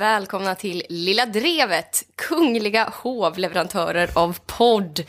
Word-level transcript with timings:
välkomna 0.00 0.54
till 0.54 0.82
Lilla 0.88 1.26
Drevet, 1.26 2.02
kungliga 2.28 2.92
hovleverantörer 3.02 4.10
av 4.14 4.38
podd. 4.46 5.00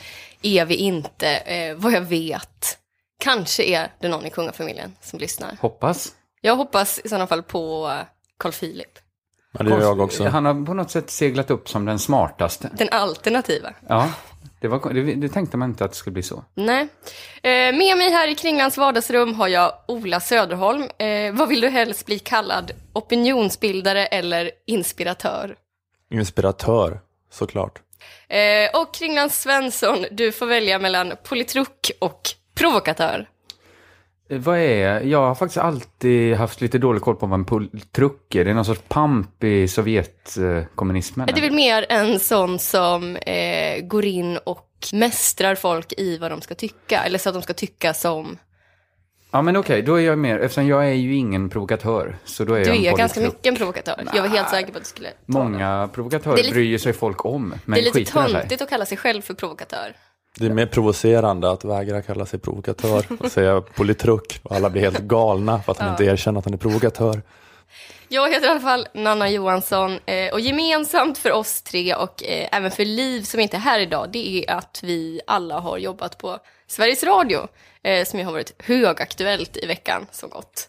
Är 0.42 0.64
vi 0.64 0.74
inte, 0.74 1.28
eh, 1.28 1.76
vad 1.76 1.92
jag 1.92 2.00
vet. 2.00 2.78
Kanske 3.18 3.62
är 3.62 3.92
det 4.00 4.08
någon 4.08 4.26
i 4.26 4.30
kungafamiljen 4.30 4.96
som 5.00 5.18
lyssnar. 5.18 5.56
Hoppas. 5.60 6.12
Jag 6.40 6.56
hoppas 6.56 7.00
i 7.04 7.08
sådana 7.08 7.26
fall 7.26 7.42
på 7.42 7.92
Carl 8.38 8.52
Philip. 8.52 8.98
Ja, 9.52 9.64
det 9.64 9.70
gör 9.70 9.80
jag 9.80 10.00
också. 10.00 10.28
Han 10.28 10.44
har 10.44 10.66
på 10.66 10.74
något 10.74 10.90
sätt 10.90 11.10
seglat 11.10 11.50
upp 11.50 11.68
som 11.68 11.84
den 11.84 11.98
smartaste. 11.98 12.70
Den 12.72 12.88
alternativa. 12.90 13.74
Ja, 13.88 14.10
det, 14.62 14.68
var, 14.68 14.92
det, 14.92 15.14
det 15.14 15.28
tänkte 15.28 15.56
man 15.56 15.70
inte 15.70 15.84
att 15.84 15.90
det 15.90 15.96
skulle 15.96 16.14
bli 16.14 16.22
så. 16.22 16.44
Nej. 16.54 16.88
Eh, 17.42 17.50
med 17.52 17.96
mig 17.96 18.10
här 18.10 18.28
i 18.28 18.34
Kringlands 18.34 18.78
vardagsrum 18.78 19.34
har 19.34 19.48
jag 19.48 19.72
Ola 19.88 20.20
Söderholm. 20.20 20.82
Eh, 20.98 21.32
vad 21.32 21.48
vill 21.48 21.60
du 21.60 21.68
helst 21.68 22.06
bli 22.06 22.18
kallad? 22.18 22.72
Opinionsbildare 22.92 24.06
eller 24.06 24.50
inspiratör? 24.66 25.56
Inspiratör, 26.10 27.00
såklart. 27.30 27.78
Eh, 28.28 28.80
och 28.80 28.94
Kringlands 28.94 29.42
Svensson, 29.42 30.04
du 30.10 30.32
får 30.32 30.46
välja 30.46 30.78
mellan 30.78 31.12
politruk 31.24 31.90
och 31.98 32.20
provokatör. 32.54 33.28
Eh, 34.28 34.38
Vad 34.38 34.58
är, 34.58 35.00
jag 35.00 35.26
har 35.26 35.34
faktiskt 35.34 35.58
alltid 35.58 36.34
haft 36.36 36.60
lite 36.60 36.78
dålig 36.78 37.02
koll 37.02 37.16
på 37.16 37.26
vad 37.26 37.38
en 37.38 37.44
politruck 37.44 38.34
är. 38.34 38.44
Det 38.44 38.50
är 38.50 38.54
någon 38.54 38.64
sorts 38.64 38.82
pamp 38.88 39.44
i 39.44 39.68
Sovjetkommunismen. 39.68 41.26
Det 41.26 41.38
är 41.38 41.40
väl 41.40 41.52
mer 41.52 41.86
en 41.88 42.20
sån 42.20 42.58
som 42.58 43.16
eh, 43.16 43.80
går 43.84 44.04
in 44.04 44.36
och 44.36 44.68
mästrar 44.92 45.54
folk 45.54 45.92
i 45.96 46.18
vad 46.18 46.30
de 46.30 46.40
ska 46.40 46.54
tycka. 46.54 47.02
Eller 47.02 47.18
så 47.18 47.28
att 47.28 47.34
de 47.34 47.42
ska 47.42 47.54
tycka 47.54 47.94
som... 47.94 48.38
Ja 49.34 49.42
men 49.42 49.56
okej, 49.56 49.82
då 49.82 49.94
är 49.94 50.00
jag 50.00 50.18
mer, 50.18 50.38
eftersom 50.38 50.66
jag 50.66 50.86
är 50.86 50.92
ju 50.92 51.14
ingen 51.14 51.50
provokatör. 51.50 52.16
Så 52.24 52.44
då 52.44 52.54
är 52.54 52.60
Du 52.64 52.66
jag 52.70 52.76
en 52.86 52.92
är 52.94 52.96
ganska 52.96 53.20
mycket 53.20 53.46
en 53.46 53.56
provokatör. 53.56 54.04
Jag 54.14 54.22
var 54.22 54.28
helt 54.28 54.48
säker 54.50 54.72
på 54.72 54.78
att 54.78 54.84
du 54.84 54.88
skulle 54.88 55.08
ta. 55.08 55.16
Många 55.26 55.88
provokatörer 55.92 56.36
lite- 56.36 56.50
bryr 56.50 56.78
sig 56.78 56.92
folk 56.92 57.24
om, 57.24 57.54
men 57.64 57.74
Det 57.74 57.80
är 57.88 57.94
lite 57.94 58.12
töntigt 58.12 58.62
att 58.62 58.68
kalla 58.70 58.86
sig 58.86 58.98
själv 58.98 59.22
för 59.22 59.34
provokatör. 59.34 59.96
Det 60.38 60.46
är 60.46 60.50
mer 60.50 60.66
provocerande 60.66 61.50
att 61.50 61.64
vägra 61.64 62.02
kalla 62.02 62.26
sig 62.26 62.38
provokatör 62.38 63.06
och 63.20 63.32
säga 63.32 63.60
politruck 63.60 64.40
och 64.42 64.56
alla 64.56 64.70
blir 64.70 64.82
helt 64.82 64.98
galna 64.98 65.62
för 65.62 65.72
att 65.72 65.78
han 65.78 65.90
inte 65.90 66.04
erkänner 66.04 66.38
att 66.38 66.44
han 66.44 66.54
är 66.54 66.58
provokatör. 66.58 67.22
Jag 68.08 68.30
heter 68.30 68.46
i 68.46 68.50
alla 68.50 68.60
fall 68.60 68.88
Nanna 68.94 69.30
Johansson 69.30 69.98
eh, 70.06 70.32
och 70.32 70.40
gemensamt 70.40 71.18
för 71.18 71.32
oss 71.32 71.62
tre 71.62 71.94
och 71.94 72.24
eh, 72.24 72.48
även 72.52 72.70
för 72.70 72.84
Liv 72.84 73.22
som 73.22 73.40
inte 73.40 73.56
är 73.56 73.60
här 73.60 73.80
idag, 73.80 74.08
det 74.12 74.44
är 74.44 74.50
att 74.50 74.80
vi 74.82 75.20
alla 75.26 75.58
har 75.58 75.78
jobbat 75.78 76.18
på 76.18 76.38
Sveriges 76.66 77.04
Radio, 77.04 77.48
eh, 77.82 78.04
som 78.04 78.18
ju 78.18 78.24
har 78.24 78.32
varit 78.32 78.54
högaktuellt 78.58 79.56
i 79.56 79.66
veckan 79.66 80.06
som 80.10 80.30
gått. 80.30 80.68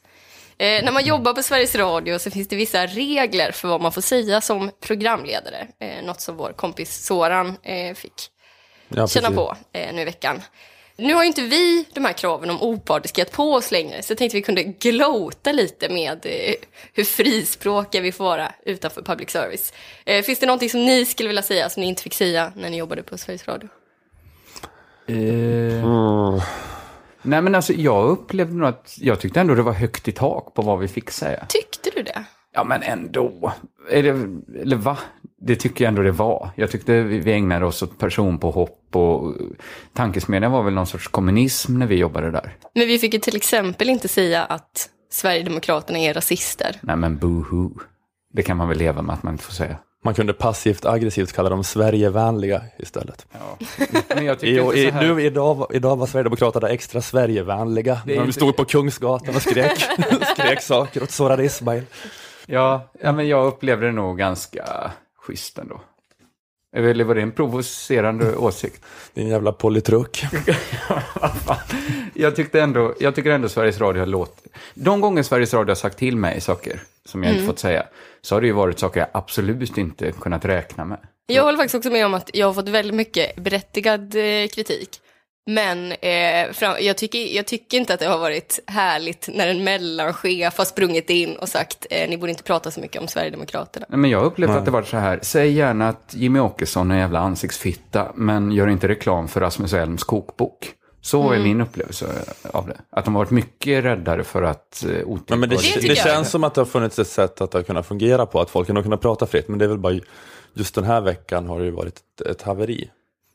Eh, 0.58 0.84
när 0.84 0.92
man 0.92 1.06
jobbar 1.06 1.34
på 1.34 1.44
Sveriges 1.44 1.76
Radio 1.76 2.20
så 2.20 2.32
finns 2.32 2.48
det 2.48 2.56
vissa 2.56 2.86
regler 2.86 3.52
för 3.52 3.68
vad 3.68 3.82
man 3.82 3.92
får 3.92 4.02
säga 4.02 4.42
som 4.42 4.72
programledare, 4.82 5.68
eh, 5.80 6.06
något 6.06 6.22
som 6.22 6.38
vår 6.38 6.54
kompis 6.54 7.06
Soran 7.06 7.58
eh, 7.64 7.94
fick 7.94 8.14
Ja, 8.88 9.08
känna 9.08 9.32
på 9.32 9.56
eh, 9.72 9.94
nu 9.94 10.02
i 10.02 10.06
veckan. 10.06 10.42
Nu 10.96 11.14
har 11.14 11.24
ju 11.24 11.28
inte 11.28 11.42
vi 11.42 11.86
de 11.94 12.06
här 12.06 12.14
kraven 12.14 12.50
om 12.50 12.62
opartiskhet 12.62 13.32
på 13.32 13.54
oss 13.54 13.72
längre, 13.72 14.02
så 14.02 14.12
jag 14.12 14.18
tänkte 14.18 14.38
vi 14.38 14.42
kunde 14.42 14.64
glota 14.64 15.52
lite 15.52 15.90
med 15.90 16.26
eh, 16.26 16.54
hur 16.94 17.04
frispråkiga 17.04 18.02
vi 18.02 18.12
får 18.12 18.24
vara 18.24 18.52
utanför 18.66 19.02
public 19.02 19.30
service. 19.30 19.74
Eh, 20.06 20.22
finns 20.24 20.40
det 20.40 20.46
någonting 20.46 20.70
som 20.70 20.86
ni 20.86 21.06
skulle 21.06 21.28
vilja 21.30 21.42
säga 21.44 21.70
som 21.70 21.82
ni 21.82 21.88
inte 21.88 22.04
fick 22.04 22.14
säga 22.14 22.52
när 22.56 22.70
ni 22.70 22.78
jobbade 22.78 23.04
på 23.04 23.18
Sveriges 23.18 23.48
Radio? 23.48 23.70
Eh, 25.08 25.84
Mm. 25.84 26.42
Nej 27.22 27.42
men 27.42 27.56
alltså 27.56 27.74
jag 27.74 28.10
upplevde 28.10 28.54
nog 28.54 28.68
att, 28.68 28.96
jag 28.98 29.20
tyckte 29.20 29.40
ändå 29.42 29.56
det 29.56 29.62
var 29.62 29.74
högt 29.74 30.08
i 30.08 30.12
tak 30.12 30.54
på 30.54 30.62
vad 30.62 30.80
vi 30.80 30.88
fick 30.88 31.12
säga. 31.12 31.46
Tyckte 31.50 31.90
du 31.96 32.04
det? 32.04 32.24
Ja 32.54 32.64
men 32.64 32.84
ändå. 32.84 33.54
Är 33.92 34.04
det, 34.04 34.10
eller 34.62 34.76
va? 34.76 34.98
Det 35.46 35.56
tycker 35.56 35.84
jag 35.86 35.90
ändå 35.90 36.02
det 36.02 36.12
var. 36.12 36.50
Jag 36.56 36.72
tyckte 36.72 37.02
vi 37.02 37.20
vi 37.20 37.32
ägnade 37.34 37.66
oss 37.66 37.82
åt 37.84 37.98
personpåhopp 38.00 38.96
och 38.96 39.34
tankesmedjan 39.94 40.52
var 40.52 40.64
väl 40.64 40.74
någon 40.74 40.88
sorts 40.88 41.08
kommunism 41.08 41.80
när 41.80 41.86
vi 41.88 41.96
jobbade 41.96 42.32
där. 42.32 42.56
Men 42.76 42.88
vi 42.88 43.00
fick 43.00 43.14
ju 43.14 43.20
till 43.20 43.36
exempel 43.36 43.90
inte 43.90 44.08
säga 44.08 44.44
att 44.44 44.90
Sverigedemokraterna 45.12 46.00
är 46.00 46.14
rasister. 46.14 46.76
Nej 46.82 46.96
men 46.96 47.18
boohoo. 47.18 47.72
Det 48.34 48.44
kan 48.44 48.58
man 48.58 48.68
väl 48.70 48.78
leva 48.78 49.02
med 49.02 49.14
att 49.14 49.24
man 49.24 49.34
inte 49.34 49.44
får 49.44 49.54
säga. 49.54 49.78
Man 50.06 50.14
kunde 50.14 50.34
passivt 50.34 50.86
aggressivt 50.86 51.34
kalla 51.34 51.50
dem 51.50 51.64
Sverigevänliga 51.64 52.62
istället. 52.80 53.26
Ja. 53.32 53.66
Men 54.16 54.26
jag 54.26 54.36
I, 54.38 54.40
tycker 54.40 54.64
inte 54.64 54.80
i, 54.80 54.86
så 54.88 54.92
här... 54.94 55.08
nu, 55.16 55.22
idag, 55.24 55.56
var- 55.56 55.68
idag 55.76 55.96
var 55.96 56.06
Sverigedemokraterna 56.06 56.70
extra 56.70 57.02
Sverigevänliga. 57.02 58.02
Det 58.06 58.12
är 58.12 58.16
När 58.16 58.22
de 58.24 58.28
inte- 58.28 58.34
stod 58.40 58.56
på 58.56 58.66
Kungsgatan 58.66 59.36
och 59.36 59.42
skrek, 59.42 59.78
skrek 60.38 60.62
saker 60.62 61.04
åt 61.04 61.12
Soran 61.12 61.42
Ismail. 61.42 61.84
Ja, 62.46 62.92
ja, 63.02 63.12
men 63.12 63.28
jag 63.28 63.46
upplevde 63.48 63.86
det 63.86 63.92
nog 63.92 64.18
ganska 64.18 64.92
schysst 65.28 65.58
ändå. 65.58 65.82
Eller 66.76 67.04
var 67.04 67.16
det 67.16 67.22
en 67.22 67.32
provocerande 67.32 68.36
åsikt? 68.38 68.86
Din 69.14 69.28
jävla 69.28 69.52
fan. 71.46 71.58
jag, 72.14 72.36
tyckte 72.36 72.62
ändå, 72.62 72.94
jag 73.00 73.16
tycker 73.16 73.32
ändå 73.32 73.50
Sveriges 73.50 73.80
Radio 73.80 74.02
har 74.02 74.08
låtit... 74.08 74.48
De 74.74 75.02
gånger 75.02 75.24
Sveriges 75.24 75.54
Radio 75.54 75.70
har 75.70 75.76
sagt 75.76 75.98
till 75.98 76.18
mig 76.18 76.42
saker 76.42 76.82
som 77.06 77.24
jag 77.24 77.34
inte 77.34 77.46
fått 77.46 77.60
säga, 77.60 77.86
så 78.22 78.36
har 78.36 78.42
det 78.42 78.48
ju 78.48 78.54
varit 78.54 78.80
saker 78.80 79.00
jag 79.00 79.10
absolut 79.14 79.78
inte 79.78 80.12
kunnat 80.12 80.46
räkna 80.46 80.86
med. 80.86 81.00
Jag 81.26 81.44
håller 81.44 81.58
faktiskt 81.58 81.76
också 81.76 81.90
med 81.90 82.06
om 82.06 82.14
att 82.14 82.30
jag 82.34 82.48
har 82.48 82.54
fått 82.54 82.70
väldigt 82.70 82.96
mycket 82.96 83.36
berättigad 83.36 84.16
eh, 84.16 84.48
kritik. 84.48 84.90
Men 85.46 85.92
eh, 85.92 86.52
fram, 86.52 86.76
jag, 86.80 86.98
tycker, 86.98 87.20
jag 87.36 87.46
tycker 87.46 87.78
inte 87.78 87.94
att 87.94 88.00
det 88.00 88.06
har 88.06 88.18
varit 88.18 88.60
härligt 88.68 89.30
när 89.34 89.48
en 89.48 89.64
mellanchef 89.64 90.58
har 90.58 90.66
sprungit 90.66 91.10
in 91.10 91.36
och 91.36 91.50
sagt 91.50 91.86
eh, 91.90 92.10
ni 92.10 92.18
borde 92.18 92.30
inte 92.32 92.44
prata 92.44 92.72
så 92.72 92.80
mycket 92.80 93.02
om 93.02 93.08
Sverigedemokraterna. 93.08 93.86
Nej, 93.90 94.00
Men 94.00 94.10
jag 94.10 94.20
har 94.20 94.26
upplevt 94.26 94.50
att 94.50 94.66
det 94.66 94.72
varit 94.72 94.88
så 94.88 94.98
här, 94.98 95.20
säg 95.22 95.52
gärna 95.52 95.90
att 95.90 96.14
Jimmy 96.14 96.40
Åkesson 96.40 96.92
är 96.92 96.96
en 96.96 97.02
jävla 97.02 97.20
ansiktsfitta, 97.20 98.12
men 98.16 98.52
gör 98.52 98.68
inte 98.68 98.88
reklam 98.88 99.28
för 99.28 99.42
Rasmus 99.42 99.74
Elms 99.74 100.04
kokbok. 100.04 100.74
Så 101.02 101.32
är 101.32 101.40
min 101.40 101.62
upplevelse 101.62 102.08
av 102.52 102.68
det. 102.68 102.78
Att 102.90 103.06
de 103.06 103.16
har 103.16 103.22
varit 103.22 103.32
mycket 103.32 103.84
räddare 103.84 104.24
för 104.24 104.44
att 104.44 104.86
eh, 104.86 104.92
Ja, 105.28 105.36
men 105.36 105.50
det, 105.50 105.56
det, 105.56 105.88
jag. 105.88 105.98
känns 105.98 106.30
som 106.30 106.44
att 106.44 106.54
det 106.54 106.62
har 106.62 106.66
funnits 106.66 107.00
ett 107.00 107.08
sätt 107.08 107.42
att 107.42 107.52
det 107.52 107.58
har 107.58 107.64
kunnat 107.64 107.88
fungera 107.88 108.26
på, 108.26 108.42
att 108.42 108.50
folk 108.50 108.70
har 108.70 108.84
kunnat 108.84 109.02
prata 109.02 109.26
fritt, 109.26 109.48
men 109.48 109.60
det 109.60 109.66
är 109.66 109.70
väl 109.70 109.78
bara 109.78 110.00
just 110.54 110.76
den 110.76 110.84
här 110.84 111.02
veckan 111.02 111.48
har 111.48 111.60
det 111.60 111.66
ju 111.66 111.72
varit 111.72 111.98
ett, 111.98 112.28
ett 112.28 112.42
haveri. 112.42 112.90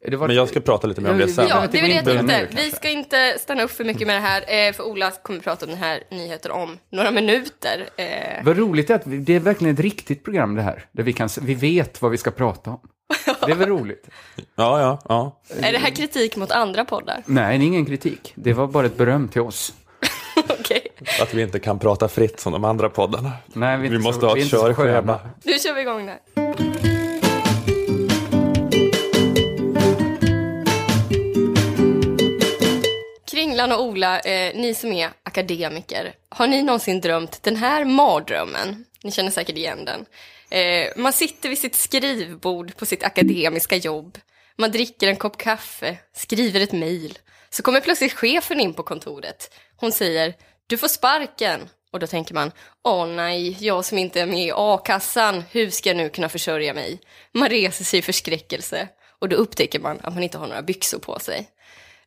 Det 0.07 0.17
var- 0.17 0.27
Men 0.27 0.37
jag 0.37 0.49
ska 0.49 0.61
prata 0.61 0.87
lite 0.87 1.01
mer 1.01 1.11
om 1.11 1.19
det 1.19 1.29
sen. 1.29 1.47
Ja, 1.49 1.67
det 1.71 1.79
är 1.79 1.83
väl 1.83 1.91
det 1.91 1.97
jag 1.97 2.05
det 2.05 2.35
tänkte. 2.35 2.57
nu, 2.57 2.63
Vi 2.65 2.71
ska 2.71 2.89
inte 2.89 3.37
stanna 3.41 3.63
upp 3.63 3.71
för 3.71 3.85
mycket 3.85 4.07
med 4.07 4.17
det 4.17 4.21
här, 4.21 4.69
eh, 4.69 4.73
för 4.73 4.85
Ola 4.85 5.11
kommer 5.11 5.41
prata 5.41 5.65
om 5.67 5.71
den 5.71 5.81
här 5.81 6.03
nyheten 6.11 6.51
om 6.51 6.79
några 6.93 7.11
minuter. 7.11 7.89
Eh, 7.97 8.07
Vad 8.45 8.59
roligt 8.59 8.91
är 8.91 8.95
att 8.95 9.03
det 9.07 9.35
är 9.35 9.41
verkligen 9.41 9.75
ett 9.75 9.81
riktigt 9.81 10.25
program 10.25 10.55
det 10.55 10.63
här. 10.63 10.85
Där 10.93 11.03
vi, 11.03 11.13
kan, 11.13 11.29
vi 11.43 11.55
vet 11.55 12.03
vad 12.03 12.11
vi 12.11 12.17
ska 12.19 12.31
prata 12.31 12.71
om. 12.71 12.81
Det 13.47 13.51
är 13.53 13.57
väl 13.57 13.69
roligt? 13.69 14.09
Ja, 14.57 14.81
ja, 14.81 14.99
ja. 15.09 15.41
är 15.61 15.73
det 15.73 15.79
här 15.79 15.91
kritik 15.91 16.37
mot 16.37 16.51
andra 16.51 16.85
poddar? 16.85 17.23
Nej, 17.27 17.59
det 17.59 17.65
är 17.65 17.67
ingen 17.67 17.87
kritik. 17.87 18.33
Det 18.35 18.53
var 18.53 18.67
bara 18.67 18.87
ett 18.87 18.97
beröm 18.97 19.29
till 19.29 19.41
oss. 19.41 19.73
Okej, 20.49 20.87
Att 21.23 21.35
vi 21.35 21.43
inte 21.43 21.59
kan 21.59 21.79
prata 21.79 22.09
fritt 22.09 22.41
som 22.41 22.53
de 22.53 22.65
andra 22.65 22.89
poddarna. 22.89 23.33
Nej, 23.47 23.79
vi, 23.79 23.89
Vi 23.89 23.99
måste 23.99 24.21
så, 24.21 24.27
ha 24.29 24.39
ett 24.39 24.51
körschema. 24.51 25.21
nu 25.45 25.53
kör 25.59 25.75
vi 25.75 25.81
igång 25.81 26.07
där. 26.07 26.19
Kringlan 33.59 33.79
och 33.79 33.85
Ola, 33.85 34.21
eh, 34.21 34.55
ni 34.55 34.75
som 34.75 34.93
är 34.93 35.11
akademiker, 35.23 36.15
har 36.29 36.47
ni 36.47 36.63
någonsin 36.63 37.01
drömt 37.01 37.43
den 37.43 37.57
här 37.57 37.85
mardrömmen? 37.85 38.85
Ni 39.03 39.11
känner 39.11 39.31
säkert 39.31 39.57
igen 39.57 39.85
den. 39.85 40.07
Eh, 40.51 40.89
man 40.97 41.13
sitter 41.13 41.49
vid 41.49 41.59
sitt 41.59 41.75
skrivbord 41.75 42.77
på 42.77 42.87
sitt 42.87 43.03
akademiska 43.03 43.77
jobb. 43.77 44.19
Man 44.59 44.71
dricker 44.71 45.09
en 45.09 45.17
kopp 45.17 45.39
kaffe, 45.39 45.97
skriver 46.17 46.61
ett 46.61 46.73
mejl. 46.73 47.19
Så 47.51 47.63
kommer 47.63 47.81
plötsligt 47.81 48.13
chefen 48.13 48.61
in 48.61 48.75
på 48.75 48.83
kontoret. 48.83 49.55
Hon 49.77 49.93
säger, 49.93 50.35
du 50.67 50.77
får 50.77 50.89
sparken. 50.89 51.69
Och 51.93 52.01
då 52.01 52.07
tänker 52.07 52.35
man, 52.35 52.53
åh 52.85 53.07
nej, 53.07 53.57
jag 53.61 53.85
som 53.85 53.99
inte 53.99 54.21
är 54.21 54.27
med 54.27 54.47
i 54.47 54.53
a-kassan, 54.55 55.45
hur 55.51 55.71
ska 55.71 55.91
jag 55.91 55.97
nu 55.97 56.09
kunna 56.09 56.29
försörja 56.29 56.75
mig? 56.75 57.01
Man 57.35 57.49
reser 57.49 57.85
sig 57.85 57.99
i 57.99 58.03
förskräckelse 58.03 58.89
och 59.21 59.29
då 59.29 59.37
upptäcker 59.37 59.81
man 59.81 60.01
att 60.03 60.15
man 60.15 60.23
inte 60.23 60.39
har 60.39 60.47
några 60.47 60.63
byxor 60.63 60.99
på 60.99 61.19
sig. 61.19 61.49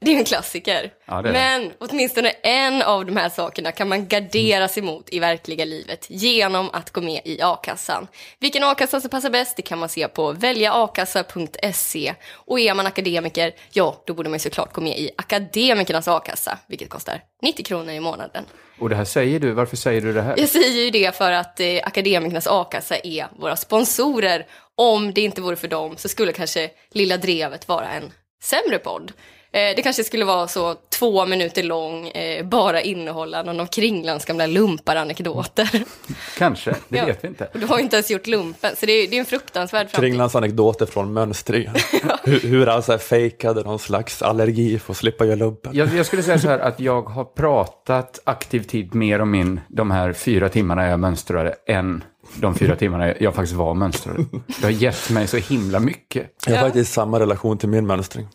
Det 0.05 0.13
är 0.13 0.17
en 0.17 0.25
klassiker. 0.25 0.93
Ja, 1.05 1.21
det 1.21 1.29
är 1.29 1.33
det. 1.33 1.39
Men 1.39 1.71
åtminstone 1.79 2.29
en 2.29 2.81
av 2.81 3.05
de 3.05 3.17
här 3.17 3.29
sakerna 3.29 3.71
kan 3.71 3.89
man 3.89 4.07
gardera 4.07 4.67
sig 4.67 4.83
mot 4.83 5.09
i 5.13 5.19
verkliga 5.19 5.65
livet 5.65 6.05
genom 6.09 6.69
att 6.73 6.91
gå 6.91 7.01
med 7.01 7.21
i 7.25 7.41
a-kassan. 7.41 8.07
Vilken 8.39 8.63
a-kassa 8.63 9.01
som 9.01 9.09
passar 9.09 9.29
bäst 9.29 9.57
det 9.57 9.61
kan 9.61 9.79
man 9.79 9.89
se 9.89 10.07
på 10.07 10.31
väljaakassa.se. 10.31 12.13
Och 12.33 12.59
är 12.59 12.73
man 12.73 12.87
akademiker, 12.87 13.51
ja, 13.71 14.03
då 14.05 14.13
borde 14.13 14.29
man 14.29 14.39
såklart 14.39 14.73
gå 14.73 14.81
med 14.81 14.99
i 14.99 15.09
Akademikernas 15.17 16.07
a-kassa, 16.07 16.57
vilket 16.67 16.89
kostar 16.89 17.21
90 17.41 17.65
kronor 17.65 17.93
i 17.93 17.99
månaden. 17.99 18.45
Och 18.79 18.89
det 18.89 18.95
här 18.95 19.05
säger 19.05 19.39
du, 19.39 19.51
varför 19.51 19.77
säger 19.77 20.01
du 20.01 20.13
det 20.13 20.21
här? 20.21 20.35
Jag 20.37 20.49
säger 20.49 20.83
ju 20.83 20.89
det 20.89 21.15
för 21.15 21.31
att 21.31 21.59
eh, 21.59 21.79
Akademikernas 21.83 22.47
a-kassa 22.47 22.97
är 22.97 23.27
våra 23.39 23.55
sponsorer. 23.55 24.45
Om 24.75 25.13
det 25.13 25.21
inte 25.21 25.41
vore 25.41 25.55
för 25.55 25.67
dem 25.67 25.97
så 25.97 26.09
skulle 26.09 26.33
kanske 26.33 26.69
Lilla 26.91 27.17
Drevet 27.17 27.67
vara 27.67 27.89
en 27.89 28.11
sämre 28.43 28.79
podd. 28.79 29.11
Eh, 29.53 29.75
det 29.75 29.81
kanske 29.81 30.03
skulle 30.03 30.25
vara 30.25 30.47
så 30.47 30.75
två 30.89 31.25
minuter 31.25 31.63
lång, 31.63 32.07
eh, 32.07 32.45
bara 32.45 32.81
innehålla 32.81 33.43
någon 33.43 33.59
av 33.59 33.65
Kringlans 33.65 34.25
gamla 34.25 34.45
lumparanekdoter. 34.47 35.69
Kanske, 36.37 36.75
det 36.89 36.97
Ja. 36.97 37.05
vet 37.05 37.23
vi 37.23 37.27
inte. 37.27 37.47
Och 37.53 37.59
du 37.59 37.65
har 37.65 37.77
ju 37.77 37.83
inte 37.83 37.95
ens 37.95 38.11
gjort 38.11 38.27
lumpen, 38.27 38.75
så 38.75 38.85
det 38.85 38.91
är, 38.91 39.07
det 39.07 39.15
är 39.15 39.19
en 39.19 39.25
fruktansvärd 39.25 39.89
framtid. 39.89 39.99
Kringlands 39.99 40.35
anekdoter 40.35 40.85
från 40.85 41.13
mönstringen. 41.13 41.73
hur, 42.23 42.39
hur 42.39 42.67
han 42.67 42.83
så 42.83 42.91
här 42.91 42.99
fejkade 42.99 43.63
någon 43.63 43.79
slags 43.79 44.21
allergi 44.21 44.79
för 44.79 44.93
att 44.93 44.97
slippa 44.97 45.25
göra 45.25 45.35
lumpen. 45.35 45.71
Jag, 45.75 45.89
jag 45.95 46.05
skulle 46.05 46.23
säga 46.23 46.39
så 46.39 46.47
här 46.47 46.59
att 46.59 46.79
jag 46.79 47.01
har 47.01 47.23
pratat 47.25 48.19
aktiv 48.23 48.59
tid 48.63 48.95
mer 48.95 49.21
om 49.21 49.31
min, 49.31 49.59
de 49.67 49.91
här 49.91 50.13
fyra 50.13 50.49
timmarna 50.49 50.87
jag 50.87 50.99
mönstrade, 50.99 51.55
än 51.67 52.03
de 52.35 52.55
fyra 52.55 52.75
timmarna 52.75 53.13
jag 53.19 53.35
faktiskt 53.35 53.55
var 53.57 53.73
mönstrad. 53.73 54.25
Det 54.47 54.63
har 54.63 54.69
gett 54.71 55.09
mig 55.09 55.27
så 55.27 55.37
himla 55.37 55.79
mycket. 55.79 56.27
Jag 56.45 56.51
har 56.53 56.57
Ja. 56.57 56.63
faktiskt 56.65 56.93
samma 56.93 57.19
relation 57.19 57.57
till 57.57 57.69
min 57.69 57.87
mönstring. 57.87 58.27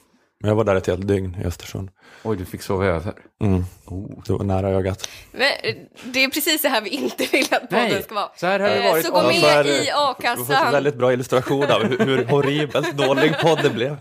Men 0.46 0.50
jag 0.50 0.56
var 0.56 0.64
där 0.64 0.74
ett 0.76 0.86
helt 0.86 1.08
dygn 1.08 1.36
i 1.42 1.46
Östersund. 1.46 1.90
Oj, 2.22 2.36
du 2.36 2.44
fick 2.44 2.62
sova 2.62 2.84
över. 2.86 3.12
Mm. 3.40 3.64
Oh. 3.86 4.22
Det 4.26 4.32
var 4.32 4.44
nära 4.44 4.68
ögat. 4.70 5.08
Men 5.32 5.42
eh, 5.62 5.74
det 6.04 6.24
är 6.24 6.28
precis 6.28 6.62
så 6.62 6.68
här 6.68 6.80
vi 6.80 6.90
inte 6.90 7.26
vill 7.32 7.44
att 7.54 7.60
podden 7.70 7.88
Nej, 7.88 8.02
ska 8.02 8.14
vara. 8.14 8.28
så 8.36 8.46
här 8.46 8.60
har 8.60 8.68
det 8.68 8.74
Eh, 8.84 8.90
varit. 8.92 9.06
Så 9.06 9.12
gå 9.12 9.22
med 9.22 9.40
så 9.40 9.46
är 9.46 9.64
det. 9.64 9.70
i 9.70 9.84
Det 9.86 9.92
var 9.94 10.14
faktiskt 10.14 10.50
en 10.50 10.56
a-kassan. 10.56 10.72
väldigt 10.72 10.94
bra 10.94 11.12
illustration 11.12 11.64
av 11.70 11.82
hur, 11.84 11.98
hur 11.98 12.24
horribelt 12.24 12.96
dålig 12.96 13.38
podd 13.38 13.58
det 13.62 13.70
blev. 13.70 13.96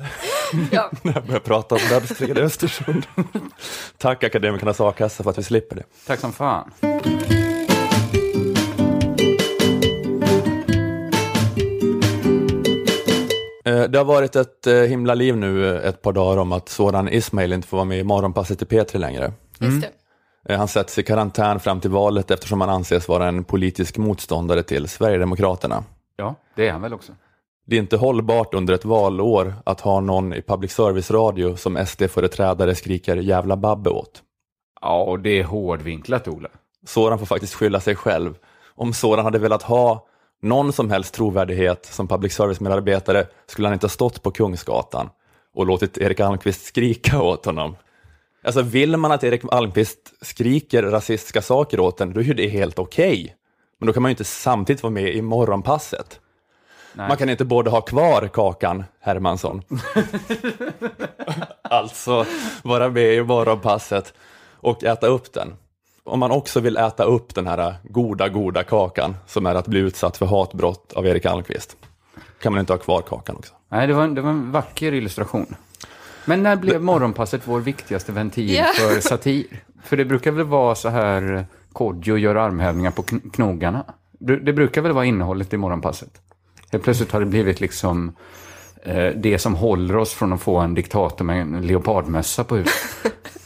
Ja. 0.71 0.91
När 1.01 1.13
jag 1.13 1.23
började 1.25 1.45
prata 1.45 1.75
om 1.75 1.81
mönstringen 1.91 2.37
i 2.37 2.41
Östersund. 2.41 3.05
Tack 3.97 4.23
Akademikernas 4.23 4.81
a-kassa 4.81 5.23
för 5.23 5.29
att 5.29 5.37
vi 5.37 5.43
slipper 5.43 5.75
det. 5.75 5.83
Tack 6.07 6.19
som 6.19 6.33
fan. 6.33 6.71
Det 13.65 13.97
har 13.97 14.05
varit 14.05 14.35
ett 14.35 14.67
eh, 14.67 14.73
himla 14.73 15.13
liv 15.13 15.37
nu 15.37 15.75
eh, 15.75 15.87
ett 15.89 16.01
par 16.01 16.13
dagar 16.13 16.37
om 16.37 16.51
att 16.51 16.69
Soran 16.69 17.09
Ismail 17.09 17.53
inte 17.53 17.67
får 17.67 17.77
vara 17.77 17.85
med 17.85 17.99
i 17.99 18.03
Morgonpasset 18.03 18.61
i 18.61 18.65
P3 18.65 18.97
längre. 18.97 19.33
Eh, 20.49 20.57
Han 20.57 20.67
sätts 20.67 20.97
i 20.99 21.03
karantän 21.03 21.59
fram 21.59 21.79
till 21.81 21.89
valet 21.89 22.31
eftersom 22.31 22.61
han 22.61 22.69
anses 22.69 23.07
vara 23.07 23.27
en 23.27 23.43
politisk 23.43 23.97
motståndare 23.97 24.63
till 24.63 24.87
Sverigedemokraterna. 24.87 25.83
Ja, 26.15 26.35
det 26.55 26.67
är 26.67 26.71
han 26.71 26.81
väl 26.81 26.93
också. 26.93 27.11
Det 27.67 27.75
är 27.75 27.79
inte 27.79 27.97
hållbart 27.97 28.53
under 28.53 28.73
ett 28.73 28.85
valår 28.85 29.53
att 29.63 29.81
ha 29.81 29.99
någon 29.99 30.33
i 30.33 30.41
public 30.41 30.71
service-radio 30.71 31.55
som 31.55 31.85
SD-företrädare 31.85 32.75
skriker 32.75 33.17
jävla 33.17 33.57
babbe 33.57 33.89
åt. 33.89 34.21
Ja, 34.81 35.03
och 35.03 35.19
det 35.19 35.39
är 35.39 35.43
hårdvinklat, 35.43 36.27
Ola. 36.27 36.49
Soran 36.85 37.19
får 37.19 37.25
faktiskt 37.25 37.53
skylla 37.53 37.79
sig 37.79 37.95
själv. 37.95 38.35
Om 38.75 38.93
Soran 38.93 39.25
hade 39.25 39.39
velat 39.39 39.63
ha 39.63 40.07
någon 40.41 40.73
som 40.73 40.89
helst 40.89 41.13
trovärdighet 41.13 41.85
som 41.85 42.07
public 42.07 42.33
service-medarbetare 42.33 43.27
skulle 43.47 43.67
han 43.67 43.73
inte 43.73 43.85
ha 43.85 43.89
stått 43.89 44.23
på 44.23 44.31
Kungsgatan 44.31 45.09
och 45.53 45.65
låtit 45.65 45.97
Erik 45.97 46.19
Almqvist 46.19 46.65
skrika 46.65 47.21
åt 47.21 47.45
honom. 47.45 47.75
Alltså 48.43 48.61
vill 48.61 48.97
man 48.97 49.11
att 49.11 49.23
Erik 49.23 49.41
Almqvist 49.51 50.13
skriker 50.21 50.83
rasistiska 50.83 51.41
saker 51.41 51.79
åt 51.79 52.01
en, 52.01 52.13
då 52.13 52.19
är 52.19 52.23
ju 52.23 52.33
det 52.33 52.47
helt 52.47 52.79
okej. 52.79 53.35
Men 53.79 53.87
då 53.87 53.93
kan 53.93 54.01
man 54.03 54.09
ju 54.09 54.13
inte 54.13 54.23
samtidigt 54.23 54.83
vara 54.83 54.93
med 54.93 55.15
i 55.15 55.21
morgonpasset. 55.21 56.19
Nej. 56.93 57.07
Man 57.07 57.17
kan 57.17 57.29
inte 57.29 57.45
både 57.45 57.69
ha 57.69 57.81
kvar 57.81 58.29
Kakan 58.33 58.83
Hermansson, 58.99 59.61
alltså 61.61 62.25
vara 62.63 62.89
med 62.89 63.13
i 63.13 63.23
morgonpasset 63.23 64.13
och 64.51 64.83
äta 64.83 65.07
upp 65.07 65.33
den. 65.33 65.53
Om 66.07 66.19
man 66.19 66.31
också 66.31 66.59
vill 66.59 66.77
äta 66.77 67.03
upp 67.03 67.35
den 67.35 67.47
här 67.47 67.75
goda, 67.83 68.29
goda 68.29 68.63
kakan 68.63 69.15
som 69.27 69.45
är 69.45 69.55
att 69.55 69.67
bli 69.67 69.79
utsatt 69.79 70.17
för 70.17 70.25
hatbrott 70.25 70.93
av 70.93 71.05
Erik 71.07 71.25
Almqvist, 71.25 71.77
kan 72.41 72.53
man 72.53 72.59
inte 72.59 72.73
ha 72.73 72.77
kvar 72.77 73.01
kakan 73.01 73.35
också. 73.35 73.53
Nej, 73.69 73.87
det 73.87 73.93
var, 73.93 74.03
en- 74.03 74.15
det 74.15 74.21
var 74.21 74.29
en 74.29 74.51
vacker 74.51 74.91
illustration. 74.93 75.55
Men 76.25 76.43
när 76.43 76.55
blev 76.55 76.81
morgonpasset 76.81 77.41
vår 77.45 77.59
viktigaste 77.59 78.11
ventil 78.11 78.53
Ja. 78.55 78.65
för 78.75 78.99
satir? 79.01 79.45
För 79.83 79.97
det 79.97 80.05
brukar 80.05 80.31
väl 80.31 80.45
vara 80.45 80.75
så 80.75 80.89
här, 80.89 81.33
eh, 81.35 81.41
Kodjo 81.73 82.17
gör 82.17 82.35
armhävningar 82.35 82.91
på 82.91 83.01
kn- 83.03 83.31
knogarna. 83.31 83.83
Det, 84.11 84.35
det 84.37 84.53
brukar 84.53 84.81
väl 84.81 84.91
vara 84.91 85.05
innehållet 85.05 85.53
i 85.53 85.57
morgonpasset? 85.57 86.21
Helt 86.71 86.83
plötsligt 86.83 87.11
har 87.11 87.19
det 87.19 87.25
blivit 87.25 87.59
liksom 87.61 88.15
eh, 88.83 89.07
det 89.15 89.39
som 89.39 89.55
håller 89.55 89.95
oss 89.97 90.13
från 90.13 90.33
att 90.33 90.41
få 90.41 90.57
en 90.57 90.73
diktator 90.73 91.25
med 91.25 91.41
en 91.41 91.67
leopardmössa 91.67 92.43
på 92.43 92.55
huvudet. 92.55 92.73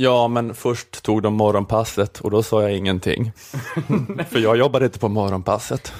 Ja, 0.00 0.28
men 0.28 0.54
först 0.54 1.02
tog 1.02 1.22
de 1.22 1.34
morgonpasset 1.34 2.20
och 2.20 2.30
då 2.30 2.42
sa 2.42 2.62
jag 2.62 2.72
ingenting. 2.72 3.32
För 4.30 4.38
jag 4.38 4.56
jobbade 4.56 4.84
inte 4.84 4.98
på 4.98 5.08
morgonpasset. 5.08 5.92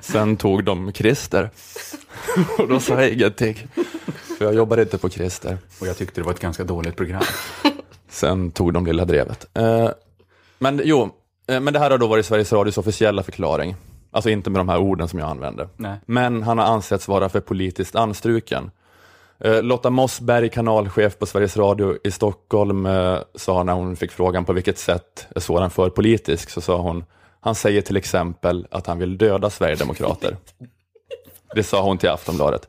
Sen 0.00 0.36
tog 0.36 0.64
de 0.64 0.92
Christer 0.92 1.50
och 2.58 2.68
då 2.68 2.80
sa 2.80 2.94
jag 2.94 3.10
ingenting. 3.10 3.56
För 4.38 4.44
jag 4.44 4.54
jobbade 4.54 4.82
inte 4.82 4.98
på 4.98 5.10
Christer. 5.10 5.58
Och 5.80 5.86
jag 5.86 5.96
tyckte 5.96 6.20
det 6.20 6.24
var 6.24 6.32
ett 6.32 6.40
ganska 6.40 6.64
dåligt 6.64 6.96
program. 6.96 7.22
Sen 8.08 8.50
tog 8.50 8.72
de 8.72 8.86
Lilla 8.86 9.04
Drevet. 9.04 9.56
Eh, 9.56 9.88
men 10.58 10.80
jo, 10.84 11.10
eh, 11.48 11.60
men 11.60 11.72
det 11.72 11.78
här 11.78 11.90
har 11.90 11.98
då 11.98 12.06
varit 12.06 12.26
Sveriges 12.26 12.52
Radios 12.52 12.78
officiella 12.78 13.22
förklaring. 13.22 13.76
Alltså 14.10 14.30
inte 14.30 14.50
med 14.50 14.60
de 14.60 14.68
här 14.68 14.78
orden 14.78 15.08
som 15.08 15.18
jag 15.18 15.28
använde. 15.28 15.68
Nej. 15.76 15.98
Men 16.06 16.42
han 16.42 16.58
har 16.58 16.64
ansetts 16.64 17.08
vara 17.08 17.28
för 17.28 17.40
politiskt 17.40 17.96
anstruken. 17.96 18.70
Eh, 19.44 19.62
Lotta 19.62 19.90
Mossberg, 19.90 20.48
kanalchef 20.48 21.18
på 21.18 21.26
Sveriges 21.26 21.56
Radio 21.56 21.98
i 22.04 22.10
Stockholm, 22.10 22.86
eh, 22.86 23.18
sa 23.34 23.62
när 23.62 23.72
hon 23.72 23.96
fick 23.96 24.12
frågan 24.12 24.44
på 24.44 24.52
vilket 24.52 24.78
sätt 24.78 25.26
är 25.34 25.40
Soran 25.40 25.70
för 25.70 25.90
politisk, 25.90 26.50
så 26.50 26.60
sa 26.60 26.76
hon, 26.76 27.04
han 27.40 27.54
säger 27.54 27.82
till 27.82 27.96
exempel 27.96 28.66
att 28.70 28.86
han 28.86 28.98
vill 28.98 29.18
döda 29.18 29.50
Sverigedemokrater. 29.50 30.36
Det 31.54 31.62
sa 31.62 31.82
hon 31.82 31.98
till 31.98 32.08
Aftonbladet. 32.08 32.68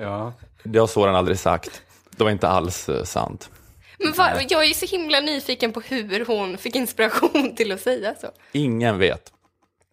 Ja. 0.00 0.32
Det 0.62 0.78
har 0.78 0.86
Soran 0.86 1.14
aldrig 1.14 1.38
sagt. 1.38 1.82
Det 2.16 2.24
var 2.24 2.30
inte 2.30 2.48
alls 2.48 2.88
eh, 2.88 3.04
sant. 3.04 3.50
Men 3.98 4.12
va, 4.12 4.30
jag 4.48 4.64
är 4.64 4.74
så 4.74 4.86
himla 4.86 5.20
nyfiken 5.20 5.72
på 5.72 5.80
hur 5.80 6.24
hon 6.24 6.58
fick 6.58 6.76
inspiration 6.76 7.54
till 7.56 7.72
att 7.72 7.80
säga 7.80 8.14
så. 8.20 8.26
Ingen 8.52 8.98
vet. 8.98 9.32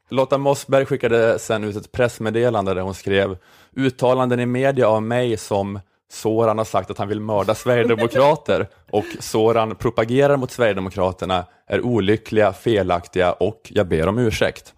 Lotta 0.10 0.38
Mossberg 0.38 0.86
skickade 0.86 1.40
sen 1.40 1.64
ut 1.64 1.76
ett 1.76 1.92
pressmeddelande 1.92 2.74
där 2.74 2.82
hon 2.82 2.96
skrev 2.96 3.38
uttalanden 3.76 4.40
i 4.40 4.46
media 4.46 4.88
av 4.88 5.04
mig 5.04 5.38
som 5.38 5.80
Soran 6.12 6.58
har 6.58 6.66
sagt 6.66 6.92
att 6.92 6.98
han 6.98 7.08
vill 7.08 7.20
mörda 7.20 7.56
Sverigedemokrater 7.56 8.68
och 8.92 9.06
Soran 9.20 9.76
propagerar 9.76 10.38
mot 10.38 10.52
Sverigedemokraterna 10.52 11.46
är 11.68 11.82
olyckliga, 11.82 12.54
felaktiga 12.54 13.32
och 13.32 13.62
jag 13.70 13.88
ber 13.88 14.08
om 14.08 14.18
ursäkt. 14.18 14.74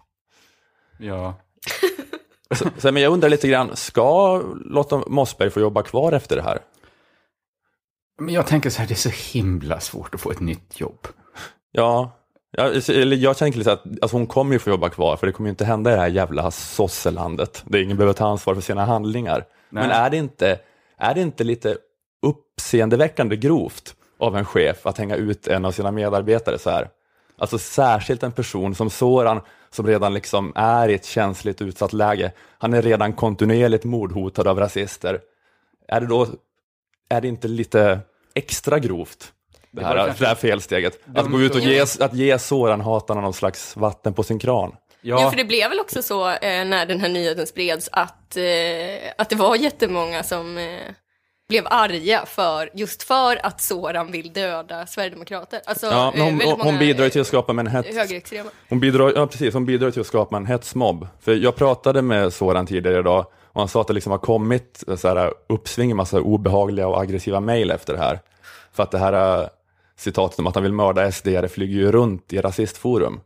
Ja. 0.98 1.34
Så, 2.54 2.64
så, 2.78 2.92
men 2.92 3.02
jag 3.02 3.12
undrar 3.12 3.28
lite 3.28 3.48
grann, 3.48 3.76
ska 3.76 4.42
Lotta 4.64 5.02
Mossberg 5.06 5.50
få 5.50 5.60
jobba 5.60 5.82
kvar 5.82 6.12
efter 6.12 6.36
det 6.36 6.42
här? 6.42 6.58
Men 8.20 8.34
jag 8.34 8.46
tänker 8.46 8.70
så 8.70 8.78
här, 8.78 8.88
det 8.88 8.94
är 8.94 9.10
så 9.10 9.38
himla 9.38 9.80
svårt 9.80 10.14
att 10.14 10.20
få 10.20 10.30
ett 10.30 10.40
nytt 10.40 10.80
jobb. 10.80 11.08
Ja, 11.72 12.10
ja 12.50 12.64
eller 12.88 13.16
jag 13.16 13.36
tänker 13.36 13.58
lite 13.58 13.72
att 13.72 13.82
alltså 14.02 14.16
hon 14.16 14.26
kommer 14.26 14.52
ju 14.52 14.58
få 14.58 14.70
jobba 14.70 14.88
kvar 14.88 15.16
för 15.16 15.26
det 15.26 15.32
kommer 15.32 15.48
ju 15.48 15.50
inte 15.50 15.64
hända 15.64 15.90
i 15.90 15.94
det 15.94 16.00
här 16.00 16.08
jävla 16.08 16.50
sosselandet 16.50 17.62
där 17.66 17.78
ingen 17.78 17.96
behöver 17.96 18.14
ta 18.14 18.26
ansvar 18.26 18.54
för 18.54 18.62
sina 18.62 18.84
handlingar. 18.84 19.44
Nej. 19.70 19.82
Men 19.82 19.90
är 19.90 20.10
det, 20.10 20.16
inte, 20.16 20.58
är 20.98 21.14
det 21.14 21.20
inte 21.20 21.44
lite 21.44 21.76
uppseendeväckande 22.22 23.36
grovt 23.36 23.94
av 24.18 24.36
en 24.36 24.44
chef 24.44 24.86
att 24.86 24.98
hänga 24.98 25.16
ut 25.16 25.46
en 25.48 25.64
av 25.64 25.72
sina 25.72 25.90
medarbetare 25.90 26.58
så 26.58 26.70
här? 26.70 26.88
Alltså 27.38 27.58
särskilt 27.58 28.22
en 28.22 28.32
person 28.32 28.74
som 28.74 28.90
Soran 28.90 29.40
som 29.70 29.86
redan 29.86 30.14
liksom 30.14 30.52
är 30.56 30.88
i 30.88 30.94
ett 30.94 31.04
känsligt 31.04 31.62
utsatt 31.62 31.92
läge. 31.92 32.32
Han 32.58 32.74
är 32.74 32.82
redan 32.82 33.12
kontinuerligt 33.12 33.84
mordhotad 33.84 34.48
av 34.48 34.58
rasister. 34.60 35.20
Är 35.88 36.00
det 36.00 36.06
då, 36.06 36.26
är 37.08 37.20
det 37.20 37.28
inte 37.28 37.48
lite 37.48 38.00
extra 38.34 38.78
grovt? 38.78 39.32
Det 39.70 39.80
Det 39.80 39.86
här, 39.86 39.96
det 39.96 40.04
kanske- 40.06 40.26
här 40.26 40.34
felsteget. 40.34 40.98
Att 41.14 41.30
gå 41.30 41.40
ut 41.40 41.54
och 41.54 41.60
ge, 41.60 41.80
att 42.00 42.14
ge 42.14 42.38
Soran-hatarna 42.38 43.20
någon 43.20 43.32
slags 43.34 43.76
vatten 43.76 44.14
på 44.14 44.22
sin 44.22 44.38
kran. 44.38 44.72
Ja. 45.00 45.22
Ja, 45.22 45.30
för 45.30 45.36
det 45.36 45.44
blev 45.44 45.70
väl 45.70 45.80
också 45.80 46.02
så 46.02 46.28
eh, 46.28 46.64
när 46.64 46.86
den 46.86 47.00
här 47.00 47.08
nyheten 47.08 47.46
spreds 47.46 47.88
att, 47.92 48.36
eh, 48.36 48.44
att 49.18 49.30
det 49.30 49.36
var 49.36 49.56
jättemånga 49.56 50.22
som 50.22 50.58
eh, 50.58 50.78
blev 51.48 51.66
arga 51.66 52.26
för, 52.26 52.70
just 52.74 53.02
för 53.02 53.46
att 53.46 53.60
Soran 53.60 54.12
vill 54.12 54.32
döda 54.32 54.86
Sverigedemokrater. 54.86 55.60
Alltså, 55.66 55.86
Ja, 55.86 56.12
eh, 56.16 56.24
hon, 56.24 56.40
hon, 56.44 56.60
hon 56.60 56.78
bidrar 56.78 57.08
till 57.08 57.20
att 57.20 57.26
skapa 57.26 57.52
en 57.52 57.66
hets. 57.66 57.88
Hon 58.68 58.80
bidrar, 58.80 59.12
ja, 59.16 59.26
precis, 59.26 59.54
hon 59.54 59.66
bidrar 59.66 59.90
till 59.90 60.00
att 60.00 60.06
skapa 60.06 60.36
en 60.36 60.46
hetsmobb. 60.46 61.08
För 61.20 61.34
jag 61.34 61.56
pratade 61.56 62.02
med 62.02 62.32
Soran 62.32 62.66
tidigare 62.66 62.98
idag 62.98 63.26
och 63.52 63.60
han 63.60 63.68
sa 63.68 63.80
att 63.80 63.86
det 63.86 63.92
liksom 63.92 64.12
har 64.12 64.18
kommit 64.18 64.84
så 64.96 65.08
här, 65.08 65.32
uppsving, 65.48 65.90
en 65.90 65.96
massa 65.96 66.20
obehagliga 66.20 66.88
och 66.88 67.00
aggressiva 67.00 67.40
mejl 67.40 67.70
efter 67.70 67.92
det 67.92 67.98
här. 67.98 68.20
För 68.72 68.82
att 68.82 68.90
det 68.90 68.98
här 68.98 69.42
eh, 69.42 69.48
citatet 69.96 70.38
om 70.38 70.46
att 70.46 70.54
han 70.54 70.62
vill 70.62 70.72
mörda 70.72 71.12
SD 71.12 71.28
flyger 71.50 71.76
ju 71.78 71.92
runt 71.92 72.32
i 72.32 72.40
rasistforum 72.40 73.20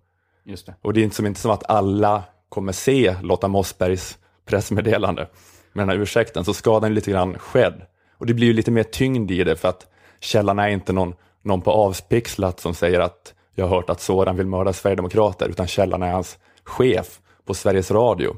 just 0.44 0.66
det. 0.66 0.74
Och 0.82 0.92
det 0.92 1.00
är 1.00 1.04
inte 1.04 1.16
som, 1.16 1.26
inte 1.26 1.40
som 1.40 1.50
att 1.50 1.70
alla 1.70 2.22
kommer 2.48 2.72
se 2.72 3.16
Lotta 3.22 3.48
Mossbergs 3.48 4.18
pressmeddelande 4.44 5.28
med 5.72 5.82
den 5.82 5.88
här 5.88 6.02
ursäkten, 6.02 6.44
så 6.44 6.54
skadan 6.54 6.90
är 6.90 6.94
lite 6.94 7.10
grann 7.10 7.38
skedd. 7.38 7.82
Och 8.18 8.26
det 8.26 8.34
blir 8.34 8.46
ju 8.46 8.52
lite 8.52 8.70
mer 8.70 8.82
tyngd 8.82 9.30
i 9.30 9.44
det 9.44 9.56
för 9.56 9.68
att 9.68 9.86
källan 10.20 10.58
är 10.58 10.68
inte 10.68 10.92
någon, 10.92 11.14
någon 11.42 11.60
på 11.60 11.70
avspixlat 11.70 12.60
som 12.60 12.74
säger 12.74 13.00
att 13.00 13.34
jag 13.54 13.64
har 13.68 13.76
hört 13.76 13.90
att 13.90 14.00
Soran 14.00 14.36
vill 14.36 14.46
mörda 14.46 14.72
Sverigedemokrater, 14.72 15.48
utan 15.48 15.66
källan 15.66 16.02
är 16.02 16.12
hans 16.12 16.38
chef 16.64 17.20
på 17.44 17.54
Sveriges 17.54 17.90
Radio. 17.90 18.36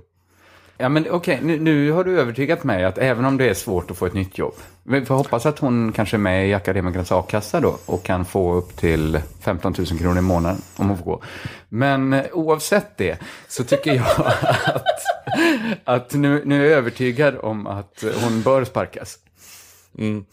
Ja, 0.78 0.88
men 0.88 1.10
okej, 1.10 1.40
nu, 1.42 1.60
nu 1.60 1.90
har 1.90 2.04
du 2.04 2.20
övertygat 2.20 2.64
mig 2.64 2.84
att 2.84 2.98
även 2.98 3.24
om 3.24 3.36
det 3.36 3.48
är 3.48 3.54
svårt 3.54 3.90
att 3.90 3.98
få 3.98 4.06
ett 4.06 4.14
nytt 4.14 4.38
jobb, 4.38 4.54
vi 4.82 5.04
får 5.04 5.14
hoppas 5.14 5.46
att 5.46 5.58
hon 5.58 5.92
kanske 5.92 6.16
är 6.16 6.18
med 6.18 6.48
i 6.48 6.54
Akademikernas 6.54 7.12
a-kassa 7.12 7.60
då 7.60 7.78
och 7.86 8.02
kan 8.02 8.24
få 8.24 8.54
upp 8.54 8.76
till 8.76 9.20
15 9.40 9.74
000 9.78 9.86
kronor 9.86 10.18
i 10.18 10.20
månaden 10.20 10.62
om 10.76 10.88
hon 10.88 10.98
får 10.98 11.04
gå. 11.04 11.22
Men 11.68 12.12
eh, 12.12 12.24
oavsett 12.32 12.96
det 12.96 13.18
så 13.48 13.64
tycker 13.64 13.94
jag 13.94 14.06
att, 14.74 15.00
att 15.84 16.14
nu, 16.14 16.42
nu 16.44 16.66
är 16.66 16.70
jag 16.70 16.78
övertygad 16.78 17.36
om 17.42 17.66
att 17.66 18.04
hon 18.22 18.42
bör 18.42 18.64
sparkas. 18.64 19.18
Mm. 19.98 20.24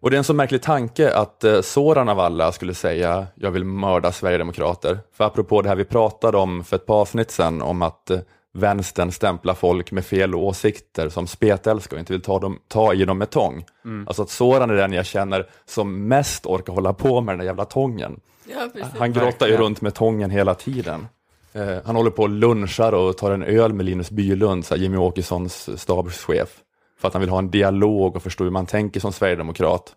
Och 0.00 0.10
det 0.10 0.16
är 0.16 0.18
en 0.18 0.24
så 0.24 0.34
märklig 0.34 0.62
tanke 0.62 1.14
att 1.14 1.44
eh, 1.44 1.60
Soran 1.60 2.08
av 2.08 2.20
alla 2.20 2.52
skulle 2.52 2.74
säga 2.74 3.26
jag 3.34 3.50
vill 3.50 3.64
mörda 3.64 4.12
Sverigedemokrater. 4.12 4.98
För 5.16 5.24
apropå 5.24 5.62
det 5.62 5.68
här 5.68 5.76
vi 5.76 5.84
pratade 5.84 6.38
om 6.38 6.64
för 6.64 6.76
ett 6.76 6.86
par 6.86 7.00
avsnitt 7.00 7.30
sedan 7.30 7.62
om 7.62 7.82
att 7.82 8.10
eh, 8.10 8.18
vänstern 8.52 9.12
stämplar 9.12 9.54
folk 9.54 9.92
med 9.92 10.04
fel 10.04 10.34
åsikter 10.34 11.08
som 11.08 11.26
spetälskar 11.26 11.96
och 11.96 12.00
inte 12.00 12.12
vill 12.12 12.22
ta, 12.22 12.38
dem, 12.38 12.58
ta 12.68 12.94
i 12.94 13.04
dem 13.04 13.18
med 13.18 13.30
tång. 13.30 13.64
Alltså 14.06 14.22
att 14.22 14.30
Soran 14.30 14.70
är 14.70 14.74
den 14.74 14.92
jag 14.92 15.06
känner 15.06 15.46
som 15.64 16.08
mest 16.08 16.46
orkar 16.46 16.72
hålla 16.72 16.92
på 16.92 17.20
med 17.20 17.32
den 17.32 17.38
där 17.38 17.46
jävla 17.46 17.64
tången. 17.64 18.20
Ja. 18.44 18.68
Han 18.98 19.12
grottar 19.12 19.46
ju 19.46 19.56
runt 19.56 19.80
med 19.80 19.94
tången 19.94 20.30
hela 20.30 20.54
tiden. 20.54 21.06
Eh, 21.52 21.78
han 21.84 21.96
håller 21.96 22.10
på 22.10 22.22
och 22.22 22.28
lunchar 22.28 22.92
och 22.92 23.16
tar 23.16 23.30
en 23.30 23.42
öl 23.42 23.72
med 23.72 23.86
Linus 23.86 24.10
Bylund, 24.10 24.64
så 24.64 24.76
Jimmy 24.76 24.96
Åkessons 24.96 25.80
stabschef. 25.80 26.48
För 27.00 27.08
att 27.08 27.14
han 27.14 27.20
vill 27.20 27.30
ha 27.30 27.38
en 27.38 27.50
dialog 27.50 28.16
och 28.16 28.22
förstå 28.22 28.44
hur 28.44 28.50
man 28.50 28.66
tänker 28.66 29.00
som 29.00 29.12
sverigedemokrat. 29.12 29.92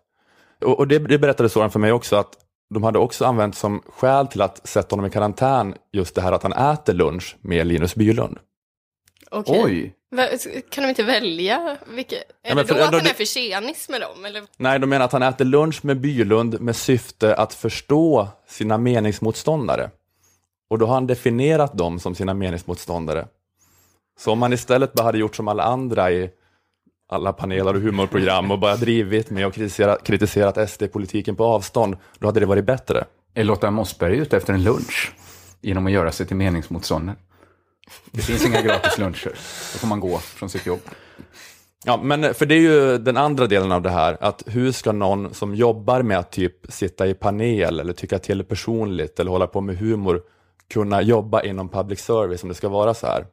Och, 0.64 0.78
och 0.78 0.88
det, 0.88 0.98
det 0.98 1.18
berättade 1.18 1.48
Soran 1.48 1.70
för 1.70 1.78
mig 1.78 1.92
också 1.92 2.16
att 2.16 2.45
de 2.74 2.82
hade 2.82 2.98
också 2.98 3.24
använt 3.24 3.56
som 3.56 3.82
skäl 3.86 4.26
till 4.26 4.42
att 4.42 4.68
sätta 4.68 4.92
honom 4.96 5.06
i 5.06 5.10
karantän 5.10 5.74
just 5.92 6.14
det 6.14 6.20
här 6.20 6.32
att 6.32 6.42
han 6.42 6.52
äter 6.52 6.92
lunch 6.94 7.36
med 7.40 7.66
Linus 7.66 7.94
Bylund. 7.94 8.38
Okej. 9.30 9.62
Oj! 9.64 9.92
Kan 10.70 10.84
de 10.84 10.88
inte 10.88 11.02
välja? 11.02 11.76
Vilka... 11.86 12.16
Är 12.16 12.22
men 12.42 12.56
det 12.56 12.64
för- 12.64 12.74
då 12.74 12.80
att 12.84 12.92
han 12.92 13.06
är 13.06 13.14
för 13.14 13.24
tjenis 13.24 13.88
med 13.88 14.00
dem? 14.00 14.24
Eller? 14.24 14.42
Nej, 14.56 14.78
de 14.78 14.90
menar 14.90 15.04
att 15.04 15.12
han 15.12 15.22
äter 15.22 15.44
lunch 15.44 15.84
med 15.84 16.00
Bylund 16.00 16.60
med 16.60 16.76
syfte 16.76 17.34
att 17.34 17.54
förstå 17.54 18.28
sina 18.48 18.78
meningsmotståndare. 18.78 19.90
Och 20.70 20.78
då 20.78 20.86
har 20.86 20.94
han 20.94 21.06
definierat 21.06 21.78
dem 21.78 22.00
som 22.00 22.14
sina 22.14 22.34
meningsmotståndare. 22.34 23.26
Så 24.18 24.32
om 24.32 24.38
man 24.38 24.52
istället 24.52 24.92
bara 24.92 25.02
hade 25.02 25.18
gjort 25.18 25.36
som 25.36 25.48
alla 25.48 25.62
andra 25.62 26.10
i 26.10 26.30
alla 27.08 27.32
paneler 27.32 27.74
och 27.74 27.80
humorprogram 27.80 28.50
och 28.50 28.58
bara 28.58 28.76
drivit 28.76 29.30
med 29.30 29.46
och 29.46 29.54
kritiserat, 29.54 30.04
kritiserat 30.04 30.70
SD-politiken 30.70 31.36
på 31.36 31.44
avstånd, 31.44 31.96
då 32.18 32.28
hade 32.28 32.40
det 32.40 32.46
varit 32.46 32.64
bättre. 32.64 33.04
Är 33.34 33.44
Lotta 33.44 33.70
Mossberg 33.70 34.16
ute 34.16 34.36
efter 34.36 34.52
en 34.52 34.62
lunch? 34.62 35.12
Genom 35.60 35.86
att 35.86 35.92
göra 35.92 36.12
sig 36.12 36.26
till 36.26 36.36
meningsmotståndare. 36.36 37.16
Det 38.10 38.22
finns 38.22 38.46
inga 38.46 38.62
gratis 38.62 38.98
luncher. 38.98 39.32
Då 39.72 39.78
får 39.78 39.88
man 39.88 40.00
gå 40.00 40.18
från 40.18 40.48
sitt 40.48 40.66
jobb. 40.66 40.80
Ja, 41.84 42.00
men 42.02 42.34
för 42.34 42.46
det 42.46 42.54
är 42.54 42.60
ju 42.60 42.98
den 42.98 43.16
andra 43.16 43.46
delen 43.46 43.72
av 43.72 43.82
det 43.82 43.90
här, 43.90 44.16
att 44.20 44.42
hur 44.46 44.72
ska 44.72 44.92
någon 44.92 45.34
som 45.34 45.54
jobbar 45.54 46.02
med 46.02 46.18
att 46.18 46.32
typ 46.32 46.72
sitta 46.72 47.06
i 47.06 47.14
panel 47.14 47.80
eller 47.80 47.92
tycka 47.92 48.18
till 48.18 48.44
personligt 48.44 49.20
eller 49.20 49.30
hålla 49.30 49.46
på 49.46 49.60
med 49.60 49.76
humor 49.76 50.22
kunna 50.70 51.02
jobba 51.02 51.42
inom 51.42 51.68
public 51.68 52.00
service 52.00 52.42
om 52.42 52.48
det 52.48 52.54
ska 52.54 52.68
vara 52.68 52.94
så 52.94 53.06
här? 53.06 53.26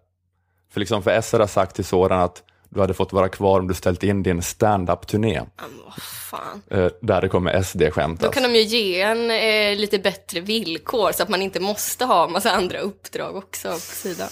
För 0.71 0.79
liksom 0.79 1.03
för 1.03 1.21
SR 1.21 1.39
har 1.39 1.47
sagt 1.47 1.75
till 1.75 1.85
Soran 1.85 2.19
att 2.19 2.43
du 2.73 2.79
hade 2.79 2.93
fått 2.93 3.13
vara 3.13 3.29
kvar 3.29 3.59
om 3.59 3.67
du 3.67 3.73
ställt 3.73 4.03
in 4.03 4.23
din 4.23 4.41
stand-up-turné, 4.41 5.33
Ja, 5.33 5.45
men 5.57 5.79
vad 5.85 5.93
fan. 6.03 6.61
eh, 6.69 6.91
där 7.01 7.21
det 7.21 7.29
kommer 7.29 7.53
Då 7.53 7.63
SD-skämtas. 7.63 8.33
kan 8.33 8.43
de 8.43 8.55
ju 8.55 8.61
ge 8.61 9.01
en 9.01 9.31
eh, 9.31 9.79
lite 9.79 9.99
bättre 9.99 10.39
villkor 10.39 11.11
så 11.11 11.23
att 11.23 11.29
man 11.29 11.41
inte 11.41 11.59
måste 11.59 12.05
ha 12.05 12.27
massa 12.27 12.51
andra 12.51 12.79
uppdrag 12.79 13.35
också 13.35 13.67
på 13.71 13.79
sidan. 13.79 14.27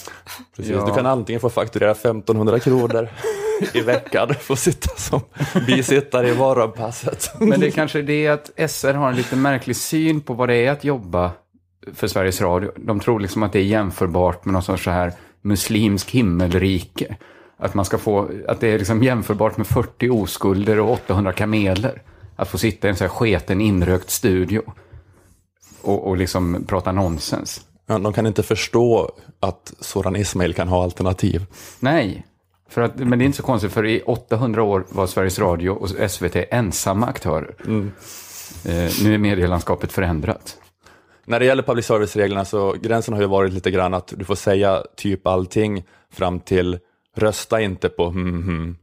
Precis, 0.56 0.72
Ja. 0.72 0.86
Du 0.86 0.94
kan 0.94 1.06
antingen 1.06 1.40
få 1.42 1.50
fakturera 1.50 1.92
1500 1.92 2.60
kronor 2.60 3.10
i 3.74 3.82
veckan 3.82 4.34
för 4.40 4.54
att 4.54 4.60
sitta 4.60 4.96
som 4.96 5.22
bisittare 5.68 6.30
i 6.30 6.36
morgonpasset. 6.36 7.32
Men 7.40 7.60
det 7.60 7.68
är 7.68 7.72
kanske 7.72 8.02
det 8.02 8.28
att 8.28 8.52
SR 8.72 8.94
har 8.94 9.10
en 9.10 9.16
lite 9.16 9.36
märklig 9.36 9.76
syn 9.76 10.22
på 10.22 10.34
vad 10.34 10.50
det 10.50 10.56
är 10.56 10.72
att 10.72 10.84
jobba 10.84 11.32
för 11.94 12.08
Sveriges 12.08 12.42
Radio. 12.42 12.72
De 12.78 13.00
tror 13.00 13.20
liksom 13.20 13.44
att 13.44 13.54
det 13.54 13.60
är 13.60 13.64
jämförbart 13.64 14.46
med 14.46 14.54
någon 14.54 14.64
sorts 14.64 14.84
så 14.84 14.92
här 14.92 15.14
muslimsk 15.42 16.12
himmelrike. 16.12 17.16
Att, 17.62 17.74
man 17.74 17.86
ska 17.86 17.98
få, 17.98 18.30
att 18.48 18.60
det 18.60 18.68
är 18.68 18.78
liksom 18.78 19.04
jämförbart 19.04 19.58
med 19.58 19.68
40 19.68 20.10
oskulder 20.10 20.80
och 20.80 20.92
800 20.92 21.34
kameler. 21.34 22.02
Att 22.36 22.50
få 22.50 22.58
sitta 22.58 22.88
i 22.88 22.90
en 22.90 22.98
så 22.98 23.04
här 23.04 23.10
sketen 23.10 23.62
inrökt 23.62 24.10
studio 24.10 24.62
och, 25.82 26.08
och 26.08 26.18
liksom 26.18 26.64
prata 26.68 26.92
nonsens. 26.92 27.62
Ja, 27.88 28.00
de 28.00 28.14
kan 28.14 28.28
inte 28.28 28.44
förstå 28.44 29.12
att 29.40 29.74
Soran 29.80 30.16
Ismail 30.16 30.54
kan 30.54 30.68
ha 30.68 30.84
alternativ. 30.84 31.46
Nej, 31.80 32.26
för 32.70 32.82
att, 32.82 32.96
men 32.96 33.20
det 33.20 33.24
är 33.24 33.26
inte 33.26 33.38
så 33.38 33.44
konstigt 33.44 33.72
för 33.72 33.86
i 33.86 34.02
800 34.02 34.64
år 34.64 34.86
var 34.90 35.08
Sveriges 35.08 35.40
Radio 35.40 35.70
och 35.70 36.12
SVT 36.12 36.36
ensamma 36.36 37.08
aktörer. 37.08 37.56
Eh, 38.66 38.92
nu 39.04 39.14
är 39.14 39.18
medielandskapet 39.18 39.92
förändrat. 39.92 40.58
När 41.26 41.40
det 41.40 41.46
gäller 41.46 41.64
public 41.64 41.86
service-reglerna 41.86 42.46
så 42.46 42.76
gränsen 42.82 43.14
har 43.14 43.22
ju 43.22 43.28
varit 43.28 43.54
lite 43.54 43.72
grann 43.72 43.94
att 43.94 44.14
du 44.18 44.26
får 44.26 44.36
säga 44.36 44.84
typ 44.96 45.28
allting 45.28 45.84
fram 46.12 46.40
till 46.40 46.80
rösta 47.18 47.62
inte 47.62 47.90
på 47.90 48.10
hmm, 48.10 48.44
hmm, 48.44 48.78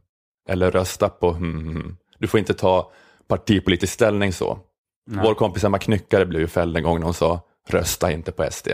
eller 0.49 0.71
rösta 0.71 1.09
på 1.09 1.31
hmm, 1.31 1.67
hmm. 1.67 1.97
Du 2.17 2.27
får 2.27 2.39
inte 2.39 2.53
ta 2.53 2.91
partipolitisk 3.27 3.93
ställning 3.93 4.33
så. 4.33 4.59
Vår 5.11 5.33
kompis 5.33 5.63
Emma 5.63 5.77
Knyckare 5.77 6.25
blev 6.25 6.41
ju 6.41 6.47
fälld 6.47 6.77
en 6.77 6.83
gång 6.83 6.99
när 6.99 7.05
hon 7.05 7.13
sa 7.13 7.41
rösta 7.67 8.11
inte 8.11 8.31
på 8.31 8.47
SD. 8.51 8.67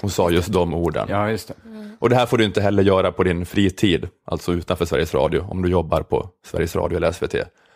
Hon 0.00 0.10
sa 0.10 0.30
just 0.30 0.52
de 0.52 0.74
orden. 0.74 1.06
Ja, 1.10 1.30
just 1.30 1.48
det. 1.48 1.54
Och 1.98 2.08
det 2.08 2.16
här 2.16 2.26
får 2.26 2.38
du 2.38 2.44
inte 2.44 2.60
heller 2.60 2.82
göra 2.82 3.12
på 3.12 3.24
din 3.24 3.46
fritid, 3.46 4.08
alltså 4.24 4.52
utanför 4.52 4.84
Sveriges 4.84 5.14
Radio, 5.14 5.40
om 5.40 5.62
du 5.62 5.68
jobbar 5.68 6.02
på 6.02 6.28
Sveriges 6.46 6.76
Radio 6.76 6.96
eller 6.96 7.12
SVT. 7.12 7.34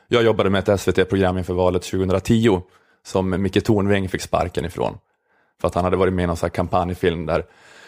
Jag 0.08 0.22
jobbade 0.24 0.50
med 0.50 0.68
ett 0.68 0.80
SVT-program 0.80 1.38
inför 1.38 1.54
valet 1.54 1.82
2010 1.82 2.60
som 3.06 3.42
Micke 3.42 3.64
Tornving 3.64 4.08
fick 4.08 4.22
sparken 4.22 4.64
ifrån. 4.64 4.98
För 5.60 5.68
att 5.68 5.74
han 5.74 5.84
hade 5.84 5.96
varit 5.96 6.12
med 6.12 6.22
i 6.22 6.26
någon 6.26 6.36
kampanjfilm 6.36 7.26
där 7.26 7.44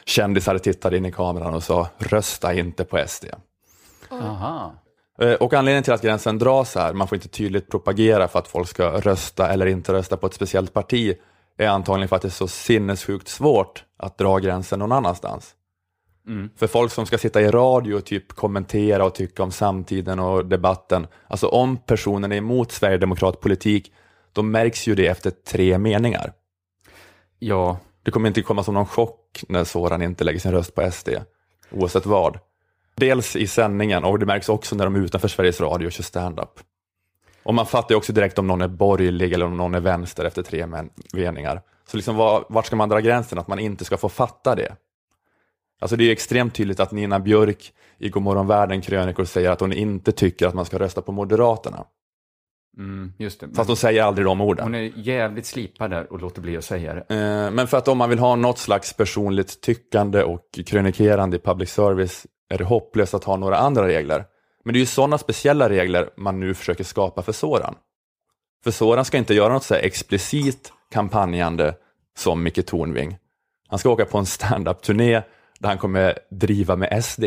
kändisar 0.07 0.59
tittade 0.59 0.97
in 0.97 1.05
i 1.05 1.13
kameran 1.13 1.55
och 1.55 1.63
sa 1.63 1.89
rösta 1.99 2.55
inte 2.55 2.85
på 2.85 3.05
SD. 3.07 3.25
Aha. 4.11 4.75
Eh, 5.21 5.33
Och 5.35 5.55
anledningen 5.55 5.83
till 5.83 5.93
att 5.93 6.03
gränsen 6.03 6.39
dras 6.39 6.75
här, 6.75 6.93
man 6.93 7.09
får 7.09 7.17
inte 7.17 7.29
tydligt 7.29 7.71
propagera 7.71 8.29
för 8.29 8.39
att 8.39 8.49
folk 8.49 8.69
ska 8.69 9.01
rösta 9.01 9.49
eller 9.49 9.67
inte 9.67 9.93
rösta 9.93 10.17
på 10.17 10.27
ett 10.27 10.35
speciellt 10.35 10.73
parti, 10.73 11.17
är 11.59 11.69
antagligen 11.69 12.09
för 12.09 12.17
att 12.17 12.23
det 12.23 12.29
är 12.29 12.31
så 12.31 12.49
sinnessjukt 12.49 13.29
svårt 13.29 13.85
att 13.97 14.19
dra 14.19 14.39
gränsen 14.39 14.79
någon 14.79 14.93
annanstans. 14.93 15.55
För 16.57 16.67
folk 16.67 16.93
som 16.93 17.07
ska 17.07 17.19
sitta 17.19 17.41
i 17.41 17.51
radio 17.51 17.95
och 17.95 18.05
typ 18.05 18.33
kommentera 18.33 19.05
och 19.05 19.15
tycka 19.15 19.43
om 19.43 19.53
samtiden 19.53 20.19
och 20.19 20.47
debatten, 20.47 21.07
alltså 21.29 21.49
om 21.49 21.77
personen 21.77 22.33
är 22.33 22.37
emot 22.37 22.73
sverigedemokratpolitik, 22.73 23.93
då 24.33 24.43
märks 24.43 24.89
ju 24.89 24.95
det 24.95 25.07
efter 25.07 25.31
tre 25.31 25.79
meningar. 25.79 26.33
Ja, 27.39 27.79
det 28.07 28.13
kommer 28.13 28.29
inte 28.29 28.43
komma 28.43 28.63
som 28.63 28.75
någon 28.75 28.87
chock 28.87 29.45
när 29.49 29.65
Soran 29.65 30.03
inte 30.03 30.25
lägger 30.25 30.41
sin 30.41 30.53
röst 30.53 30.75
på 30.75 30.91
SD, 30.93 31.09
oavsett 31.71 32.07
vad. 32.07 32.39
Dels 32.95 33.37
i 33.37 33.47
sändningen 33.47 34.05
och 34.05 34.19
det 34.19 34.27
märks 34.27 34.49
också 34.49 34.77
när 34.77 34.85
de 34.85 34.95
är 34.95 35.01
utanför 35.01 35.29
Sveriges 35.29 35.61
Radio 35.61 35.87
och 35.87 35.93
kör 35.93 36.03
stand-up. 36.03 36.61
Och 37.43 37.55
man 37.55 37.67
fattar 37.67 37.95
ju 37.95 37.97
också 37.97 38.13
direkt 38.13 38.39
om 38.39 38.47
någon 38.47 38.61
är 38.61 38.69
borgerlig 38.69 39.33
eller 39.33 39.47
om 39.47 39.57
någon 39.57 39.75
är 39.75 39.81
vänster 39.81 40.25
efter 40.25 40.43
tre 40.43 40.67
meningar. 41.13 41.63
Så 41.89 41.97
liksom 41.97 42.17
var, 42.17 42.45
vart 42.49 42.67
ska 42.67 42.77
man 42.77 42.89
dra 42.89 43.01
gränsen 43.01 43.39
att 43.39 43.49
man 43.49 43.59
inte 43.59 43.85
ska 43.85 43.97
få 43.97 44.09
fatta 44.09 44.55
det? 44.55 44.77
Alltså 45.81 45.97
det 45.97 46.05
är 46.05 46.07
ju 46.07 46.13
extremt 46.13 46.55
tydligt 46.55 46.81
att 46.81 46.93
Nina 46.93 47.21
Björk 47.21 47.73
i 47.99 48.09
Godmorgon 48.09 48.47
Världen 48.47 48.81
krönikor 48.81 49.25
säger 49.25 49.51
att 49.51 49.61
hon 49.61 49.73
inte 49.73 50.13
tycker 50.13 50.47
att 50.47 50.55
man 50.55 50.65
ska 50.65 50.79
rösta 50.79 51.03
på 51.03 51.13
Moderaterna 51.13 51.85
mm, 52.79 53.13
just 53.19 53.41
det. 53.41 53.49
Fast 53.55 53.69
hon 53.69 53.77
säger 53.77 54.03
aldrig 54.03 54.27
de 54.27 54.41
orden. 54.41 54.65
Hon 54.65 54.75
är 54.75 54.93
jävligt 54.97 55.47
slipad 55.47 55.91
där 55.91 56.13
och 56.13 56.21
låter 56.21 56.41
bli 56.41 56.57
att 56.57 56.65
säga 56.65 56.95
det. 56.95 57.15
Eh, 57.15 57.51
Men 57.51 57.67
för 57.67 57.77
att 57.77 57.89
om 57.89 57.99
man 57.99 58.11
vill 58.11 58.19
ha 58.19 58.37
något 58.37 58.59
slags 58.59 58.93
personligt 58.93 59.61
tyckande 59.61 60.23
och 60.23 60.59
krönikerande 60.67 61.37
i 61.37 61.41
public 61.41 61.71
service 61.71 62.27
är 62.49 62.59
det 62.59 62.65
hopplöst 62.65 63.15
att 63.15 63.25
ha 63.25 63.37
några 63.37 63.57
andra 63.57 63.87
regler. 63.87 64.25
Men 64.65 64.73
det 64.73 64.79
är 64.79 64.81
ju 64.81 64.87
sådana 64.87 65.19
speciella 65.19 65.69
regler 65.69 66.11
man 66.17 66.41
nu 66.41 66.55
försöker 66.55 66.85
skapa 66.85 67.23
för 67.23 67.33
Soran. 67.33 67.75
För 68.65 68.71
Soran 68.71 69.05
ska 69.05 69.19
inte 69.19 69.35
göra 69.35 69.53
något 69.53 69.65
så 69.65 69.75
explicit 69.75 70.73
kampanjande 70.93 71.75
som 72.19 72.43
Micke 72.43 72.67
Tornving. 72.67 73.17
Han 73.69 73.79
ska 73.79 73.91
åka 73.91 74.05
på 74.05 74.19
en 74.19 74.27
stand-up-turné 74.27 75.23
där 75.59 75.69
han 75.69 75.79
kommer 75.79 76.19
driva 76.31 76.77
med 76.77 77.05
SD. 77.05 77.25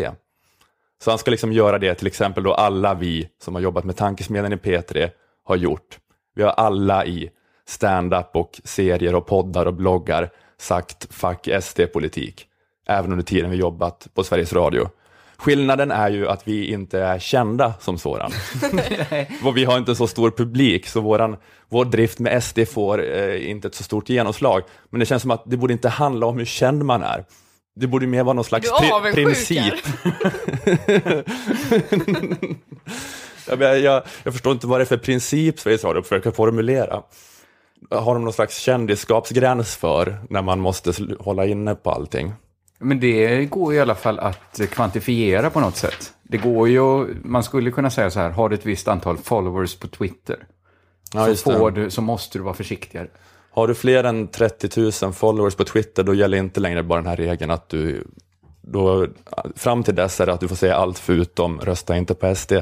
Så 1.04 1.12
han 1.12 1.18
ska 1.18 1.32
liksom 1.32 1.54
göra 1.54 1.78
det 1.78 1.96
till 1.96 2.08
exempel 2.08 2.44
då 2.44 2.54
alla 2.54 2.94
vi 2.94 3.30
som 3.44 3.56
har 3.56 3.62
jobbat 3.62 3.84
med 3.84 3.98
Tankesmedjan 3.98 4.54
i 4.54 4.56
P3 4.56 5.10
har 5.46 5.56
gjort. 5.56 5.98
Vi 6.36 6.44
har 6.44 6.52
alla 6.52 7.06
i 7.06 7.30
stand-up 7.68 8.30
och 8.36 8.62
serier 8.64 9.16
och 9.16 9.28
poddar 9.28 9.66
och 9.66 9.74
bloggar 9.74 10.30
sagt 10.58 11.14
fuck 11.14 11.50
SD-politik. 11.62 12.46
Även 12.88 13.12
under 13.12 13.26
tiden 13.26 13.52
vi 13.52 13.58
jobbat 13.58 14.08
på 14.14 14.24
Sveriges 14.24 14.54
Radio. 14.54 14.90
Skillnaden 15.38 15.92
är 15.92 16.10
ju 16.10 16.28
att 16.28 16.48
vi 16.48 16.72
inte 16.72 17.00
är 17.00 17.20
kända 17.20 17.74
som 17.80 17.98
sådan. 17.98 18.32
Vi 19.56 19.66
har 19.66 19.78
inte 19.78 19.96
så 19.96 20.08
stor 20.08 20.32
publik, 20.32 20.88
så 20.88 21.02
våran, 21.02 21.38
vår 21.70 21.86
drift 21.86 22.20
med 22.20 22.44
SD 22.44 22.60
får 22.74 23.18
eh, 23.18 23.50
inte 23.50 23.68
ett 23.68 23.76
så 23.76 23.84
stort 23.84 24.10
genomslag. 24.10 24.62
Men 24.90 25.00
det 25.00 25.06
känns 25.06 25.22
som 25.22 25.32
att 25.32 25.44
det 25.46 25.58
borde 25.58 25.74
inte 25.74 25.90
handla 25.90 26.26
om 26.26 26.38
hur 26.38 26.46
känd 26.46 26.86
man 26.86 27.04
är. 27.04 27.26
Det 27.76 27.88
borde 27.88 28.08
mer 28.08 28.24
vara 28.24 28.34
någon 28.34 28.44
slags 28.44 28.72
pri- 28.72 29.14
princip. 29.14 29.74
jag, 33.50 33.80
jag, 33.80 34.04
jag, 34.24 34.34
förstår 34.34 34.54
inte 34.54 34.68
vad 34.68 34.80
det 34.80 34.84
är 34.84 34.86
för 34.86 34.98
princip 34.98 35.60
Sveriges 35.60 35.84
Radio 35.84 36.02
försöker 36.02 36.32
formulera. 36.32 37.04
Har 37.92 38.14
de 38.14 38.24
någon 38.24 38.34
slags 38.34 38.58
kändisskapsgräns 38.58 39.76
för 39.76 40.20
när 40.30 40.42
man 40.42 40.60
måste 40.60 40.94
hålla 41.20 41.46
inne 41.46 41.76
på 41.76 41.92
allting? 41.92 42.34
Men 42.80 43.00
det 43.00 43.46
går 43.46 43.74
i 43.74 43.80
alla 43.80 43.96
fall 43.96 44.20
att 44.20 44.60
kvantifiera 44.72 45.50
på 45.50 45.60
något 45.60 45.76
sätt. 45.76 46.14
Det 46.24 46.38
går 46.38 46.70
ju, 46.70 47.16
man 47.24 47.44
skulle 47.44 47.72
kunna 47.72 47.90
säga 47.90 48.12
så 48.12 48.20
här, 48.20 48.30
har 48.30 48.50
du 48.50 48.56
ett 48.56 48.66
visst 48.66 48.88
antal 48.88 49.18
followers 49.18 49.76
på 49.76 49.88
Twitter, 49.88 50.38
Ja, 51.14 51.36
så, 51.36 51.52
det. 51.52 51.58
får 51.58 51.72
du, 51.72 51.90
så 51.90 52.02
måste 52.02 52.38
du 52.38 52.44
vara 52.44 52.54
försiktigare. 52.54 53.08
Har 53.52 53.68
du 53.68 53.76
fler 53.76 54.04
än 54.04 54.28
30 54.28 55.04
000 55.04 55.14
followers 55.14 55.56
på 55.56 55.64
Twitter, 55.64 56.04
då 56.04 56.14
gäller 56.14 56.38
inte 56.38 56.60
längre 56.60 56.84
bara 56.84 57.02
den 57.02 57.10
här 57.10 57.16
regeln 57.16 57.52
att 57.52 57.70
du, 57.70 58.08
då, 58.62 59.08
fram 59.56 59.84
till 59.84 59.96
dess 59.96 60.20
är 60.20 60.26
det 60.26 60.34
att 60.34 60.40
du 60.40 60.48
får 60.48 60.56
säga 60.56 60.76
allt 60.76 61.00
förutom 61.00 61.60
rösta 61.60 61.98
inte 61.98 62.14
på 62.14 62.36
SD. 62.36 62.54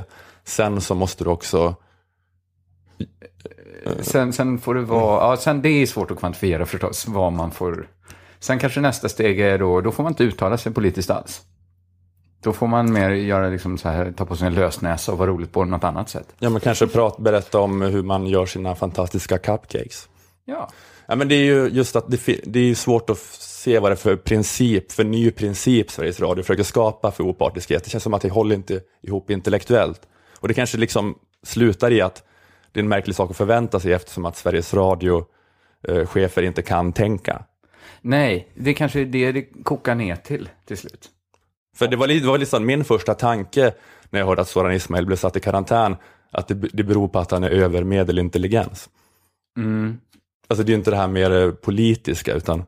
Sen 0.47 0.81
så 0.81 0.95
måste 0.95 1.23
du 1.23 1.29
också, 1.29 1.75
Sen, 4.01 4.33
sen 4.33 4.59
får 4.59 4.75
det 4.75 4.81
vara, 4.81 5.29
ja, 5.29 5.37
sen 5.37 5.61
det 5.61 5.69
är 5.69 5.85
svårt 5.85 6.11
att 6.11 6.19
kvantifiera 6.19 6.65
förstås, 6.65 7.07
vad 7.07 7.33
man 7.33 7.51
får. 7.51 7.87
Sen 8.39 8.59
kanske 8.59 8.81
nästa 8.81 9.09
steg 9.09 9.39
är 9.39 9.57
då, 9.57 9.81
då 9.81 9.91
får 9.91 10.03
man 10.03 10.11
inte 10.11 10.23
uttala 10.23 10.57
sig 10.57 10.73
politiskt 10.73 11.09
alls. 11.09 11.41
Då 12.43 12.53
får 12.53 12.67
man 12.67 12.93
mer 12.93 13.09
göra 13.09 13.49
liksom 13.49 13.77
så 13.77 13.89
här, 13.89 14.11
ta 14.11 14.25
på 14.25 14.35
sig 14.35 14.47
en 14.47 14.53
lösnäsa 14.53 15.11
och 15.11 15.17
vara 15.17 15.29
roligt 15.29 15.51
på 15.51 15.65
något 15.65 15.83
annat 15.83 16.09
sätt. 16.09 16.27
ja 16.39 16.49
men 16.49 16.61
kanske 16.61 16.87
prat, 16.87 17.17
berätta 17.17 17.59
om 17.59 17.81
hur 17.81 18.03
man 18.03 18.27
gör 18.27 18.45
sina 18.45 18.75
fantastiska 18.75 19.37
cupcakes. 19.37 20.09
Ja. 20.45 20.69
Ja, 21.07 21.15
men 21.15 21.27
det 21.27 21.35
är 21.35 21.43
ju 21.43 21.67
just 21.67 21.95
att 21.95 22.11
det, 22.11 22.39
det 22.43 22.59
är 22.59 22.75
svårt 22.75 23.09
att 23.09 23.17
se 23.39 23.79
vad 23.79 23.91
det 23.91 23.93
är 23.93 23.95
för 23.95 24.15
princip, 24.15 24.91
för 24.91 25.03
ny 25.03 25.31
princip 25.31 25.91
Sveriges 25.91 26.19
Radio 26.19 26.43
försöker 26.43 26.63
skapa 26.63 27.11
för 27.11 27.23
opartiskhet. 27.23 27.83
Det 27.83 27.89
känns 27.89 28.03
som 28.03 28.13
att 28.13 28.21
det 28.21 28.29
håller 28.29 28.55
inte 28.55 28.81
ihop 29.01 29.29
intellektuellt. 29.29 30.01
Och 30.39 30.47
det 30.47 30.53
kanske 30.53 30.77
liksom 30.77 31.15
slutar 31.43 31.91
i 31.91 32.01
att 32.01 32.23
det 32.71 32.79
är 32.79 32.83
en 32.83 32.89
märklig 32.89 33.15
sak 33.15 33.31
att 33.31 33.37
förvänta 33.37 33.79
sig 33.79 33.93
eftersom 33.93 34.25
att 34.25 34.37
Sveriges 34.37 34.73
Radio-chefer 34.73 36.41
inte 36.41 36.61
kan 36.61 36.93
tänka. 36.93 37.43
Nej, 38.01 38.51
det 38.55 38.73
kanske 38.73 39.01
är 39.01 39.05
det 39.05 39.31
det 39.31 39.41
kokar 39.63 39.95
ner 39.95 40.15
till 40.15 40.49
till 40.65 40.77
slut. 40.77 41.09
För 41.75 41.87
det 41.87 41.97
var, 41.97 42.07
det 42.07 42.19
var 42.19 42.37
liksom 42.37 42.65
min 42.65 42.83
första 42.83 43.13
tanke 43.13 43.73
när 44.09 44.19
jag 44.19 44.27
hörde 44.27 44.41
att 44.41 44.47
Soran 44.47 44.73
Ismail 44.73 45.05
blev 45.05 45.15
satt 45.17 45.35
i 45.35 45.39
karantän, 45.39 45.95
att 46.31 46.47
det, 46.47 46.53
det 46.53 46.83
beror 46.83 47.07
på 47.07 47.19
att 47.19 47.31
han 47.31 47.43
är 47.43 47.49
över 47.49 47.83
medelintelligens. 47.83 48.89
Mm. 49.57 49.97
Alltså 50.47 50.63
det 50.63 50.71
är 50.71 50.75
inte 50.75 50.91
det 50.91 50.97
här 50.97 51.07
mer 51.07 51.31
eh, 51.31 51.51
politiska, 51.51 52.33
utan 52.33 52.63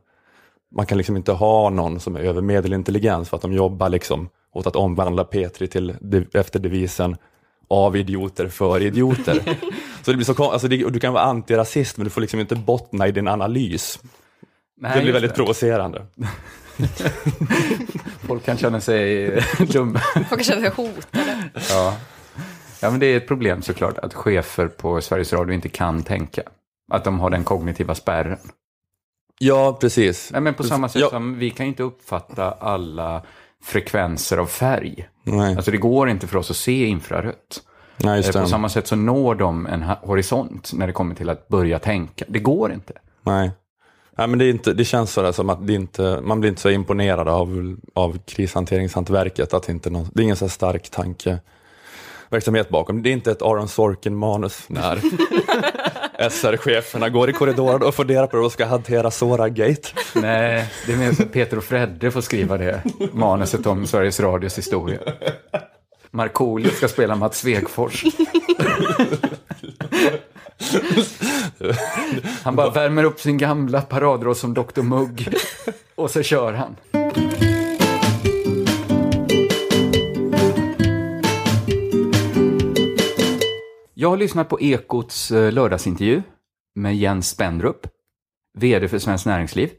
man 0.76 0.86
kan 0.86 0.98
liksom 0.98 1.16
inte 1.16 1.32
ha 1.32 1.70
någon 1.70 2.00
som 2.00 2.16
är 2.16 2.20
över 2.20 2.42
medelintelligens 2.42 3.28
för 3.28 3.36
att 3.36 3.42
de 3.42 3.52
jobbar 3.52 3.88
liksom 3.88 4.28
åt 4.52 4.66
att 4.66 4.76
omvandla 4.76 5.24
Petri 5.24 5.68
till 5.68 5.94
efter 6.32 6.60
devisen 6.60 7.16
av 7.70 7.96
idioter 7.96 8.48
för 8.48 8.82
idioter. 8.82 9.40
så 10.02 10.10
det 10.10 10.16
blir 10.16 10.24
så 10.24 10.44
alltså 10.44 10.68
det, 10.68 10.76
du 10.76 11.00
kan 11.00 11.12
vara 11.12 11.24
antirasist 11.24 11.96
men 11.96 12.04
du 12.04 12.10
får 12.10 12.20
liksom 12.20 12.40
inte 12.40 12.56
bottna 12.56 13.08
i 13.08 13.12
din 13.12 13.28
analys. 13.28 13.98
Nej, 14.80 14.92
det 14.96 15.02
blir 15.02 15.12
väldigt 15.12 15.34
provocerande. 15.34 16.06
Folk 18.26 18.44
kan 18.44 18.56
känna 18.56 18.80
sig 18.80 19.30
dumma. 19.58 19.98
Folk 20.28 20.44
känner 20.44 20.60
sig 20.60 20.70
hotade. 20.70 21.50
Ja. 21.70 21.96
ja, 22.82 22.90
men 22.90 23.00
det 23.00 23.06
är 23.06 23.16
ett 23.16 23.28
problem 23.28 23.62
såklart 23.62 23.98
att 23.98 24.14
chefer 24.14 24.68
på 24.68 25.00
Sveriges 25.00 25.32
Radio 25.32 25.54
inte 25.54 25.68
kan 25.68 26.02
tänka. 26.02 26.42
Att 26.92 27.04
de 27.04 27.20
har 27.20 27.30
den 27.30 27.44
kognitiva 27.44 27.94
spärren. 27.94 28.38
Ja, 29.38 29.78
precis. 29.80 30.32
Nej, 30.32 30.40
men 30.40 30.54
på 30.54 30.62
samma 30.62 30.88
sätt 30.88 31.02
Ja. 31.02 31.10
som 31.10 31.38
vi 31.38 31.50
kan 31.50 31.66
inte 31.66 31.82
uppfatta 31.82 32.50
alla 32.50 33.22
frekvenser 33.62 34.38
av 34.38 34.46
färg. 34.46 35.08
Nej, 35.24 35.56
Alltså 35.56 35.70
det 35.70 35.76
går 35.76 36.08
inte 36.08 36.26
för 36.26 36.36
oss 36.38 36.50
att 36.50 36.56
se 36.56 36.86
infrarött. 36.86 37.62
Nej 37.96 38.20
Eh, 38.34 38.42
På 38.42 38.46
samma 38.48 38.68
sätt 38.68 38.86
så 38.86 38.96
når 38.96 39.34
de 39.34 39.66
en 39.66 39.82
horisont 39.82 40.70
när 40.74 40.86
det 40.86 40.92
kommer 40.92 41.14
till 41.14 41.30
att 41.30 41.48
börja 41.48 41.78
tänka. 41.78 42.24
Det 42.28 42.38
går 42.38 42.72
inte. 42.72 42.92
Nej. 43.22 43.50
Nej, 44.18 44.28
men 44.28 44.38
det, 44.38 44.44
är 44.44 44.50
inte, 44.50 44.72
det 44.72 44.84
känns 44.84 45.12
sådär 45.12 45.32
som 45.32 45.50
att 45.50 45.66
det 45.66 45.72
inte, 45.74 46.20
man 46.22 46.40
blir 46.40 46.50
inte 46.50 46.62
så 46.62 46.70
imponerad 46.70 47.28
av, 47.28 47.76
av 47.94 48.18
krishanteringshantverket. 48.26 49.54
Att 49.54 49.62
det, 49.62 49.72
inte 49.72 49.90
någon, 49.90 50.08
det 50.14 50.20
är 50.20 50.24
ingen 50.24 50.36
så 50.36 50.48
stark 50.48 50.90
tankeverksamhet 50.90 52.68
bakom. 52.68 53.02
Det 53.02 53.08
är 53.08 53.12
inte 53.12 53.30
ett 53.30 53.42
Aaron 53.42 53.68
Sorkin-manus 53.68 54.68
SR-cheferna 56.20 57.08
går 57.08 57.30
i 57.30 57.32
korridoren 57.32 57.82
och 57.82 57.94
funderar 57.94 58.26
på 58.26 58.36
hur 58.36 58.42
de 58.42 58.50
ska 58.50 58.66
hantera 58.66 59.10
Sora-gate. 59.10 59.88
Nej, 60.14 60.72
det 60.86 60.92
är 60.92 60.96
mer 60.96 61.12
så 61.12 61.22
att 61.22 61.32
Peter 61.32 61.56
och 61.56 61.64
Fredde 61.64 62.10
får 62.10 62.20
skriva 62.20 62.58
det 62.58 62.82
manuset 63.12 63.66
om 63.66 63.86
Sveriges 63.86 64.20
Radios 64.20 64.58
historia. 64.58 64.98
Markoolio 66.10 66.70
ska 66.70 66.88
spela 66.88 67.14
Mats 67.16 67.38
Svegfors. 67.38 68.04
Han 72.42 72.56
bara 72.56 72.70
värmer 72.70 73.04
upp 73.04 73.20
sin 73.20 73.38
gamla 73.38 73.80
paradroll 73.80 74.36
som 74.36 74.54
Dr. 74.54 74.82
Mugg 74.82 75.34
och 75.94 76.10
så 76.10 76.22
kör 76.22 76.52
han. 76.52 76.76
Jag 84.00 84.10
har 84.10 84.16
lyssnat 84.16 84.48
på 84.48 84.60
Ekots 84.60 85.30
eh, 85.30 85.52
lördagsintervju 85.52 86.22
med 86.74 86.96
Jens 86.96 87.28
Spendrup, 87.28 87.86
vd 88.58 88.88
för 88.88 88.98
Svenskt 88.98 89.26
Näringsliv. 89.26 89.70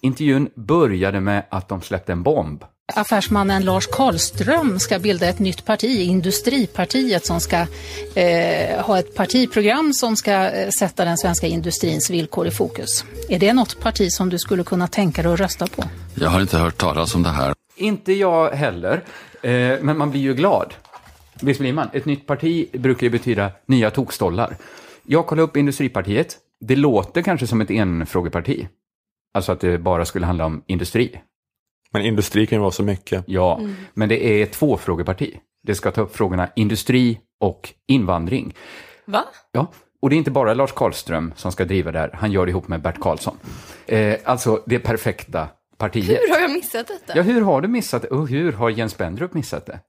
Intervjun 0.00 0.48
började 0.54 1.20
med 1.20 1.46
att 1.50 1.68
de 1.68 1.82
släppte 1.82 2.12
en 2.12 2.22
bomb. 2.22 2.64
Affärsmannen 2.94 3.64
Lars 3.64 3.86
Karlström 3.86 4.78
ska 4.78 4.98
bilda 4.98 5.28
ett 5.28 5.38
nytt 5.38 5.64
parti, 5.64 6.00
Industripartiet, 6.00 7.26
som 7.26 7.40
ska 7.40 7.66
eh, 8.14 8.84
ha 8.84 8.98
ett 8.98 9.14
partiprogram 9.14 9.92
som 9.92 10.16
ska 10.16 10.50
eh, 10.50 10.68
sätta 10.68 11.04
den 11.04 11.18
svenska 11.18 11.46
industrins 11.46 12.10
villkor 12.10 12.46
i 12.46 12.50
fokus. 12.50 13.04
Är 13.28 13.38
det 13.38 13.52
något 13.52 13.80
parti 13.80 14.10
som 14.10 14.28
du 14.28 14.38
skulle 14.38 14.64
kunna 14.64 14.86
tänka 14.88 15.22
dig 15.22 15.32
att 15.32 15.40
rösta 15.40 15.66
på? 15.66 15.84
Jag 16.14 16.30
har 16.30 16.40
inte 16.40 16.58
hört 16.58 16.78
talas 16.78 17.14
om 17.14 17.22
det 17.22 17.30
här. 17.30 17.54
Inte 17.76 18.12
jag 18.12 18.50
heller, 18.50 19.04
eh, 19.42 19.50
men 19.80 19.98
man 19.98 20.10
blir 20.10 20.20
ju 20.20 20.34
glad. 20.34 20.74
Visst 21.44 21.60
blir 21.60 21.72
man? 21.72 21.88
Ett 21.92 22.04
nytt 22.04 22.26
parti 22.26 22.70
brukar 22.72 23.06
ju 23.06 23.10
betyda 23.10 23.50
nya 23.66 23.90
tokstollar. 23.90 24.56
Jag 25.02 25.26
kollade 25.26 25.42
upp 25.42 25.56
Industripartiet. 25.56 26.38
Det 26.60 26.76
låter 26.76 27.22
kanske 27.22 27.46
som 27.46 27.60
ett 27.60 27.70
enfrågeparti. 27.70 28.68
Alltså 29.34 29.52
att 29.52 29.60
det 29.60 29.78
bara 29.78 30.04
skulle 30.04 30.26
handla 30.26 30.46
om 30.46 30.62
industri. 30.66 31.20
Men 31.92 32.02
industri 32.02 32.46
kan 32.46 32.56
ju 32.56 32.60
vara 32.60 32.70
så 32.70 32.82
mycket. 32.82 33.24
Ja, 33.26 33.60
men 33.94 34.08
det 34.08 34.24
är 34.26 34.42
ett 34.42 34.52
tvåfrågeparti. 34.52 35.38
Det 35.62 35.74
ska 35.74 35.90
ta 35.90 36.00
upp 36.00 36.16
frågorna 36.16 36.48
industri 36.56 37.20
och 37.40 37.72
invandring. 37.88 38.54
Va? 39.04 39.24
Ja, 39.52 39.72
och 40.02 40.10
det 40.10 40.16
är 40.16 40.18
inte 40.18 40.30
bara 40.30 40.54
Lars 40.54 40.72
Karlström 40.72 41.32
som 41.36 41.52
ska 41.52 41.64
driva 41.64 41.92
det 41.92 41.98
här. 41.98 42.10
Han 42.12 42.32
gör 42.32 42.46
det 42.46 42.50
ihop 42.50 42.68
med 42.68 42.82
Bert 42.82 43.00
Karlsson. 43.00 43.36
Eh, 43.86 44.16
alltså 44.24 44.62
det 44.66 44.78
perfekta 44.78 45.48
partiet. 45.78 46.20
Hur 46.20 46.34
har 46.34 46.40
jag 46.40 46.50
missat 46.52 46.88
detta? 46.88 47.16
Ja, 47.16 47.22
hur 47.22 47.40
har 47.40 47.60
du 47.60 47.68
missat 47.68 48.02
det? 48.02 48.08
Och 48.08 48.28
hur 48.28 48.52
har 48.52 48.70
Jens 48.70 48.92
Spendrup 48.92 49.34
missat 49.34 49.66
det? 49.66 49.80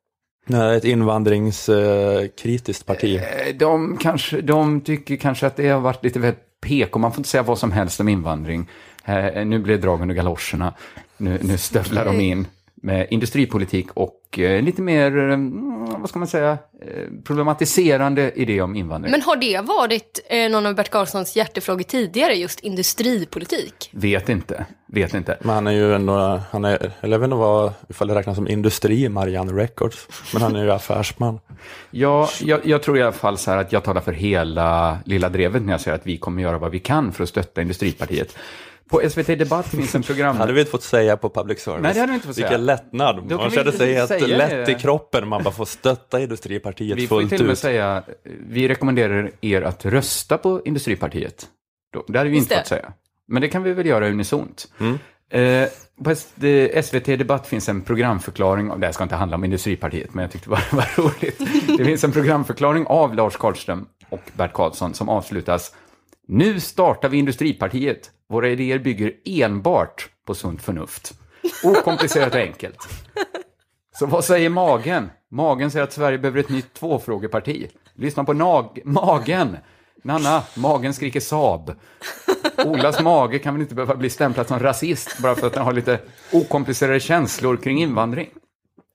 Nej, 0.46 0.78
ett 0.78 0.84
invandringskritiskt 0.84 2.86
parti. 2.86 3.16
Eh, 3.16 3.22
De, 3.56 3.98
kanske, 3.98 4.42
de 4.42 4.82
tycker 4.82 5.16
kanske 5.16 5.48
att 5.48 5.56
det 5.56 5.70
har 5.70 5.80
varit 5.80 6.04
lite 6.04 6.20
väl 6.20 6.34
PK. 6.62 7.00
Man 7.00 7.12
får 7.12 7.20
inte 7.20 7.30
säga 7.30 7.44
vad 7.44 7.60
som 7.60 7.72
helst 7.72 8.00
om 8.00 8.10
invandring. 8.10 8.70
Eh, 9.06 9.46
nu 9.46 9.60
blir 9.60 9.76
det 9.76 9.82
drag 9.82 10.02
under 10.02 10.16
galoscherna. 10.16 10.74
Nu, 11.18 11.40
nu 11.42 11.58
stövlar 11.58 12.06
de 12.06 12.20
in 12.20 12.48
med 12.86 13.08
industripolitik 13.10 13.88
och 13.94 14.40
eh, 14.40 14.62
lite 14.62 14.82
mer, 14.82 15.30
eh, 15.32 15.38
vad 16.00 16.10
ska 16.10 16.20
man 16.20 16.28
säga, 16.28 16.52
eh, 16.52 17.04
problematiserande 17.24 18.32
idé 18.36 18.62
om 18.62 18.76
invandring. 18.76 19.12
Men 19.12 19.22
har 19.22 19.36
det 19.36 19.62
varit 19.62 20.20
eh, 20.30 20.52
någon 20.52 20.66
av 20.66 20.76
Bert 20.76 20.90
Karlssons 20.90 21.36
hjärtefrågor 21.36 21.84
tidigare, 21.84 22.34
just 22.34 22.60
industripolitik? 22.60 23.90
Vet 23.92 24.30
inte, 24.30 24.66
vet 24.88 25.14
inte. 25.14 25.38
Men 25.42 25.56
han 25.56 25.68
är 25.68 25.72
ju 25.72 25.96
ändå, 25.96 26.42
han 26.52 26.66
är, 26.66 26.92
eller 27.02 27.14
jag 27.14 27.20
vet 27.20 27.28
inte 27.28 27.36
vad, 27.36 27.74
ifall 27.90 28.08
det 28.08 28.16
räknas 28.16 28.36
som 28.36 28.48
industri, 28.48 29.10
Marianne 29.10 29.54
Records. 29.54 30.08
Men 30.34 30.42
han 30.42 30.56
är 30.56 30.64
ju 30.64 30.72
affärsman. 30.80 31.40
Ja, 31.92 32.30
jag, 32.42 32.60
jag 32.66 32.84
tror 32.84 32.98
i 32.98 33.02
alla 33.02 33.12
fall 33.12 33.38
så 33.38 33.52
här 33.52 33.58
att 33.58 33.72
jag 33.72 33.84
talar 33.84 34.02
för 34.02 34.12
hela 34.12 34.98
Lilla 35.06 35.30
Drevet 35.30 35.62
när 35.62 35.74
jag 35.74 35.82
säger 35.82 35.96
att 35.96 36.08
vi 36.08 36.18
kommer 36.18 36.42
göra 36.42 36.58
vad 36.58 36.72
vi 36.72 36.80
kan 36.80 37.12
för 37.12 37.24
att 37.24 37.30
stötta 37.30 37.62
Industripartiet. 37.62 38.36
På 38.90 39.02
SVT 39.10 39.28
Debatt 39.28 39.68
finns 39.68 39.96
en 39.96 40.04
program... 40.04 40.38
hade 40.38 40.54
vi 40.54 40.60
inte 40.60 40.72
fått 40.72 40.84
säga 40.84 41.18
på 41.18 41.30
public 41.30 41.60
service. 41.60 41.82
Nej, 41.84 41.94
det 41.94 42.00
hade 42.00 42.12
vi 42.12 42.16
inte 42.16 42.28
fått 42.28 42.36
säga. 42.36 42.48
Vilken 42.50 42.66
lättnad. 42.66 43.24
Då 43.28 43.38
Man 43.38 43.50
vi 43.50 43.56
kände 43.56 43.72
sig 43.72 43.94
helt 43.94 44.28
lätt 44.28 44.66
det. 44.66 44.72
i 44.72 44.76
kroppen. 44.76 45.28
Man 45.28 45.44
bara 45.44 45.54
får 45.54 45.66
stötta 45.66 46.20
Industripartiet 46.20 46.98
Vi 46.98 47.08
får 47.08 47.22
ju 47.22 47.28
fullt 47.28 47.38
till 47.38 47.42
och 47.42 47.48
med 47.48 47.54
ut. 47.54 47.60
säga, 47.60 48.04
vi 48.48 48.68
rekommenderar 48.68 49.32
er 49.42 49.62
att 49.62 49.86
rösta 49.86 50.38
på 50.38 50.62
Industripartiet. 50.66 51.48
Då, 51.94 52.04
det 52.08 52.18
hade 52.18 52.30
vi 52.30 52.36
Just 52.38 52.46
inte 52.46 52.56
det. 52.56 52.60
fått 52.60 52.68
säga. 52.68 52.94
Men 53.28 53.42
det 53.42 53.48
kan 53.48 53.64
vi 53.64 53.74
väl 53.74 53.86
göra 53.86 54.08
unisont. 54.08 54.68
Mm. 54.80 54.98
Eh, 55.30 55.70
på 56.04 56.16
det- 56.36 56.86
SVT 56.86 57.06
Debatt 57.18 57.48
finns 57.48 57.70
en 57.70 57.82
programförklaring, 57.82 58.72
av- 58.72 58.80
det 58.80 58.86
här 58.88 58.94
ska 58.94 59.04
inte 59.04 59.16
handla 59.16 59.36
om 59.38 59.44
Industripartiet, 59.44 60.14
men 60.14 60.22
jag 60.22 60.32
tyckte 60.32 60.50
det 60.50 60.52
var, 60.52 60.78
var 60.78 61.04
roligt. 61.04 61.42
Det 61.78 61.86
finns 61.86 62.04
en 62.04 62.12
programförklaring 62.12 62.86
av 62.88 63.16
Lars 63.16 63.36
Karlström 63.38 63.86
och 64.10 64.22
Bert 64.34 64.54
Karlsson 64.54 64.94
som 64.94 65.10
avslutas. 65.10 65.76
Nu 66.28 66.60
startar 66.60 67.10
vi 67.10 67.18
Industripartiet. 67.18 68.12
Våra 68.30 68.50
idéer 68.50 68.80
bygger 68.80 69.14
enbart 69.26 70.10
på 70.28 70.36
sunt 70.36 70.62
förnuft. 70.62 71.14
Okomplicerat 71.64 72.34
och 72.36 72.40
enkelt. 72.42 72.78
Så 74.00 74.06
vad 74.06 74.26
säger 74.26 74.50
magen? 74.50 75.10
Magen 75.32 75.72
säger 75.72 75.84
att 75.84 75.94
Sverige 75.94 76.18
behöver 76.18 76.40
ett 76.40 76.50
nytt 76.50 76.74
tvåfrågeparti. 76.74 77.68
Lyssna 77.96 78.24
på 78.24 78.34
nag- 78.34 78.82
magen. 78.86 79.58
Nanna, 80.04 80.44
magen 80.58 80.94
skriker 80.94 81.20
Saab. 81.20 81.72
Olas 82.66 83.02
mage 83.02 83.40
kan 83.40 83.54
väl 83.54 83.62
inte 83.62 83.76
behöva 83.76 83.96
bli 83.96 84.10
stämplad 84.10 84.48
som 84.48 84.60
rasist 84.60 85.18
bara 85.22 85.36
för 85.36 85.48
att 85.48 85.54
den 85.54 85.64
har 85.64 85.74
lite 85.74 86.00
okomplicerade 86.32 87.00
känslor 87.00 87.58
kring 87.58 87.82
invandring. 87.82 88.30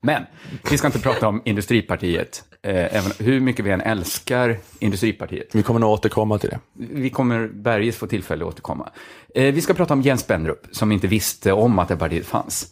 Men 0.03 0.23
vi 0.71 0.79
ska 0.79 0.87
inte 0.87 1.01
prata 1.01 1.29
om 1.29 1.43
Industripartiet, 1.45 2.45
eh, 2.63 2.97
även 2.97 3.13
hur 3.19 3.41
mycket 3.41 3.65
vi 3.65 3.71
än 3.71 3.81
älskar 3.81 4.59
Industripartiet. 4.79 5.55
Vi 5.55 5.63
kommer 5.63 5.81
nog 5.81 5.91
återkomma 5.91 6.39
till 6.39 6.51
det. 6.51 6.61
Vi 6.73 7.11
kommer 7.11 7.49
bergis 7.49 7.97
få 7.97 8.07
tillfälle 8.07 8.45
att 8.45 8.49
återkomma. 8.49 8.89
Eh, 9.35 9.55
vi 9.55 9.61
ska 9.61 9.75
prata 9.75 9.95
om 9.95 10.03
Jens 10.03 10.21
Spendrup, 10.21 10.67
som 10.71 10.93
inte 10.93 11.07
visste 11.07 11.53
om 11.53 11.79
att 11.79 11.89
det 11.89 11.97
partiet 11.97 12.27
fanns. 12.27 12.67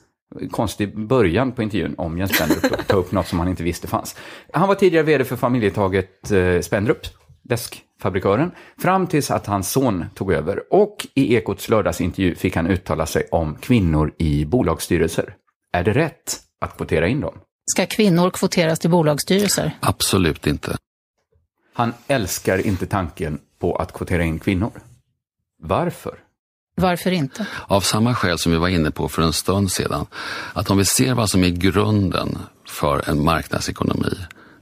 Konstig 0.50 0.98
början 1.06 1.52
på 1.52 1.62
intervjun 1.62 1.94
om 1.98 2.18
Jens 2.18 2.36
Spendrup, 2.36 2.72
att 2.72 2.88
ta 2.88 2.96
upp 2.96 3.12
något 3.12 3.26
som 3.26 3.38
han 3.38 3.48
inte 3.48 3.62
visste 3.62 3.86
fanns. 3.86 4.16
Han 4.52 4.68
var 4.68 4.74
tidigare 4.74 5.04
vd 5.04 5.24
för 5.24 5.36
familjetaget 5.36 6.30
eh, 6.30 6.60
Spendrup, 6.60 6.98
läskfabrikören, 7.48 8.50
fram 8.78 9.06
tills 9.06 9.30
att 9.30 9.46
hans 9.46 9.70
son 9.70 10.04
tog 10.14 10.32
över. 10.32 10.62
Och 10.70 11.06
i 11.14 11.34
Ekots 11.34 11.68
lördagsintervju 11.68 12.34
fick 12.34 12.56
han 12.56 12.66
uttala 12.66 13.06
sig 13.06 13.28
om 13.30 13.54
kvinnor 13.54 14.14
i 14.18 14.44
bolagsstyrelser. 14.44 15.34
Är 15.72 15.84
det 15.84 15.92
rätt 15.92 16.36
att 16.60 16.76
kvotera 16.76 17.08
in 17.08 17.20
dem? 17.20 17.34
Ska 17.68 17.86
kvinnor 17.86 18.30
kvoteras 18.30 18.78
till 18.78 18.90
bolagsstyrelser? 18.90 19.78
Absolut 19.80 20.46
inte. 20.46 20.76
Han 21.74 21.94
älskar 22.06 22.66
inte 22.66 22.86
tanken 22.86 23.38
på 23.58 23.76
att 23.76 23.92
kvotera 23.92 24.24
in 24.24 24.38
kvinnor. 24.38 24.70
Varför? 25.62 26.18
Varför 26.74 27.10
inte? 27.10 27.46
Av 27.66 27.80
samma 27.80 28.14
skäl 28.14 28.38
som 28.38 28.52
vi 28.52 28.58
var 28.58 28.68
inne 28.68 28.90
på 28.90 29.08
för 29.08 29.22
en 29.22 29.32
stund 29.32 29.72
sedan. 29.72 30.06
Att 30.52 30.70
om 30.70 30.78
vi 30.78 30.84
ser 30.84 31.14
vad 31.14 31.30
som 31.30 31.44
är 31.44 31.48
grunden 31.48 32.38
för 32.68 33.10
en 33.10 33.24
marknadsekonomi 33.24 34.14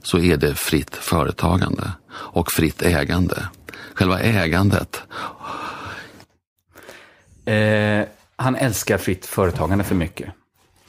så 0.03 0.19
är 0.19 0.37
det 0.37 0.55
fritt 0.55 0.95
företagande 0.95 1.91
och 2.09 2.51
fritt 2.51 2.81
ägande. 2.81 3.47
Själva 3.93 4.19
ägandet. 4.19 5.01
Eh, 7.45 8.05
han 8.35 8.55
älskar 8.55 8.97
fritt 8.97 9.25
företagande 9.25 9.83
för 9.83 9.95
mycket. 9.95 10.33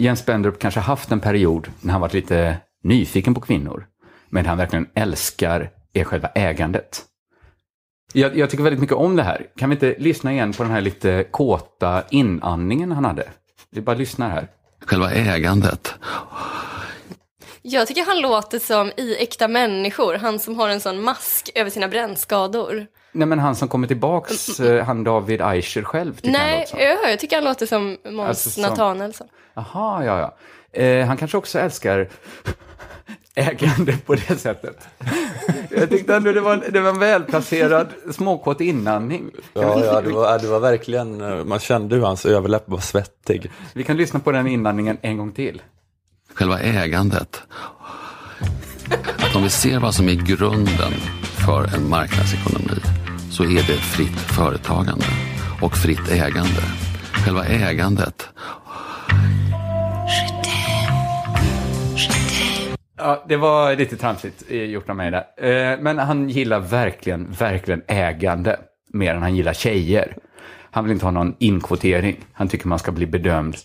Jens 0.01 0.21
Spendrup 0.21 0.59
kanske 0.59 0.81
haft 0.81 1.13
en 1.13 1.21
period 1.21 1.71
när 1.81 1.93
han 1.93 2.01
varit 2.01 2.15
lite 2.15 2.57
nyfiken 2.83 3.35
på 3.35 3.41
kvinnor. 3.41 3.87
Men 4.29 4.47
han 4.47 4.59
verkligen 4.59 4.89
älskar 4.95 5.71
är 5.93 6.05
själva 6.05 6.29
ägandet. 6.29 7.05
Jag, 8.13 8.37
jag 8.37 8.51
tycker 8.51 8.65
väldigt 8.65 8.81
mycket 8.81 8.97
om 8.97 9.17
det 9.17 9.23
här. 9.23 9.47
Kan 9.57 9.71
vi 9.71 9.75
inte 9.75 9.95
lyssna 9.99 10.33
igen 10.33 10.53
på 10.53 10.63
den 10.63 10.73
här 10.73 10.81
lite 10.81 11.25
kåta 11.31 12.03
inandningen 12.11 12.93
han 12.93 13.05
hade? 13.05 13.29
Vi 13.71 13.81
bara 13.81 13.97
lyssnar 13.97 14.31
här. 14.31 14.49
Själva 14.81 15.11
ägandet. 15.11 15.95
Jag 17.63 17.89
tycker 17.89 18.07
han 18.07 18.21
låter 18.21 18.59
som 18.59 18.93
i 18.97 19.17
Äkta 19.19 19.49
människor, 19.49 20.15
han 20.15 20.39
som 20.39 20.59
har 20.59 20.69
en 20.69 20.81
sån 20.81 21.03
mask 21.03 21.51
över 21.55 21.71
sina 21.71 21.89
brännskador. 21.89 22.87
Nej 23.13 23.27
men 23.29 23.39
han 23.39 23.55
som 23.57 23.69
kommer 23.69 23.87
tillbaks, 23.89 24.61
eh, 24.61 24.85
han 24.85 25.05
David 25.05 25.41
Eicher 25.41 25.83
själv. 25.83 26.15
tycker 26.17 26.39
han 26.39 26.47
Nej, 26.47 26.59
låter 26.61 26.71
som. 26.71 26.81
jag, 26.81 27.13
jag 27.13 27.19
tycker 27.19 27.37
han 27.37 27.45
låter 27.45 27.67
som 27.67 27.97
Måns 28.11 28.29
Alltså 28.29 28.51
som- 28.51 28.63
Nathanaelsson. 28.63 29.27
Jaha, 29.55 30.05
ja, 30.05 30.19
ja. 30.21 30.37
Eh, 30.83 31.07
han 31.07 31.17
kanske 31.17 31.37
också 31.37 31.59
älskar 31.59 32.09
ägande 33.35 33.97
på 34.07 34.15
det 34.15 34.39
sättet. 34.41 34.89
Jag 35.71 35.91
tyckte 35.91 36.15
ändå 36.17 36.33
det 36.33 36.41
var, 36.41 36.65
det 36.71 36.81
var 36.81 36.91
en 36.91 36.99
välplacerad 36.99 37.87
småkåt 38.13 38.61
inandning. 38.61 39.31
Ja, 39.55 39.85
ja 39.85 40.01
det, 40.01 40.11
var, 40.11 40.39
det 40.39 40.47
var 40.49 40.61
verkligen, 40.61 41.21
eh, 41.21 41.45
man 41.45 41.59
kände 41.59 41.97
hur 41.97 42.03
hans 42.03 42.27
överläpp 42.27 42.63
var 42.67 42.79
svettig. 42.79 43.51
Vi 43.73 43.85
kan 43.85 43.97
lyssna 43.97 44.21
på 44.21 44.33
den 44.33 44.47
inandningen 44.47 44.99
en 45.03 45.17
gång 45.19 45.33
till. 45.33 45.63
Själva 46.35 46.61
ägandet. 46.61 47.43
Att 49.19 49.37
om 49.37 49.43
vi 49.43 49.51
ser 49.51 49.79
vad 49.79 49.95
som 49.95 50.09
är 50.09 50.15
grunden 50.15 50.93
för 51.49 51.75
en 51.77 51.89
marknadsekonomi 51.89 52.81
så 53.31 53.45
är 53.45 53.49
det 53.49 53.79
fritt 53.79 54.19
företagande 54.19 55.05
och 55.63 55.77
fritt 55.77 56.09
ägande. 56.11 56.63
Själva 57.13 57.45
ägandet. 57.47 58.29
Ja, 62.97 63.25
det 63.29 63.37
var 63.37 63.77
lite 63.77 63.97
tramsigt 63.97 64.45
eh, 64.49 64.57
gjort 64.63 64.89
av 64.89 64.97
mig 64.97 65.11
där. 65.11 65.25
Eh, 65.73 65.81
Men 65.81 65.99
han 65.99 66.29
gillar 66.29 66.61
verkligen, 66.61 67.31
verkligen 67.33 67.83
ägande 67.87 68.61
mer 68.93 69.15
än 69.15 69.23
han 69.23 69.37
gillar 69.37 69.55
tjejer. 69.55 70.17
Han 70.71 70.85
vill 70.85 70.93
inte 70.93 71.07
ha 71.07 71.11
någon 71.11 71.35
inkvotering. 71.39 72.17
Han 72.33 72.49
tycker 72.49 72.69
man 72.69 72.79
ska 72.79 72.93
bli 72.93 73.07
bedömd 73.07 73.57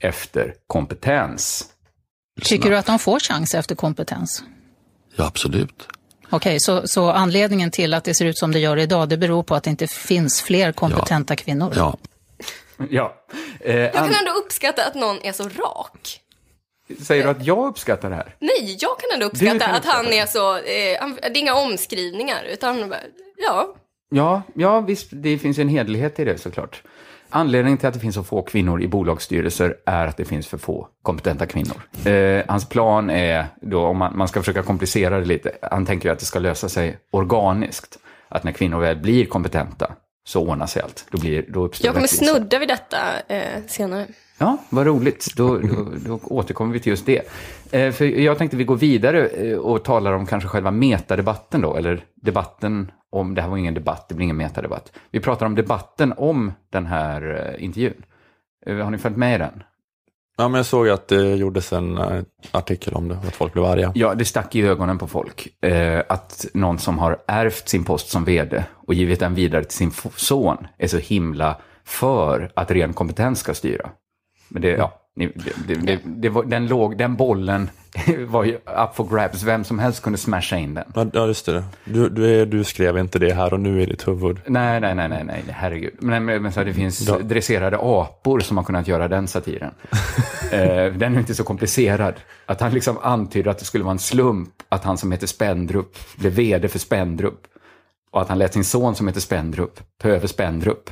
efter 0.00 0.54
kompetens. 0.66 1.64
Tycker 2.42 2.70
du 2.70 2.76
att 2.76 2.86
de 2.86 2.98
får 2.98 3.20
chans 3.20 3.54
efter 3.54 3.74
kompetens? 3.74 4.44
Ja, 5.16 5.26
absolut. 5.26 5.88
Okej, 6.32 6.60
så, 6.60 6.88
så 6.88 7.10
anledningen 7.10 7.70
till 7.70 7.94
att 7.94 8.04
det 8.04 8.14
ser 8.14 8.24
ut 8.26 8.38
som 8.38 8.52
det 8.52 8.58
gör 8.58 8.76
idag, 8.76 9.08
det 9.08 9.16
beror 9.16 9.42
på 9.42 9.54
att 9.54 9.64
det 9.64 9.70
inte 9.70 9.86
finns 9.86 10.42
fler 10.42 10.72
kompetenta 10.72 11.36
kvinnor? 11.36 11.72
Ja, 11.76 11.96
Ja. 12.90 13.14
Eh, 13.60 13.76
Jag 13.76 13.86
an- 13.96 14.08
kan 14.08 14.14
ändå 14.18 14.30
uppskatta 14.44 14.84
att 14.86 14.94
någon 14.94 15.18
är 15.22 15.32
så 15.32 15.42
rak. 15.44 16.18
Säger 17.02 17.24
du 17.24 17.30
att 17.30 17.46
jag 17.46 17.66
uppskattar 17.68 18.10
det 18.10 18.16
här? 18.16 18.36
Nej, 18.38 18.76
jag 18.80 18.98
kan 19.00 19.10
ändå 19.14 19.26
uppskatta 19.26 19.58
kan 19.66 19.74
att 19.74 19.84
han 19.84 20.06
är 20.06 20.26
så, 20.26 20.56
eh, 20.56 20.62
det 20.62 21.26
är 21.26 21.36
inga 21.38 21.54
omskrivningar, 21.54 22.44
utan 22.44 22.94
ja, 23.36 23.74
Ja, 24.14 24.42
ja 24.54 24.80
visst, 24.80 25.08
det 25.10 25.38
finns 25.38 25.58
en 25.58 25.68
hederlighet 25.68 26.18
i 26.18 26.24
det 26.24 26.38
såklart. 26.38 26.82
Anledningen 27.34 27.78
till 27.78 27.88
att 27.88 27.94
det 27.94 28.00
finns 28.00 28.14
så 28.14 28.22
få 28.22 28.42
kvinnor 28.42 28.82
i 28.82 28.88
bolagsstyrelser 28.88 29.76
är 29.86 30.06
att 30.06 30.16
det 30.16 30.24
finns 30.24 30.46
för 30.46 30.58
få 30.58 30.88
kompetenta 31.02 31.46
kvinnor. 31.46 31.76
Eh, 32.04 32.44
hans 32.48 32.68
plan 32.68 33.10
är, 33.10 33.46
då, 33.60 33.86
om 33.86 33.96
man, 33.98 34.16
man 34.16 34.28
ska 34.28 34.40
försöka 34.40 34.62
komplicera 34.62 35.18
det 35.18 35.24
lite, 35.24 35.52
han 35.62 35.86
tänker 35.86 36.08
ju 36.08 36.12
att 36.12 36.18
det 36.18 36.24
ska 36.24 36.38
lösa 36.38 36.68
sig 36.68 36.96
organiskt. 37.10 37.98
Att 38.28 38.44
när 38.44 38.52
kvinnor 38.52 38.80
väl 38.80 38.96
blir 38.96 39.26
kompetenta 39.26 39.92
så 40.24 40.48
ordnar 40.48 40.66
sig 40.66 40.82
allt. 40.82 41.06
Då, 41.10 41.18
blir, 41.18 41.44
då 41.48 41.64
uppstår 41.64 41.86
jag 41.86 41.94
kommer 41.94 42.06
rättvisa. 42.06 42.24
snudda 42.24 42.58
vid 42.58 42.68
detta 42.68 42.96
eh, 43.28 43.62
senare. 43.66 44.06
Ja, 44.38 44.58
vad 44.68 44.86
roligt. 44.86 45.28
Då, 45.36 45.58
då, 45.58 45.88
då 46.06 46.20
återkommer 46.22 46.72
vi 46.72 46.80
till 46.80 46.90
just 46.90 47.06
det. 47.06 47.22
Eh, 47.70 47.92
för 47.92 48.04
jag 48.04 48.38
tänkte 48.38 48.56
vi 48.56 48.64
går 48.64 48.76
vidare 48.76 49.26
eh, 49.26 49.56
och 49.56 49.84
talar 49.84 50.12
om 50.12 50.26
kanske 50.26 50.48
själva 50.48 50.70
metadebatten 50.70 51.60
då, 51.60 51.76
eller 51.76 52.04
debatten 52.14 52.90
om, 53.12 53.34
det 53.34 53.42
här 53.42 53.48
var 53.48 53.56
ingen 53.56 53.74
debatt, 53.74 54.08
det 54.08 54.14
blir 54.14 54.24
ingen 54.24 54.36
metadebatt. 54.36 54.92
Vi 55.10 55.20
pratar 55.20 55.46
om 55.46 55.54
debatten 55.54 56.14
om 56.16 56.52
den 56.70 56.86
här 56.86 57.52
eh, 57.56 57.64
intervjun. 57.64 58.02
Eh, 58.66 58.76
har 58.76 58.90
ni 58.90 58.98
följt 58.98 59.16
med 59.16 59.34
i 59.34 59.38
den? 59.38 59.62
Ja, 60.36 60.48
men 60.48 60.58
jag 60.58 60.66
såg 60.66 60.88
att 60.88 61.08
det 61.08 61.34
gjordes 61.34 61.72
en 61.72 61.98
eh, 61.98 62.22
artikel 62.50 62.94
om 62.94 63.08
det, 63.08 63.14
att 63.14 63.34
folk 63.34 63.52
blev 63.52 63.64
arga. 63.64 63.92
Ja, 63.94 64.14
det 64.14 64.24
stack 64.24 64.54
i 64.54 64.62
ögonen 64.62 64.98
på 64.98 65.06
folk. 65.06 65.64
Eh, 65.64 66.02
att 66.08 66.46
någon 66.54 66.78
som 66.78 66.98
har 66.98 67.18
ärvt 67.26 67.68
sin 67.68 67.84
post 67.84 68.08
som 68.08 68.24
vd 68.24 68.64
och 68.86 68.94
givit 68.94 69.20
den 69.20 69.34
vidare 69.34 69.64
till 69.64 69.76
sin 69.76 69.90
son 70.16 70.66
är 70.78 70.86
så 70.86 70.98
himla 70.98 71.56
för 71.84 72.52
att 72.56 72.70
ren 72.70 72.92
kompetens 72.92 73.38
ska 73.38 73.54
styra. 73.54 73.90
Men 74.48 74.62
det, 74.62 74.70
ja, 74.70 75.01
ni- 75.16 75.32
det, 75.66 75.74
det, 75.74 76.00
det, 76.04 76.28
var, 76.28 76.44
den, 76.44 76.66
låg, 76.66 76.98
den 76.98 77.16
bollen 77.16 77.70
var 78.26 78.44
ju 78.44 78.54
up 78.54 78.94
for 78.94 79.14
grabs. 79.16 79.42
Vem 79.42 79.64
som 79.64 79.78
helst 79.78 80.02
kunde 80.02 80.18
smasha 80.18 80.56
in 80.56 80.74
den. 80.74 81.10
Ja, 81.12 81.26
just 81.26 81.46
det. 81.46 81.64
Du, 81.84 82.08
du, 82.08 82.44
du 82.46 82.64
skrev 82.64 82.98
inte 82.98 83.18
det 83.18 83.32
här 83.34 83.52
och 83.54 83.60
nu 83.60 83.82
i 83.82 83.86
ditt 83.86 84.08
huvud. 84.08 84.40
Nej, 84.46 84.80
nej, 84.80 84.94
nej, 84.94 85.08
nej, 85.08 85.24
nej, 85.24 85.44
herregud. 85.48 85.94
Men, 85.98 86.24
men, 86.24 86.52
så 86.52 86.64
det 86.64 86.74
finns 86.74 87.08
Ja. 87.08 87.18
dresserade 87.18 87.78
apor 87.80 88.40
som 88.40 88.56
har 88.56 88.64
kunnat 88.64 88.88
göra 88.88 89.08
den 89.08 89.28
satiren. 89.28 89.70
eh, 90.52 90.92
den 90.94 91.14
är 91.14 91.18
inte 91.18 91.34
så 91.34 91.44
komplicerad. 91.44 92.14
Att 92.46 92.60
han 92.60 92.72
liksom 92.72 92.98
antyder 93.02 93.50
att 93.50 93.58
det 93.58 93.64
skulle 93.64 93.84
vara 93.84 93.92
en 93.92 93.98
slump 93.98 94.50
att 94.68 94.84
han 94.84 94.98
som 94.98 95.12
heter 95.12 95.26
Spendrup 95.26 95.96
blev 96.16 96.32
vd 96.32 96.68
för 96.68 96.78
Spendrup. 96.78 97.40
Och 98.10 98.22
att 98.22 98.28
han 98.28 98.38
lät 98.38 98.52
sin 98.52 98.64
son 98.64 98.94
som 98.94 99.06
heter 99.08 99.20
Spendrup 99.20 99.80
ta 100.02 100.08
över 100.08 100.26
Spendrup. 100.26 100.90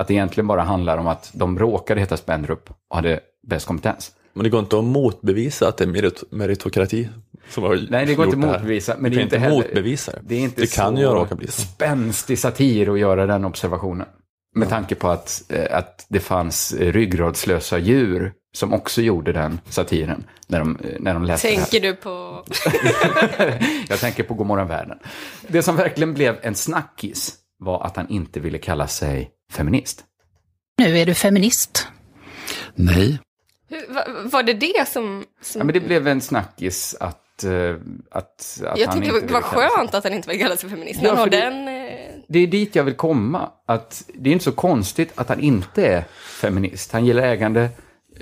Att 0.00 0.08
det 0.08 0.14
egentligen 0.14 0.46
bara 0.46 0.62
handlar 0.62 0.98
om 0.98 1.06
att 1.06 1.30
de 1.34 1.58
råkade 1.58 2.00
heta 2.00 2.16
Spendrup 2.16 2.70
och 2.90 2.96
hade 2.96 3.20
bäst 3.46 3.66
kompetens. 3.66 4.12
Men 4.32 4.44
det 4.44 4.50
går 4.50 4.60
inte 4.60 4.78
att 4.78 4.84
motbevisa 4.84 5.68
att 5.68 5.76
det 5.76 5.84
är 5.84 5.88
merit 5.88 6.22
meritokrati 6.30 7.08
som 7.48 7.64
har 7.64 7.86
Nej, 7.90 8.06
det 8.06 8.14
går 8.14 8.26
gjort 8.26 8.34
inte 8.34 8.46
att 8.46 8.52
motbevisa. 8.52 8.96
Men 8.98 9.12
det 9.12 9.18
är 9.18 9.22
inte 9.22 9.38
heller... 9.38 9.56
motbevisa 9.56 10.12
det. 10.12 10.18
Det, 10.22 10.34
är 10.34 10.40
inte 10.40 10.60
det 10.60 10.74
kan 10.74 10.96
så 10.96 11.02
ju 11.02 11.08
råka 11.08 11.34
bli 11.34 11.46
så. 11.46 11.62
spänstig 11.62 12.38
satir 12.38 12.92
att 12.92 12.98
göra 12.98 13.26
den 13.26 13.44
observationen. 13.44 14.06
Med 14.56 14.68
tanke 14.68 14.94
på 14.94 15.08
att, 15.08 15.42
eh, 15.48 15.76
att 15.76 16.06
det 16.08 16.20
fanns 16.20 16.74
ryggradslösa 16.78 17.78
djur 17.78 18.32
som 18.56 18.72
också 18.72 19.02
gjorde 19.02 19.32
den 19.32 19.60
satiren 19.68 20.24
när 20.46 20.58
de, 20.58 20.76
eh, 20.76 20.96
när 21.00 21.14
de 21.14 21.24
läste 21.24 21.48
Tänker 21.48 21.80
du 21.80 21.94
på... 21.94 22.44
det. 23.36 23.64
Jag 23.88 23.98
tänker 23.98 24.22
på 24.22 24.34
Godmorgon 24.34 24.68
världen. 24.68 24.98
Det 25.48 25.62
som 25.62 25.76
verkligen 25.76 26.14
blev 26.14 26.38
en 26.42 26.54
snackis 26.54 27.34
var 27.58 27.84
att 27.84 27.96
han 27.96 28.08
inte 28.08 28.40
ville 28.40 28.58
kalla 28.58 28.86
sig 28.86 29.30
feminist. 29.52 30.04
Nu 30.78 30.98
är 30.98 31.06
du 31.06 31.14
feminist. 31.14 31.88
nej, 32.74 33.18
Hur, 33.74 33.94
va, 33.94 34.04
var 34.24 34.42
det 34.42 34.52
det 34.54 34.88
som... 34.88 35.24
som... 35.42 35.58
Ja, 35.58 35.64
men 35.64 35.72
det 35.72 35.80
blev 35.80 36.08
en 36.08 36.20
snackis 36.20 36.96
att, 37.00 37.44
eh, 37.44 37.76
att, 38.10 38.60
att 38.66 38.78
jag 38.78 38.92
tyckte 38.92 39.20
det 39.20 39.32
var 39.32 39.40
skönt 39.42 39.94
att 39.94 40.04
han 40.04 40.12
inte 40.14 40.28
vill 40.28 40.40
kalla 40.40 40.56
sig 40.56 40.70
feminist. 40.70 41.00
Ja, 41.02 41.10
har 41.14 41.24
för 41.24 41.30
det- 41.30 41.40
den... 41.40 41.68
Eh... 41.68 41.94
Det 42.28 42.38
är 42.38 42.46
dit 42.46 42.76
jag 42.76 42.84
vill 42.84 42.94
komma. 42.94 43.50
Att 43.66 44.04
det 44.14 44.30
är 44.30 44.32
inte 44.32 44.44
så 44.44 44.52
konstigt 44.52 45.12
att 45.14 45.28
han 45.28 45.40
inte 45.40 45.86
är 45.86 46.04
feminist. 46.40 46.92
Han 46.92 47.06
gillar 47.06 47.22
ägande. 47.22 47.68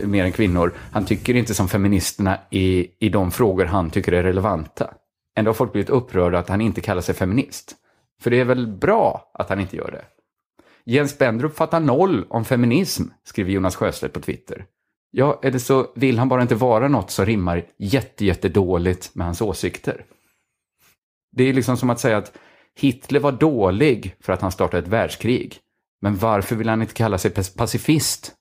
mer 0.05 0.25
än 0.25 0.33
kvinnor. 0.33 0.73
Han 0.93 1.05
tycker 1.07 1.35
inte 1.37 1.55
som 1.55 1.69
feministerna 1.69 2.38
i, 2.51 2.88
i 2.99 3.09
de 3.09 3.31
frågor 3.31 3.65
han 3.65 3.91
tycker 3.91 4.12
är 4.12 4.23
relevanta. 4.23 4.95
Ändå 5.37 5.49
har 5.49 5.55
folk 5.55 5.73
blivit 5.73 5.91
upprörda 5.91 6.38
att 6.38 6.49
han 6.49 6.61
inte 6.61 6.81
kallar 6.81 7.03
sig 7.03 7.15
feminist. 7.15 7.75
För 8.23 8.31
det 8.31 8.41
är 8.41 8.45
väl 8.45 8.67
bra 8.67 9.31
att 9.35 9.49
han 9.49 9.61
inte 9.61 9.77
gör 9.77 9.91
det. 9.91 10.05
Jens 10.85 11.19
Bendrup 11.19 11.57
fattar 11.57 11.81
noll 11.81 12.27
om 12.29 12.45
feminism, 12.45 13.03
skriver 13.25 13.53
Jonas 13.53 13.77
Sjöstedt 13.77 14.15
på 14.15 14.21
Twitter. 14.21 14.65
Ja, 15.14 15.40
eller 15.42 15.59
så 15.59 15.87
vill 15.94 16.18
han 16.18 16.29
bara 16.29 16.42
inte 16.42 16.55
vara 16.55 16.88
något 16.88 17.11
som 17.11 17.27
rimmar 17.27 17.66
jätte, 17.79 18.25
jätte 18.25 18.48
dåligt 18.48 19.11
med 19.14 19.27
hans 19.27 19.40
åsikter. 19.40 20.05
Det 21.37 21.44
är 21.44 21.53
liksom 21.53 21.77
som 21.77 21.90
att 21.90 22.01
säga 22.01 22.16
att 22.16 22.33
Hitler 22.75 23.20
var 23.20 23.33
dålig 23.33 24.16
för 24.20 24.33
att 24.33 24.40
han 24.40 24.53
startade 24.53 24.83
ett 24.83 24.88
världskrig. 24.88 25.59
Men 26.01 26.16
varför 26.16 26.57
vill 26.57 26.68
han 26.68 26.83
inte 26.83 26.94
kalla 26.94 27.18
sig 27.18 27.31
pacifist? 27.57 28.35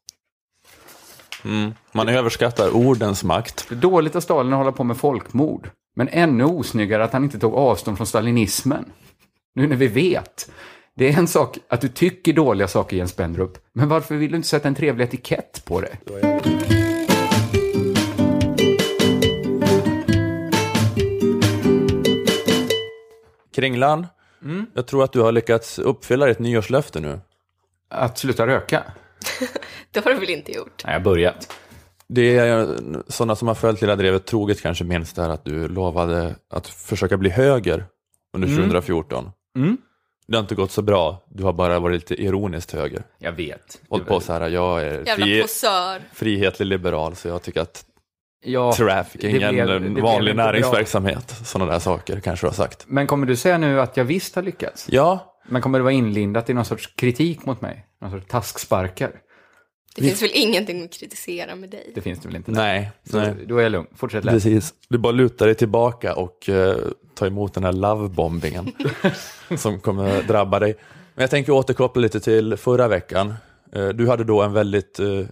Mm. 1.46 1.74
Man 1.92 2.10
överskattar 2.10 2.76
ordens 2.76 3.24
makt. 3.24 3.66
Det 3.70 3.76
är 3.76 3.80
dåligt 3.80 4.16
av 4.16 4.22
Stalin 4.22 4.54
att 4.54 4.58
hålla 4.58 4.72
på 4.72 4.84
med 4.84 4.98
folkmord. 4.98 5.70
Men 5.96 6.08
ännu 6.08 6.44
osnyggare 6.44 7.04
att 7.04 7.14
han 7.14 7.24
inte 7.24 7.40
tog 7.40 7.54
avstånd 7.54 7.98
från 7.98 8.08
stalinismen. 8.08 8.86
Nu 9.56 9.68
när 9.68 9.76
vi 9.76 9.88
vet. 9.88 10.52
Det 10.96 11.10
är 11.10 11.18
en 11.18 11.28
sak 11.28 11.58
att 11.68 11.82
du 11.82 11.88
tycker 11.88 12.34
dåliga 12.34 12.68
saker 12.68 12.98
Jens 12.98 13.16
Bendrup, 13.16 13.52
men 13.74 13.90
varför 13.90 14.16
vill 14.16 14.32
du 14.32 14.36
inte 14.36 14.48
sätta 14.48 14.68
en 14.68 14.76
trevlig 14.76 15.06
etikett 15.06 15.66
på 15.66 15.82
det? 15.82 15.98
Kringlan, 23.56 24.08
mm. 24.44 24.66
jag 24.74 24.88
tror 24.88 25.04
att 25.04 25.12
du 25.12 25.20
har 25.20 25.32
lyckats 25.32 25.80
uppfylla 25.80 26.26
ditt 26.26 26.40
nyårslöfte 26.40 27.00
nu. 27.00 27.20
Att 27.90 28.18
sluta 28.18 28.48
röka? 28.48 28.84
det 29.92 30.06
har 30.06 30.12
du 30.12 30.20
väl 30.20 30.30
inte 30.30 30.52
gjort? 30.52 30.82
Nej, 30.86 30.94
jag 30.94 31.00
har 31.00 31.04
börjat. 31.04 31.54
Det 32.08 32.38
är 32.38 32.78
sådana 33.08 33.36
som 33.36 33.48
har 33.48 33.56
följt 33.56 33.82
Lilla 33.82 33.96
Drevet 33.96 34.26
troget 34.26 34.62
kanske 34.62 34.84
minns 34.84 35.14
där 35.14 35.30
att 35.30 35.46
du 35.46 35.68
lovade 35.68 36.36
att 36.50 36.68
försöka 36.68 37.18
bli 37.18 37.30
höger 37.30 37.86
under 38.34 38.48
2014. 38.48 39.32
Mm. 39.56 39.68
mm. 39.68 39.78
Det 40.28 40.38
har 40.38 40.42
inte 40.42 40.56
gått 40.56 40.72
så 40.72 40.82
bra, 40.82 41.24
du 41.30 41.44
har 41.44 41.54
bara 41.54 41.80
varit 41.80 41.96
lite 41.96 42.24
ironiskt 42.24 42.72
höger. 42.72 43.04
Jag 43.18 43.32
vet. 43.32 43.82
Hållit 43.90 44.08
på 44.08 44.20
så 44.20 44.34
här, 44.34 44.50
jag 44.50 44.82
är 44.82 45.06
fri, 45.06 45.46
frihetlig 46.14 46.66
liberal 46.66 47.16
så 47.16 47.28
jag 47.28 47.42
tycker 47.42 47.62
att 47.62 47.86
ja, 48.46 48.74
trafficking 48.74 49.42
är 49.42 49.68
en 49.68 50.02
vanlig 50.02 50.36
näringsverksamhet. 50.36 51.36
Sådana 51.46 51.72
där 51.72 51.80
saker 51.80 52.20
kanske 52.20 52.46
du 52.46 52.50
har 52.50 52.56
sagt. 52.56 52.86
Men 52.88 53.08
kommer 53.08 53.28
du 53.28 53.36
säga 53.36 53.58
nu 53.58 53.82
att 53.82 53.98
jag 53.98 54.04
visst 54.04 54.36
har 54.36 54.44
lyckats? 54.44 54.88
Ja. 54.90 55.38
Men 55.48 55.62
kommer 55.62 55.80
det 55.80 55.84
vara 55.84 55.94
inlindat 55.94 56.50
i 56.50 56.54
någon 56.54 56.66
sorts 56.66 56.88
kritik 56.96 57.46
mot 57.46 57.62
mig? 57.62 57.86
Någon 58.02 58.12
sorts 58.12 58.26
tasksparkar? 58.28 59.12
Det 59.96 60.02
finns 60.02 60.22
väl 60.22 60.32
ingenting 60.34 60.84
att 60.84 60.94
kritisera 60.94 61.56
med 61.56 61.70
dig? 61.70 61.92
Det 61.96 62.02
finns 62.02 62.20
det 62.20 62.28
väl 62.28 62.36
inte? 62.36 62.52
Nej. 62.52 62.92
Så 63.04 63.18
nej. 63.18 63.34
Då 63.48 63.58
är 63.58 63.64
jag 63.64 63.72
lugn. 63.72 63.88
Fortsätt 63.96 64.26
läsa. 64.26 64.36
Precis. 64.36 64.74
Du 64.90 64.98
bara 64.98 65.12
lutar 65.12 65.46
dig 65.46 65.56
tillbaka 65.56 66.16
och 66.16 66.50
uh, 66.50 66.76
tar 67.14 67.28
emot 67.28 67.54
den 67.54 67.64
här 67.64 67.74
lovebombingen 67.74 68.72
som 69.58 69.80
kommer 69.80 70.24
drabba 70.24 70.60
dig. 70.60 70.76
Men 71.14 71.24
jag 71.24 71.30
tänker 71.30 71.52
återkoppla 71.52 72.02
lite 72.02 72.20
till 72.20 72.58
förra 72.58 72.88
veckan. 72.88 73.34
Uh, 73.76 73.90
du 73.90 74.08
hade 74.08 74.24
då 74.24 74.42
en 74.42 74.54
väldigt 74.54 75.00
uh, 75.00 75.26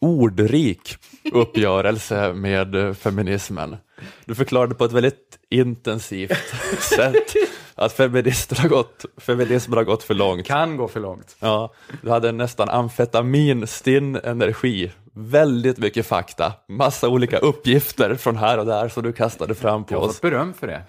ordrik 0.00 0.96
uppgörelse 1.32 2.32
med 2.32 2.96
feminismen. 2.98 3.76
Du 4.24 4.34
förklarade 4.34 4.74
på 4.74 4.84
ett 4.84 4.92
väldigt 4.92 5.38
intensivt 5.50 6.54
sätt 6.96 7.34
att 7.78 7.92
feminism 7.92 8.54
har, 8.58 8.68
gått, 8.68 9.04
feminism 9.16 9.72
har 9.72 9.84
gått 9.84 10.02
för 10.02 10.14
långt. 10.14 10.46
Kan 10.46 10.76
gå 10.76 10.88
för 10.88 11.00
långt. 11.00 11.36
Ja, 11.38 11.72
du 12.02 12.10
hade 12.10 12.32
nästan 12.32 12.68
amfetamin-stinn 12.68 14.16
energi. 14.16 14.92
Väldigt 15.12 15.78
mycket 15.78 16.06
fakta, 16.06 16.52
massa 16.68 17.08
olika 17.08 17.38
uppgifter 17.38 18.14
från 18.14 18.36
här 18.36 18.58
och 18.58 18.66
där 18.66 18.88
som 18.88 19.02
du 19.02 19.12
kastade 19.12 19.54
fram 19.54 19.84
på 19.84 19.86
oss. 19.86 19.90
Jag 19.90 20.00
har 20.00 20.08
fått 20.08 20.20
beröm 20.20 20.54
för 20.54 20.66
det. 20.66 20.82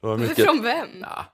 det 0.00 0.06
var 0.06 0.16
mycket... 0.16 0.44
Från 0.44 0.62
vem? 0.62 0.88
Ja. 1.00 1.24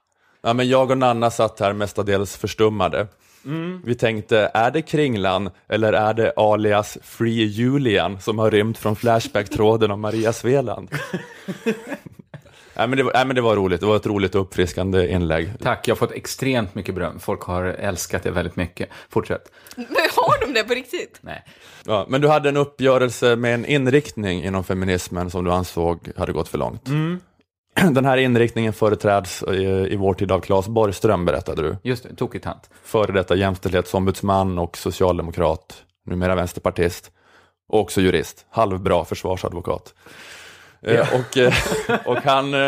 ja, 0.41 0.53
men 0.53 0.69
jag 0.69 0.91
och 0.91 0.97
Nanna 0.97 1.31
satt 1.31 1.59
här 1.59 1.73
mestadels 1.73 2.37
förstummade. 2.37 3.07
Mm. 3.45 3.81
Vi 3.85 3.95
tänkte, 3.95 4.51
är 4.53 4.71
det 4.71 4.81
Kringlan 4.81 5.49
eller 5.67 5.93
är 5.93 6.13
det 6.13 6.33
alias 6.35 6.97
Free 7.03 7.45
Julian 7.45 8.21
som 8.21 8.39
har 8.39 8.51
rymt 8.51 8.77
från 8.77 8.95
Flashback-tråden 8.95 9.91
om 9.91 10.01
Maria 10.01 10.33
Sveland? 10.33 10.89
Nej, 12.77 12.87
men 12.87 12.97
det 12.97 13.03
var, 13.03 13.13
nej, 13.13 13.25
men 13.25 13.35
det 13.35 13.41
var 13.41 13.55
roligt. 13.55 13.79
Det 13.81 13.85
var 13.85 13.95
ett 13.95 14.05
roligt 14.05 14.35
och 14.35 14.41
uppfriskande 14.41 15.11
inlägg. 15.11 15.51
Tack, 15.61 15.87
jag 15.87 15.95
har 15.95 15.97
fått 15.97 16.11
extremt 16.11 16.75
mycket 16.75 16.95
beröm. 16.95 17.19
Folk 17.19 17.41
har 17.41 17.63
älskat 17.63 18.23
det 18.23 18.31
väldigt 18.31 18.55
mycket. 18.55 18.89
Fortsätt. 19.09 19.51
Men 19.75 19.87
har 20.15 20.45
de 20.45 20.53
det 20.53 20.63
på 20.63 20.73
riktigt? 20.73 21.19
Nej. 21.21 21.43
Ja, 21.85 22.05
men 22.09 22.21
du 22.21 22.27
hade 22.27 22.49
en 22.49 22.57
uppgörelse 22.57 23.35
med 23.35 23.53
en 23.53 23.65
inriktning 23.65 24.43
inom 24.43 24.63
feminismen 24.63 25.29
som 25.29 25.43
du 25.43 25.51
ansåg 25.51 26.11
hade 26.17 26.31
gått 26.31 26.47
för 26.47 26.57
långt. 26.57 26.87
Mm. 26.87 27.19
Den 27.93 28.05
här 28.05 28.17
inriktningen 28.17 28.73
företräds 28.73 29.43
i, 29.43 29.63
i 29.91 29.95
vår 29.95 30.13
tid 30.13 30.31
av 30.31 30.39
Claes 30.39 30.67
Borgström, 30.67 31.25
berättade 31.25 31.61
du. 31.61 31.77
Just 31.83 32.03
det, 32.03 32.15
tokig 32.15 32.43
tant. 32.43 32.69
Före 32.83 33.11
detta 33.11 33.35
jämställdhetsombudsman 33.35 34.59
och 34.59 34.77
socialdemokrat, 34.77 35.83
numera 36.05 36.35
vänsterpartist. 36.35 37.11
Och 37.69 37.79
också 37.79 38.01
jurist, 38.01 38.45
halvbra 38.49 39.05
försvarsadvokat. 39.05 39.93
Eh, 40.81 40.95
ja. 40.95 41.05
och, 41.13 41.37
eh, 41.37 41.53
och 42.05 42.17
han, 42.17 42.53
eh, 42.53 42.59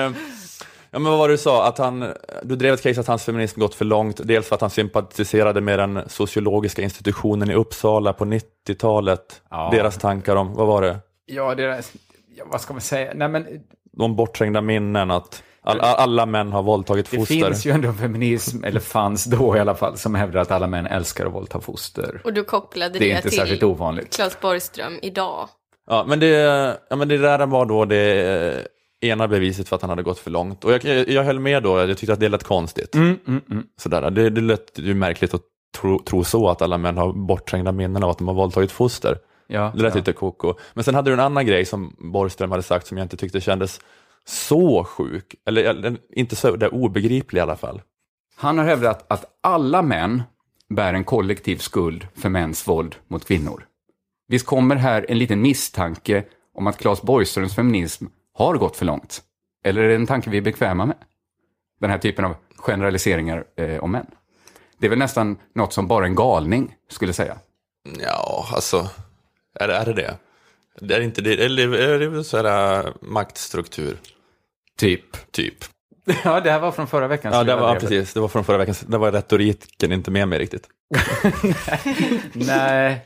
ja 0.91 0.99
men 0.99 1.03
vad 1.03 1.17
var 1.17 1.27
det 1.27 1.33
du 1.33 1.37
sa, 1.37 1.67
att 1.67 1.77
han, 1.77 2.13
du 2.43 2.55
drev 2.55 2.73
ett 2.73 2.83
case 2.83 2.99
att 2.99 3.07
hans 3.07 3.25
feminism 3.25 3.59
gått 3.59 3.75
för 3.75 3.85
långt, 3.85 4.21
dels 4.23 4.47
för 4.47 4.55
att 4.55 4.61
han 4.61 4.69
sympatiserade 4.69 5.61
med 5.61 5.79
den 5.79 6.01
sociologiska 6.07 6.81
institutionen 6.81 7.51
i 7.51 7.55
Uppsala 7.55 8.13
på 8.13 8.25
90-talet, 8.25 9.41
ja. 9.49 9.69
deras 9.71 9.97
tankar 9.97 10.35
om, 10.35 10.53
vad 10.53 10.67
var 10.67 10.81
det? 10.81 10.97
Ja, 11.25 11.55
deras, 11.55 11.93
ja, 12.37 12.43
vad 12.47 12.61
ska 12.61 12.73
man 12.73 12.81
säga, 12.81 13.11
nej 13.15 13.29
men... 13.29 13.47
De 13.91 14.15
bortträngda 14.15 14.61
minnen 14.61 15.11
att 15.11 15.43
all, 15.61 15.79
alla 15.79 16.25
män 16.25 16.51
har 16.51 16.63
våldtagit 16.63 17.07
foster. 17.07 17.35
Det 17.35 17.45
finns 17.45 17.65
ju 17.65 17.71
ändå 17.71 17.93
feminism, 17.93 18.63
eller 18.63 18.79
fanns 18.79 19.25
då 19.25 19.57
i 19.57 19.59
alla 19.59 19.75
fall, 19.75 19.97
som 19.97 20.15
hävdar 20.15 20.41
att 20.41 20.51
alla 20.51 20.67
män 20.67 20.87
älskar 20.87 21.25
att 21.25 21.33
våldta 21.33 21.61
foster. 21.61 22.21
Och 22.23 22.33
du 22.33 22.43
kopplade 22.43 22.93
det, 22.93 22.99
det 22.99 23.11
är 23.11 23.15
inte 23.15 23.29
till 23.29 23.37
särskilt 23.37 23.63
ovanligt. 23.63 24.15
Claes 24.15 24.39
Borgström 24.39 24.99
idag. 25.01 25.49
Ja, 25.89 26.05
men 26.07 26.19
det, 26.19 26.27
ja, 26.89 26.95
men 26.95 27.07
det 27.07 27.17
där 27.17 27.45
var 27.45 27.65
då 27.65 27.85
det 27.85 28.65
eh, 29.01 29.09
ena 29.09 29.27
beviset 29.27 29.69
för 29.69 29.75
att 29.75 29.81
han 29.81 29.89
hade 29.89 30.03
gått 30.03 30.19
för 30.19 30.31
långt. 30.31 30.65
Och 30.65 30.71
jag, 30.71 31.09
jag 31.09 31.23
höll 31.23 31.39
med 31.39 31.63
då, 31.63 31.77
jag 31.77 31.97
tyckte 31.97 32.13
att 32.13 32.19
det 32.19 32.29
lät 32.29 32.43
konstigt. 32.43 32.95
Mm, 32.95 33.19
mm, 33.27 33.41
mm. 33.51 33.63
Sådär, 33.77 34.11
det, 34.11 34.29
det 34.29 34.41
lät 34.41 34.79
ju 34.79 34.93
märkligt 34.93 35.33
att 35.33 35.41
tro, 35.77 35.99
tro, 35.99 36.23
så, 36.23 36.49
att 36.49 36.61
alla 36.61 36.77
män 36.77 36.97
har 36.97 37.13
bortträngda 37.13 37.71
minnen 37.71 38.03
av 38.03 38.09
att 38.09 38.17
de 38.17 38.27
har 38.27 38.35
våldtagit 38.35 38.71
foster. 38.71 39.17
Ja, 39.47 39.71
det 39.75 39.83
lät 39.83 39.93
ja. 39.93 39.99
lite 39.99 40.13
koko. 40.13 40.53
Men 40.73 40.83
sen 40.83 40.95
hade 40.95 41.09
du 41.09 41.13
en 41.13 41.19
annan 41.19 41.45
grej 41.45 41.65
som 41.65 41.95
Borgström 41.97 42.51
hade 42.51 42.63
sagt 42.63 42.87
som 42.87 42.97
jag 42.97 43.05
inte 43.05 43.17
tyckte 43.17 43.41
kändes 43.41 43.79
så 44.25 44.83
sjuk, 44.83 45.35
eller 45.45 45.97
inte 46.15 46.35
så 46.35 46.55
där 46.55 46.73
obegriplig 46.73 47.39
i 47.39 47.41
alla 47.41 47.55
fall. 47.55 47.81
Han 48.35 48.57
har 48.57 48.65
hävdat 48.65 49.05
att 49.07 49.25
alla 49.41 49.81
män 49.81 50.23
bär 50.69 50.93
en 50.93 51.03
kollektiv 51.03 51.57
skuld 51.57 52.07
för 52.15 52.29
mäns 52.29 52.67
våld 52.67 52.95
mot 53.07 53.25
kvinnor. 53.25 53.65
Visst 54.29 54.45
kommer 54.45 54.75
här 54.75 55.05
en 55.09 55.17
liten 55.17 55.41
misstanke 55.41 56.23
om 56.53 56.67
att 56.67 56.77
Claes 56.77 57.01
Borgströms 57.01 57.55
feminism 57.55 58.05
har 58.33 58.55
gått 58.55 58.77
för 58.77 58.85
långt? 58.85 59.21
Eller 59.65 59.81
är 59.81 59.89
det 59.89 59.95
en 59.95 60.07
tanke 60.07 60.29
vi 60.29 60.37
är 60.37 60.41
bekväma 60.41 60.85
med? 60.85 60.97
Den 61.79 61.89
här 61.89 61.97
typen 61.97 62.25
av 62.25 62.35
generaliseringar 62.57 63.43
eh, 63.55 63.83
om 63.83 63.91
män. 63.91 64.05
Det 64.77 64.85
är 64.85 64.89
väl 64.89 64.99
nästan 64.99 65.37
något 65.55 65.73
som 65.73 65.87
bara 65.87 66.05
en 66.05 66.15
galning 66.15 66.75
skulle 66.89 67.13
säga. 67.13 67.37
Ja, 67.99 68.49
alltså, 68.53 68.89
är 69.59 69.67
det 69.67 69.75
är 69.75 69.85
det? 69.85 69.93
det? 69.93 70.17
Det 70.81 70.95
är 70.95 71.01
inte 71.01 71.21
det, 71.21 71.45
eller 71.45 71.73
är 71.73 71.99
det 71.99 72.23
så 72.23 72.37
här 72.37 72.85
äh, 72.85 72.93
maktstruktur? 73.01 73.97
Typ. 74.77 75.31
Typ. 75.31 75.55
Ja, 76.23 76.39
det 76.41 76.51
här 76.51 76.59
var 76.59 76.71
från 76.71 76.87
förra 76.87 77.07
veckan. 77.07 77.33
Ja, 77.33 77.43
det 77.43 77.55
var, 77.55 77.75
precis. 77.75 78.13
Det 78.13 78.19
var 78.19 78.27
från 78.27 78.45
förra 78.45 78.57
veckan. 78.57 78.75
Det 78.87 78.97
var 78.97 79.11
retoriken 79.11 79.91
inte 79.91 80.11
med 80.11 80.27
mig 80.27 80.39
riktigt. 80.39 80.67
Nej. 82.33 83.05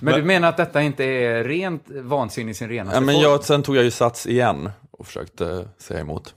Men, 0.00 0.12
men, 0.12 0.20
du 0.20 0.26
menar 0.26 0.48
att 0.48 0.56
detta 0.56 0.82
inte 0.82 1.04
är 1.04 1.44
rent 1.44 1.84
vansinne 1.88 2.50
i 2.50 2.54
sin 2.54 2.68
renaste 2.68 2.96
ja, 2.96 3.00
men 3.00 3.20
jag, 3.20 3.44
Sen 3.44 3.62
tog 3.62 3.76
jag 3.76 3.84
ju 3.84 3.90
sats 3.90 4.26
igen 4.26 4.70
och 4.90 5.06
försökte 5.06 5.68
säga 5.78 6.00
emot. 6.00 6.34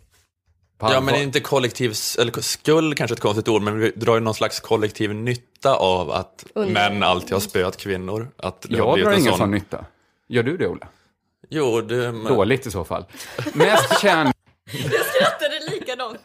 Ja, 0.81 1.01
men 1.01 1.15
inte 1.15 1.39
kollektiv, 1.39 1.93
eller 2.19 2.41
skuld 2.41 2.97
kanske 2.97 3.13
ett 3.13 3.19
konstigt 3.19 3.47
ord, 3.47 3.61
men 3.61 3.79
vi 3.79 3.91
drar 3.91 4.15
ju 4.15 4.19
någon 4.19 4.33
slags 4.33 4.59
kollektiv 4.59 5.15
nytta 5.15 5.75
av 5.75 6.11
att 6.11 6.45
Under. 6.55 6.73
män 6.73 7.03
alltid 7.03 7.33
har 7.33 7.39
spöat 7.39 7.77
kvinnor. 7.77 8.27
Att 8.37 8.65
jag 8.69 8.99
drar 8.99 9.11
ingen 9.11 9.23
sån... 9.23 9.37
sån 9.37 9.51
nytta. 9.51 9.85
Gör 10.27 10.43
du 10.43 10.57
det, 10.57 10.67
Ola? 10.67 10.87
Jo, 11.49 11.81
det... 11.81 12.11
Men... 12.11 12.23
Dåligt 12.23 12.65
i 12.65 12.71
så 12.71 12.83
fall. 12.83 13.05
Mest 13.53 13.99
känd... 14.01 14.31
Jag 14.71 15.05
skrattade 15.05 15.59
likadant. 15.71 16.19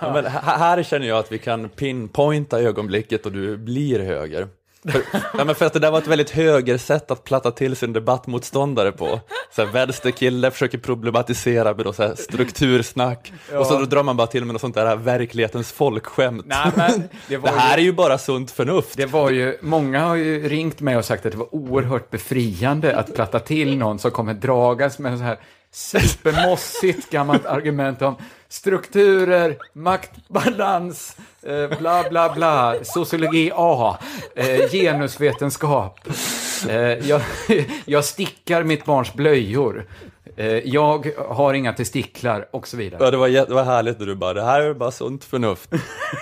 Ja. 0.00 0.12
Men 0.12 0.26
här 0.26 0.82
känner 0.82 1.06
jag 1.06 1.18
att 1.18 1.32
vi 1.32 1.38
kan 1.38 1.68
pinpointa 1.68 2.60
ögonblicket 2.60 3.26
och 3.26 3.32
du 3.32 3.56
blir 3.56 4.00
höger. 4.00 4.48
För, 4.88 5.02
ja, 5.38 5.44
men 5.44 5.54
för 5.54 5.66
att 5.66 5.72
det 5.72 5.78
där 5.78 5.90
var 5.90 5.98
ett 5.98 6.06
väldigt 6.06 6.30
högersätt 6.30 7.10
att 7.10 7.24
platta 7.24 7.50
till 7.50 7.76
sin 7.76 7.92
debattmotståndare 7.92 8.92
på. 8.92 9.20
Så 9.56 9.64
här, 9.64 9.72
vänsterkille 9.72 10.50
försöker 10.50 10.78
problematisera 10.78 11.74
med 11.74 11.84
då, 11.84 11.92
så 11.92 12.02
här, 12.02 12.14
struktursnack 12.14 13.32
och 13.58 13.66
så 13.66 13.78
då 13.78 13.84
drar 13.84 14.02
man 14.02 14.16
bara 14.16 14.26
till 14.26 14.44
med 14.44 14.52
något 14.52 14.60
sånt 14.60 14.74
där 14.74 14.96
verklighetens 14.96 15.72
folkskämt. 15.72 16.44
Nej, 16.46 16.72
men 16.76 17.02
det, 17.28 17.36
Det 17.42 17.50
här 17.50 17.78
ju, 17.78 17.82
är 17.82 17.86
ju 17.86 17.92
bara 17.92 18.18
sunt 18.18 18.50
förnuft. 18.50 18.96
det 18.96 19.06
var 19.06 19.30
ju, 19.30 19.58
många 19.60 20.00
har 20.00 20.14
ju 20.14 20.48
ringt 20.48 20.80
mig 20.80 20.96
och 20.96 21.04
sagt 21.04 21.26
att 21.26 21.32
det 21.32 21.38
var 21.38 21.54
oerhört 21.54 22.10
befriande 22.10 22.96
att 22.96 23.14
platta 23.14 23.40
till 23.40 23.76
någon 23.76 23.98
som 23.98 24.10
kommer 24.10 24.34
dragas 24.34 24.98
med 24.98 25.18
så 25.18 25.24
här 25.24 25.38
supermossigt 25.72 27.10
gammalt 27.10 27.46
argument 27.46 28.02
om 28.02 28.16
strukturer, 28.48 29.56
maktbalans, 29.72 31.16
eh, 31.42 31.78
bla 31.78 32.04
bla 32.10 32.34
bla, 32.34 32.74
sociologi 32.82 33.50
A, 33.54 33.98
eh, 34.36 34.70
genusvetenskap. 34.70 36.08
Eh, 36.68 37.08
jag, 37.08 37.20
jag 37.84 38.04
stickar 38.04 38.62
mitt 38.62 38.84
barns 38.84 39.14
blöjor. 39.14 39.86
Eh, 40.40 40.46
jag 40.46 41.12
har 41.28 41.54
inga 41.54 41.72
testiklar 41.72 42.48
och 42.50 42.68
så 42.68 42.76
vidare. 42.76 43.04
Ja, 43.04 43.10
det, 43.10 43.16
var, 43.16 43.28
det 43.28 43.54
var 43.54 43.64
härligt 43.64 43.98
när 43.98 44.06
du 44.06 44.14
bara, 44.14 44.34
det 44.34 44.42
här 44.42 44.60
är 44.62 44.74
bara 44.74 44.90
sunt 44.90 45.24
förnuft. 45.24 45.70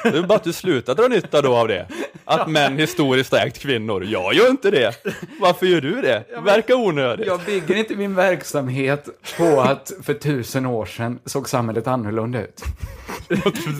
Det 0.02 0.08
är 0.18 0.22
bara 0.22 0.34
att 0.34 0.44
du 0.44 0.52
slutar 0.52 0.94
dra 0.94 1.08
nytta 1.08 1.42
då 1.42 1.56
av 1.56 1.68
det. 1.68 1.88
Att 2.24 2.48
män 2.50 2.78
historiskt 2.78 3.32
ägt 3.32 3.58
kvinnor. 3.58 4.04
Jag 4.04 4.34
gör 4.34 4.50
inte 4.50 4.70
det. 4.70 4.94
Varför 5.40 5.66
gör 5.66 5.80
du 5.80 6.02
det? 6.02 6.24
Verkar 6.44 6.74
onödigt. 6.74 7.26
Jag 7.26 7.40
bygger 7.40 7.74
inte 7.74 7.94
min 7.96 8.14
verksamhet 8.14 9.08
på 9.36 9.60
att 9.60 9.92
för 10.02 10.14
tusen 10.14 10.66
år 10.66 10.86
sedan 10.86 11.18
såg 11.24 11.48
samhället 11.48 11.86
annorlunda 11.86 12.42
ut. 12.42 12.62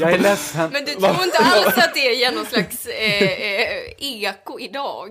Jag 0.01 0.13
är 0.13 0.19
ledsen. 0.19 0.71
Men 0.73 0.85
du 0.85 0.93
tror 0.93 1.25
inte 1.25 1.39
alls 1.39 1.79
att 1.79 1.95
det 1.95 2.15
ger 2.15 2.33
någon 2.33 2.47
slags 2.47 2.87
eh, 2.87 3.23
eh, 3.23 3.69
eko 3.99 4.59
idag? 4.61 5.09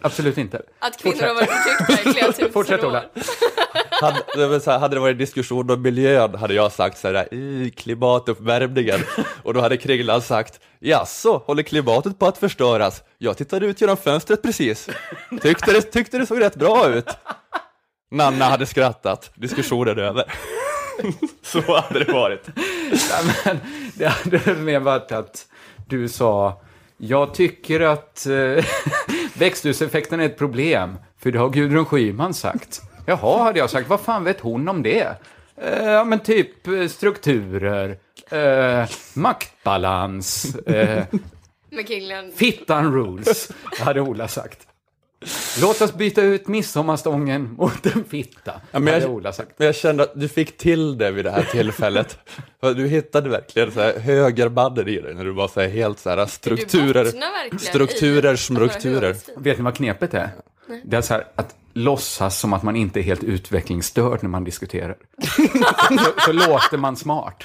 Absolut 0.00 0.38
inte. 0.38 0.62
Att 0.78 0.96
kvinnor 0.96 1.22
har 1.22 1.34
varit 1.34 1.50
förtryckta 1.50 2.10
i 2.10 2.12
flera 2.12 2.32
tusen 2.32 2.52
Fortsätt, 2.52 2.84
år? 2.84 2.88
Ola. 2.88 3.04
Hade, 3.90 4.22
det 4.34 4.46
var 4.46 4.58
så 4.58 4.70
här, 4.70 4.78
hade 4.78 4.96
det 4.96 5.00
varit 5.00 5.18
diskussion 5.18 5.70
om 5.70 5.82
miljön 5.82 6.34
hade 6.34 6.54
jag 6.54 6.72
sagt 6.72 6.98
så 6.98 7.08
här, 7.12 7.34
i 7.34 7.72
klimatuppvärmningen. 7.76 9.00
Och 9.42 9.54
då 9.54 9.60
hade 9.60 9.76
Kringlan 9.76 10.22
sagt, 10.22 10.60
jaså, 10.80 11.42
håller 11.46 11.62
klimatet 11.62 12.18
på 12.18 12.26
att 12.26 12.38
förstöras? 12.38 13.02
Jag 13.18 13.36
tittade 13.36 13.66
ut 13.66 13.80
genom 13.80 13.96
fönstret 13.96 14.42
precis. 14.42 14.88
Tyckte 15.42 15.72
det, 15.72 15.82
tyckte 15.82 16.18
det 16.18 16.26
såg 16.26 16.40
rätt 16.40 16.56
bra 16.56 16.88
ut. 16.88 17.08
Nanna 18.10 18.44
hade 18.44 18.66
skrattat, 18.66 19.30
diskussionen 19.34 19.98
över. 19.98 20.24
Så 21.42 21.60
hade 21.80 22.04
det 22.04 22.12
varit. 22.12 22.46
Ja, 23.10 23.32
men 23.44 23.58
det 23.94 24.06
hade 24.06 24.54
mer 24.54 24.80
varit 24.80 25.12
att 25.12 25.46
du 25.88 26.08
sa, 26.08 26.60
jag 26.96 27.34
tycker 27.34 27.80
att 27.80 28.26
eh, 28.26 28.64
växthuseffekten 29.38 30.20
är 30.20 30.26
ett 30.26 30.38
problem, 30.38 30.98
för 31.18 31.32
det 31.32 31.38
har 31.38 31.48
Gudrun 31.50 31.84
Schyman 31.84 32.34
sagt. 32.34 32.82
Jaha, 33.06 33.42
hade 33.42 33.58
jag 33.58 33.70
sagt, 33.70 33.88
vad 33.88 34.00
fan 34.00 34.24
vet 34.24 34.40
hon 34.40 34.68
om 34.68 34.82
det? 34.82 35.16
Eh, 35.62 35.84
Ja, 35.84 36.04
men 36.04 36.18
typ 36.20 36.66
eh, 36.68 36.86
strukturer, 36.88 37.98
eh, 38.30 38.88
maktbalans, 39.14 40.54
eh, 40.54 41.04
fittan 42.36 42.92
rules, 42.94 43.50
hade 43.78 44.00
Ola 44.00 44.28
sagt. 44.28 44.58
Låt 45.60 45.80
oss 45.80 45.94
byta 45.94 46.22
ut 46.22 46.48
midsommarstången 46.48 47.54
mot 47.58 47.86
en 47.86 48.04
fitta, 48.04 48.52
Ja, 48.70 48.78
men 48.78 48.94
hade 48.94 49.04
jag- 49.06 49.14
Ola 49.14 49.32
sagt. 49.32 49.50
Men 49.56 49.66
jag 49.66 49.74
kände 49.76 50.02
att 50.02 50.12
du 50.20 50.28
fick 50.28 50.56
till 50.58 50.98
det 50.98 51.10
vid 51.10 51.24
det 51.24 51.30
här 51.30 51.42
tillfället. 51.42 52.18
Du 52.60 52.86
hittade 52.88 53.28
verkligen 53.28 53.72
så 53.72 53.80
här 53.80 53.98
högermannen 53.98 54.88
i 54.88 55.00
dig 55.00 55.14
när 55.14 55.24
du 55.24 55.30
var 55.32 55.48
så 55.48 55.60
här 55.60 55.68
helt 55.68 55.98
så 55.98 56.10
här 56.10 56.26
strukturer, 56.26 57.04
strukturer, 57.58 58.36
strukturer. 58.36 59.00
högerstyrd. 59.02 59.36
Vet 59.44 59.58
ni 59.58 59.64
vad 59.64 59.74
knepet 59.76 60.14
är? 60.14 60.30
Det 60.84 60.96
är 60.96 61.00
så 61.00 61.14
här 61.14 61.24
att 61.34 61.54
låtsas 61.72 62.38
som 62.38 62.52
att 62.52 62.62
man 62.62 62.76
inte 62.76 63.00
är 63.00 63.02
helt 63.02 63.24
utvecklingsstörd 63.24 64.18
när 64.22 64.30
man 64.30 64.44
diskuterar. 64.44 64.96
så, 65.98 66.20
så 66.26 66.32
låter 66.32 66.76
man 66.78 66.96
smart. 66.96 67.44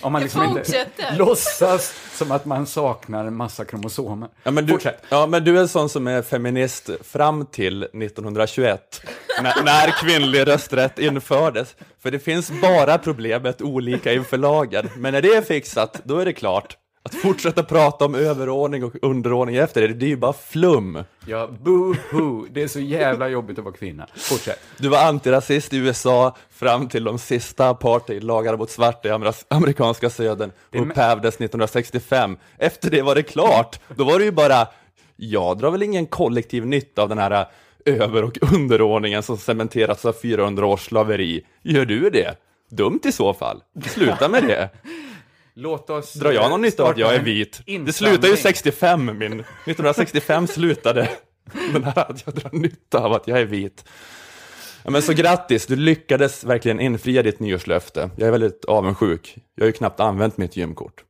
Om 0.00 0.12
man 0.12 0.22
liksom 0.22 0.42
inte 0.42 0.88
låtsas 1.18 1.94
som 2.12 2.32
att 2.32 2.44
man 2.44 2.66
saknar 2.66 3.24
en 3.24 3.36
massa 3.36 3.64
kromosomer. 3.64 4.28
Ja 4.42 4.50
men, 4.50 4.66
du, 4.66 4.78
ja, 5.08 5.26
men 5.26 5.44
du 5.44 5.56
är 5.56 5.60
en 5.60 5.68
sån 5.68 5.88
som 5.88 6.06
är 6.06 6.22
feminist 6.22 6.90
fram 7.04 7.46
till 7.46 7.82
1921, 7.82 9.02
när, 9.42 9.62
när 9.64 9.90
kvinnlig 9.90 10.46
rösträtt 10.46 10.98
infördes. 10.98 11.76
För 12.02 12.10
det 12.10 12.18
finns 12.18 12.50
bara 12.50 12.98
problemet 12.98 13.62
olika 13.62 14.12
inför 14.12 14.36
lagen, 14.36 14.90
men 14.96 15.12
när 15.12 15.22
det 15.22 15.34
är 15.34 15.42
fixat, 15.42 16.00
då 16.04 16.18
är 16.18 16.24
det 16.24 16.32
klart. 16.32 16.76
Att 17.06 17.14
fortsätta 17.14 17.62
prata 17.62 18.04
om 18.04 18.14
överordning 18.14 18.84
och 18.84 18.92
underordning 19.02 19.56
efter 19.56 19.88
det, 19.88 19.94
det 19.94 20.06
är 20.06 20.08
ju 20.08 20.16
bara 20.16 20.32
flum. 20.32 21.04
Ja, 21.26 21.48
boo-hoo. 21.62 22.46
Det 22.50 22.62
är 22.62 22.68
så 22.68 22.80
jävla 22.80 23.28
jobbigt 23.28 23.58
att 23.58 23.64
vara 23.64 23.74
kvinna. 23.74 24.06
Fortsätt. 24.16 24.58
Du 24.78 24.88
var 24.88 24.98
antirasist 25.08 25.72
i 25.72 25.76
USA 25.76 26.36
fram 26.50 26.88
till 26.88 27.04
de 27.04 27.18
sista 27.18 27.68
apartheidlagarna 27.68 28.56
mot 28.56 28.70
svarta 28.70 29.08
i 29.08 29.10
amer- 29.12 29.44
amerikanska 29.48 30.10
södern 30.10 30.52
upphävdes 30.72 31.34
1965. 31.34 32.36
Efter 32.58 32.90
det 32.90 33.02
var 33.02 33.14
det 33.14 33.22
klart. 33.22 33.80
Då 33.96 34.04
var 34.04 34.18
det 34.18 34.24
ju 34.24 34.30
bara, 34.32 34.68
jag 35.16 35.58
drar 35.58 35.70
väl 35.70 35.82
ingen 35.82 36.06
kollektiv 36.06 36.66
nytta 36.66 37.02
av 37.02 37.08
den 37.08 37.18
här 37.18 37.46
över 37.84 38.24
och 38.24 38.38
underordningen 38.54 39.22
som 39.22 39.36
cementerats 39.36 40.04
av 40.04 40.12
400 40.12 40.66
års 40.66 40.80
slaveri. 40.86 41.46
Gör 41.62 41.84
du 41.84 42.10
det? 42.10 42.34
Dumt 42.70 43.00
i 43.04 43.12
så 43.12 43.34
fall. 43.34 43.62
Sluta 43.88 44.28
med 44.28 44.42
det. 44.44 44.68
Låt 45.58 45.90
oss... 45.90 46.14
Drar 46.14 46.32
jag 46.32 46.50
någon 46.50 46.62
nytta 46.62 46.82
av 46.82 46.88
att 46.88 46.98
jag 46.98 47.14
är 47.14 47.20
vit? 47.20 47.60
Det 47.86 47.92
slutar 47.92 48.28
ju 48.28 48.36
65, 48.36 49.04
min. 49.04 49.32
1965 49.32 50.46
slutade 50.46 51.08
den 51.72 51.84
här 51.84 52.10
att 52.10 52.22
jag 52.26 52.34
drar 52.34 52.50
nytta 52.52 52.98
av 52.98 53.12
att 53.12 53.28
jag 53.28 53.40
är 53.40 53.44
vit. 53.44 53.84
Ja, 54.84 54.90
men 54.90 55.02
så 55.02 55.12
grattis, 55.12 55.66
du 55.66 55.76
lyckades 55.76 56.44
verkligen 56.44 56.80
infria 56.80 57.22
ditt 57.22 57.40
nyårslöfte. 57.40 58.10
Jag 58.16 58.26
är 58.26 58.32
väldigt 58.32 58.64
avundsjuk. 58.64 59.36
Jag 59.54 59.62
har 59.62 59.66
ju 59.66 59.72
knappt 59.72 60.00
använt 60.00 60.36
mitt 60.36 60.56
gymkort. 60.56 61.04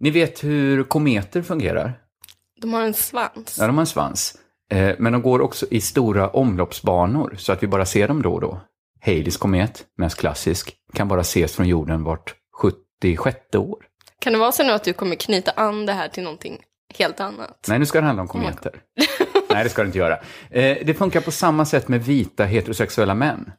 Ni 0.00 0.10
vet 0.10 0.44
hur 0.44 0.84
kometer 0.84 1.42
fungerar? 1.42 1.92
De 2.60 2.72
har 2.72 2.82
en 2.82 2.94
svans. 2.94 3.56
Ja, 3.58 3.66
de 3.66 3.76
har 3.76 3.82
en 3.82 3.86
svans. 3.86 4.38
Eh, 4.74 4.94
Men 4.98 5.12
de 5.12 5.22
går 5.22 5.40
också 5.40 5.66
i 5.70 5.80
stora 5.80 6.28
omloppsbanor, 6.28 7.34
så 7.38 7.52
att 7.52 7.62
vi 7.62 7.66
bara 7.66 7.86
ser 7.86 8.08
dem 8.08 8.22
då 8.22 8.32
och 8.34 8.40
då. 8.40 8.60
Haleys 9.06 9.36
komet, 9.36 9.84
mest 9.98 10.16
klassisk, 10.18 10.74
kan 10.92 11.08
bara 11.08 11.20
ses 11.20 11.54
från 11.56 11.68
jorden 11.68 12.04
vart 12.04 12.34
76 13.02 13.38
år. 13.56 13.76
Kan 14.18 14.32
det 14.32 14.38
vara 14.38 14.52
så 14.52 14.62
nu 14.62 14.72
att 14.72 14.84
du 14.84 14.92
kommer 14.92 15.16
knyta 15.16 15.50
an 15.50 15.86
det 15.86 15.92
här 15.92 16.08
till 16.08 16.22
någonting 16.22 16.58
helt 16.98 17.20
annat? 17.20 17.66
Nej, 17.68 17.78
nu 17.78 17.86
ska 17.86 18.00
det 18.00 18.06
handla 18.06 18.22
om 18.22 18.28
kometer. 18.28 18.72
Nej, 19.50 19.64
det 19.64 19.70
ska 19.70 19.82
det 19.82 19.86
inte 19.86 19.98
göra. 19.98 20.14
Eh, 20.50 20.78
Det 20.86 20.98
funkar 20.98 21.20
på 21.20 21.30
samma 21.30 21.64
sätt 21.64 21.88
med 21.88 22.04
vita 22.04 22.44
heterosexuella 22.44 23.14
män. 23.14 23.52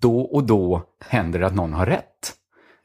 Då 0.00 0.20
och 0.20 0.44
då 0.44 0.82
händer 1.06 1.38
det 1.38 1.46
att 1.46 1.54
någon 1.54 1.72
har 1.72 1.86
rätt. 1.86 2.32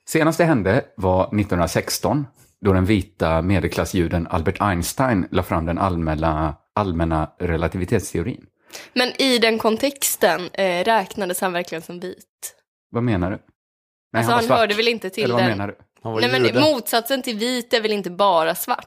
Senast 0.07 0.37
det 0.37 0.43
hände 0.45 0.85
var 0.97 1.23
1916, 1.23 2.27
då 2.61 2.73
den 2.73 2.85
vita 2.85 3.41
medelklassjuden 3.41 4.27
Albert 4.29 4.61
Einstein 4.61 5.27
la 5.31 5.43
fram 5.43 5.65
den 5.65 5.77
allmänna, 5.77 6.55
allmänna 6.75 7.31
relativitetsteorin. 7.39 8.45
Men 8.93 9.21
i 9.21 9.37
den 9.37 9.57
kontexten 9.57 10.49
eh, 10.53 10.83
räknades 10.83 11.41
han 11.41 11.53
verkligen 11.53 11.81
som 11.81 11.99
vit? 11.99 12.55
Vad 12.91 13.03
menar 13.03 13.31
du? 13.31 13.37
Nej, 13.37 14.19
Alltså 14.19 14.29
var 14.31 14.35
han 14.35 14.43
svart. 14.45 14.57
hörde 14.59 14.75
väl 14.75 14.87
inte 14.87 15.09
till 15.09 15.23
Eller 15.23 15.33
vad 15.33 15.43
den? 15.43 15.49
menar 15.51 15.67
du? 15.67 15.75
Han 16.03 16.11
var 16.13 16.21
Nej 16.21 16.41
men 16.41 16.61
motsatsen 16.61 17.21
till 17.21 17.37
vit 17.37 17.73
är 17.73 17.81
väl 17.81 17.91
inte 17.91 18.09
bara 18.09 18.55
svart? 18.55 18.85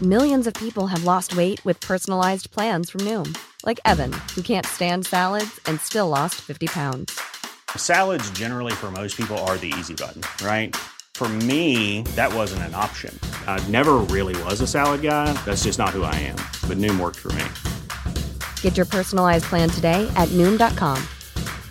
Millions 0.00 0.46
of 0.46 0.52
people 0.54 0.82
have 0.86 1.04
lost 1.04 1.32
weight 1.32 1.66
with 1.66 1.80
personalized 1.88 2.50
plans 2.50 2.90
from 2.90 3.04
Noom, 3.04 3.34
like 3.66 3.80
Evan, 3.84 4.12
who 4.36 4.42
can't 4.42 4.66
stand 4.66 5.06
salads 5.06 5.60
and 5.68 5.80
still 5.80 6.08
lost 6.08 6.34
50 6.34 6.66
pounds. 6.68 7.12
Salads, 7.78 8.30
generally, 8.38 8.72
for 8.72 8.90
most 8.90 9.16
people, 9.16 9.36
are 9.38 9.56
the 9.58 9.68
easy 9.78 9.94
button, 9.94 10.22
right? 10.46 10.76
For 11.16 11.28
me, 11.48 12.02
that 12.14 12.30
wasn't 12.34 12.64
an 12.68 12.74
option. 12.74 13.18
I 13.46 13.58
never 13.70 13.94
really 14.14 14.36
was 14.44 14.60
a 14.60 14.66
salad 14.66 15.00
guy. 15.00 15.32
That's 15.46 15.64
just 15.64 15.78
not 15.78 15.96
who 15.96 16.02
I 16.02 16.14
am. 16.16 16.36
But 16.68 16.76
Noom 16.76 17.00
worked 17.00 17.16
for 17.16 17.32
me. 17.32 17.44
Get 18.60 18.76
your 18.76 18.84
personalized 18.84 19.44
plan 19.44 19.70
today 19.70 20.06
at 20.14 20.28
Noom.com. 20.36 21.02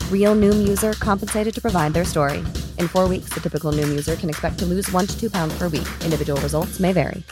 Real 0.10 0.36
Noom 0.36 0.68
user 0.68 0.94
compensated 0.94 1.54
to 1.54 1.62
provide 1.62 1.94
their 1.94 2.06
story. 2.06 2.44
In 2.80 2.88
four 2.88 3.08
weeks, 3.08 3.30
the 3.36 3.40
typical 3.40 3.72
Noom 3.72 3.90
user 3.90 4.16
can 4.16 4.30
expect 4.30 4.58
to 4.60 4.66
lose 4.66 4.92
one 4.92 5.06
to 5.06 5.16
two 5.16 5.30
pounds 5.30 5.56
per 5.60 5.68
week. 5.68 5.88
Individual 6.04 6.42
results 6.42 6.80
may 6.80 6.92
vary. 6.92 7.24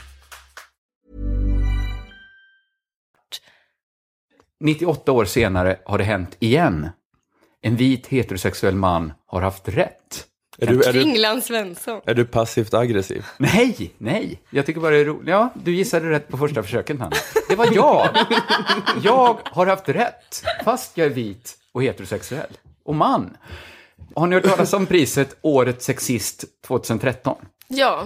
98 4.59 5.09
år 5.09 5.25
senare 5.25 5.79
har 5.85 5.97
det 5.97 6.03
hänt 6.03 6.37
igen. 6.39 6.89
En 7.61 7.75
vit 7.75 8.07
heterosexuell 8.07 8.75
man 8.75 9.13
har 9.25 9.41
haft 9.41 9.67
rätt. 9.67 10.32
Är 10.57 10.67
du, 10.67 10.83
är, 10.83 10.93
du, 10.93 11.01
Kringlan 11.01 11.41
Svensson. 11.41 12.01
är 12.05 12.13
du 12.13 12.25
passivt 12.25 12.73
aggressiv? 12.73 13.25
Nej, 13.37 13.93
nej. 13.97 14.41
Jag 14.49 14.65
tycker 14.65 14.81
bara 14.81 14.91
det 14.91 14.97
är 14.97 15.05
roligt. 15.05 15.27
Ja, 15.29 15.49
du 15.63 15.75
gissade 15.75 16.09
rätt 16.09 16.27
på 16.27 16.37
första 16.37 16.63
försöket, 16.63 16.99
Hanna. 16.99 17.15
Det 17.49 17.55
var 17.55 17.67
jag. 17.73 18.09
Jag 19.03 19.37
har 19.45 19.65
haft 19.67 19.89
rätt, 19.89 20.43
fast 20.65 20.97
jag 20.97 21.05
är 21.05 21.11
vit 21.11 21.57
och 21.71 21.83
heterosexuell. 21.83 22.49
Och 22.85 22.95
man. 22.95 23.37
Har 24.15 24.27
ni 24.27 24.35
hört 24.35 24.43
talas 24.43 24.73
om 24.73 24.85
priset 24.85 25.37
Årets 25.41 25.85
sexist 25.85 26.43
2013? 26.67 27.35
Ja, 27.67 28.05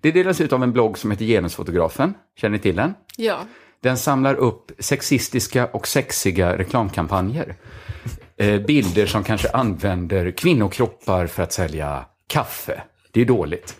Det 0.00 0.10
delas 0.12 0.40
ut 0.40 0.52
av 0.52 0.62
en 0.62 0.72
blogg 0.72 0.98
som 0.98 1.10
heter 1.10 1.24
Genusfotografen. 1.24 2.14
Känner 2.36 2.52
ni 2.56 2.62
till 2.62 2.76
den? 2.76 2.94
ja. 3.16 3.38
Den 3.80 3.98
samlar 3.98 4.34
upp 4.34 4.70
sexistiska 4.78 5.66
och 5.66 5.88
sexiga 5.88 6.58
reklamkampanjer. 6.58 7.56
Eh, 8.36 8.60
bilder 8.60 9.06
som 9.06 9.24
kanske 9.24 9.50
använder 9.50 10.30
kvinnokroppar 10.30 11.26
för 11.26 11.42
att 11.42 11.52
sälja 11.52 12.04
kaffe. 12.26 12.82
Det 13.12 13.20
är 13.20 13.24
dåligt. 13.24 13.76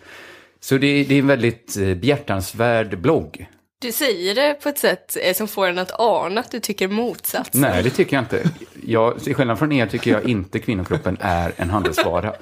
Så 0.59 0.77
det, 0.77 1.03
det 1.03 1.15
är 1.15 1.19
en 1.19 1.27
väldigt 1.27 1.77
eh, 1.77 1.93
behjärtansvärd 1.93 2.99
blogg. 2.99 3.47
Du 3.81 3.91
säger 3.91 4.35
det 4.35 4.53
på 4.53 4.69
ett 4.69 4.77
sätt 4.77 5.17
eh, 5.21 5.33
som 5.33 5.47
får 5.47 5.67
en 5.67 5.79
att 5.79 5.99
ana 5.99 6.41
att 6.41 6.51
du 6.51 6.59
tycker 6.59 6.87
motsatsen. 6.87 7.61
Nej, 7.61 7.83
det 7.83 7.89
tycker 7.89 8.15
jag 8.15 8.23
inte. 8.23 8.49
Jag, 8.85 9.23
till 9.23 9.35
skillnad 9.35 9.59
från 9.59 9.71
er 9.71 9.87
tycker 9.87 10.11
jag 10.11 10.29
inte 10.29 10.59
kvinnokroppen 10.59 11.17
är 11.21 11.51
en 11.55 11.69
handelsvara. 11.69 12.33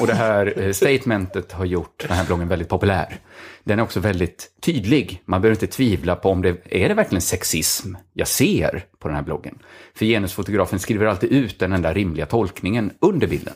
Och 0.00 0.06
det 0.06 0.14
här 0.14 0.62
eh, 0.62 0.72
statementet 0.72 1.52
har 1.52 1.64
gjort 1.64 2.04
den 2.08 2.16
här 2.16 2.26
bloggen 2.26 2.48
väldigt 2.48 2.68
populär. 2.68 3.18
Den 3.64 3.78
är 3.78 3.82
också 3.82 4.00
väldigt 4.00 4.50
tydlig. 4.60 5.22
Man 5.24 5.40
behöver 5.40 5.56
inte 5.56 5.76
tvivla 5.76 6.16
på 6.16 6.30
om 6.30 6.42
det 6.42 6.56
är 6.64 6.88
det 6.88 6.94
verkligen 6.94 7.22
sexism 7.22 7.94
jag 8.12 8.28
ser 8.28 8.84
på 8.98 9.08
den 9.08 9.16
här 9.16 9.24
bloggen. 9.24 9.58
För 9.94 10.06
genusfotografen 10.06 10.78
skriver 10.78 11.06
alltid 11.06 11.32
ut 11.32 11.58
den 11.58 11.72
enda 11.72 11.92
rimliga 11.92 12.26
tolkningen 12.26 12.92
under 13.00 13.26
bilden. 13.26 13.54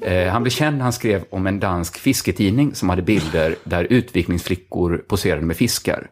Eh, 0.00 0.28
han 0.28 0.42
blev 0.42 0.50
känd 0.50 0.76
när 0.76 0.82
han 0.82 0.92
skrev 0.92 1.24
om 1.30 1.46
en 1.46 1.60
dansk 1.60 1.98
fisketidning 1.98 2.74
som 2.74 2.88
hade 2.88 3.02
bilder 3.02 3.56
där 3.64 3.84
utvikningsflickor 3.84 5.04
poserade 5.08 5.42
med 5.42 5.56
fiskar. 5.56 6.06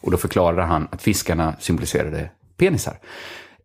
Och 0.00 0.10
då 0.10 0.16
förklarade 0.16 0.62
han 0.62 0.88
att 0.92 1.02
fiskarna 1.02 1.56
symboliserade 1.60 2.30
penisar. 2.56 2.98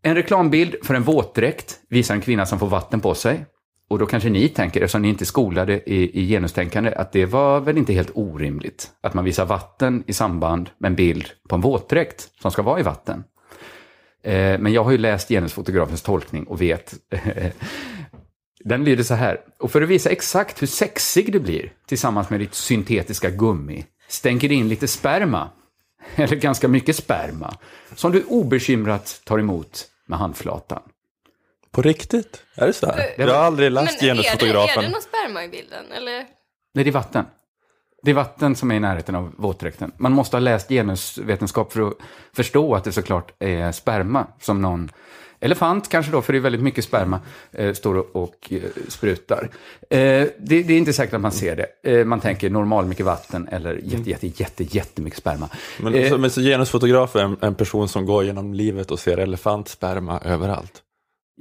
En 0.01 0.15
reklambild 0.15 0.75
för 0.83 0.93
en 0.93 1.03
våtdräkt 1.03 1.79
visar 1.89 2.15
en 2.15 2.21
kvinna 2.21 2.45
som 2.45 2.59
får 2.59 2.67
vatten 2.67 2.99
på 2.99 3.15
sig. 3.15 3.45
Och 3.89 3.99
då 3.99 4.05
kanske 4.05 4.29
ni 4.29 4.49
tänker, 4.49 4.81
eftersom 4.81 5.01
ni 5.01 5.09
inte 5.09 5.23
är 5.23 5.25
skolade 5.25 5.73
i, 5.85 6.21
i 6.21 6.27
genustänkande, 6.27 6.93
att 6.93 7.11
det 7.11 7.25
var 7.25 7.59
väl 7.59 7.77
inte 7.77 7.93
helt 7.93 8.11
orimligt 8.13 8.91
att 9.01 9.13
man 9.13 9.25
visar 9.25 9.45
vatten 9.45 10.03
i 10.07 10.13
samband 10.13 10.69
med 10.77 10.89
en 10.89 10.95
bild 10.95 11.25
på 11.49 11.55
en 11.55 11.61
våtdräkt 11.61 12.29
som 12.41 12.51
ska 12.51 12.61
vara 12.61 12.79
i 12.79 12.83
vatten. 12.83 13.23
Eh, 14.23 14.59
men 14.59 14.73
jag 14.73 14.83
har 14.83 14.91
ju 14.91 14.97
läst 14.97 15.29
genusfotografens 15.29 16.01
tolkning 16.01 16.43
och 16.43 16.61
vet 16.61 16.93
Den 18.63 18.83
lyder 18.83 19.03
så 19.03 19.13
här. 19.13 19.39
Och 19.59 19.71
för 19.71 19.81
att 19.81 19.89
visa 19.89 20.09
exakt 20.09 20.61
hur 20.61 20.67
sexig 20.67 21.31
du 21.33 21.39
blir 21.39 21.73
tillsammans 21.87 22.29
med 22.29 22.39
ditt 22.39 22.53
syntetiska 22.53 23.29
gummi 23.29 23.85
stänker 24.07 24.49
du 24.49 24.55
in 24.55 24.69
lite 24.69 24.87
sperma, 24.87 25.49
eller 26.15 26.35
ganska 26.35 26.67
mycket 26.67 26.95
sperma, 26.95 27.53
som 27.95 28.11
du 28.11 28.23
obekymrat 28.23 29.21
tar 29.25 29.39
emot 29.39 29.85
med 30.07 30.19
handflatan. 30.19 30.81
På 31.71 31.81
riktigt? 31.81 32.43
Är 32.55 32.67
det 32.67 32.73
så 32.73 32.85
här? 32.85 33.05
Jag 33.17 33.27
har 33.27 33.33
aldrig 33.33 33.71
läst 33.71 34.01
Men 34.01 34.09
är 34.09 34.13
det, 34.15 34.21
är 34.21 34.23
genusfotografen. 34.23 34.83
det 34.83 34.89
någon 34.89 35.01
sperma 35.01 35.43
i 35.43 35.49
bilden? 35.49 35.91
Eller? 35.91 36.25
Nej, 36.73 36.83
det 36.83 36.89
är 36.89 36.91
vatten. 36.91 37.25
Det 38.03 38.11
är 38.11 38.15
vatten 38.15 38.55
som 38.55 38.71
är 38.71 38.75
i 38.75 38.79
närheten 38.79 39.15
av 39.15 39.33
våtdräkten. 39.37 39.91
Man 39.97 40.11
måste 40.11 40.35
ha 40.35 40.39
läst 40.41 40.69
genusvetenskap 40.69 41.73
för 41.73 41.87
att 41.87 41.93
förstå 42.33 42.75
att 42.75 42.83
det 42.83 42.91
såklart 42.91 43.31
är 43.39 43.71
sperma 43.71 44.27
som 44.41 44.61
någon 44.61 44.91
elefant 45.39 45.89
kanske 45.89 46.11
då, 46.11 46.21
för 46.21 46.33
det 46.33 46.39
är 46.39 46.41
väldigt 46.41 46.61
mycket 46.61 46.83
sperma, 46.85 47.19
eh, 47.51 47.73
står 47.73 47.95
och, 47.97 48.15
och 48.23 48.53
eh, 48.53 48.61
sprutar. 48.87 49.49
Eh, 49.89 49.97
det, 49.99 50.33
det 50.39 50.73
är 50.73 50.77
inte 50.77 50.93
säkert 50.93 51.13
att 51.13 51.21
man 51.21 51.31
ser 51.31 51.55
det. 51.55 51.99
Eh, 51.99 52.05
man 52.05 52.19
tänker 52.19 52.49
normal 52.49 52.85
mycket 52.85 53.05
vatten 53.05 53.47
eller 53.51 53.79
jätte, 53.83 54.09
jätte, 54.09 54.27
jätte, 54.27 54.63
jättemycket 54.63 55.19
sperma. 55.19 55.49
Men, 55.79 55.93
Eh, 55.95 56.09
så, 56.09 56.17
men 56.17 56.31
så 56.31 56.41
genusfotograf 56.41 57.15
är 57.15 57.19
en, 57.19 57.37
en 57.41 57.55
person 57.55 57.87
som 57.89 58.05
går 58.05 58.23
genom 58.23 58.53
livet 58.53 58.91
och 58.91 58.99
ser 58.99 59.17
elefantsperma 59.17 60.19
överallt. 60.25 60.83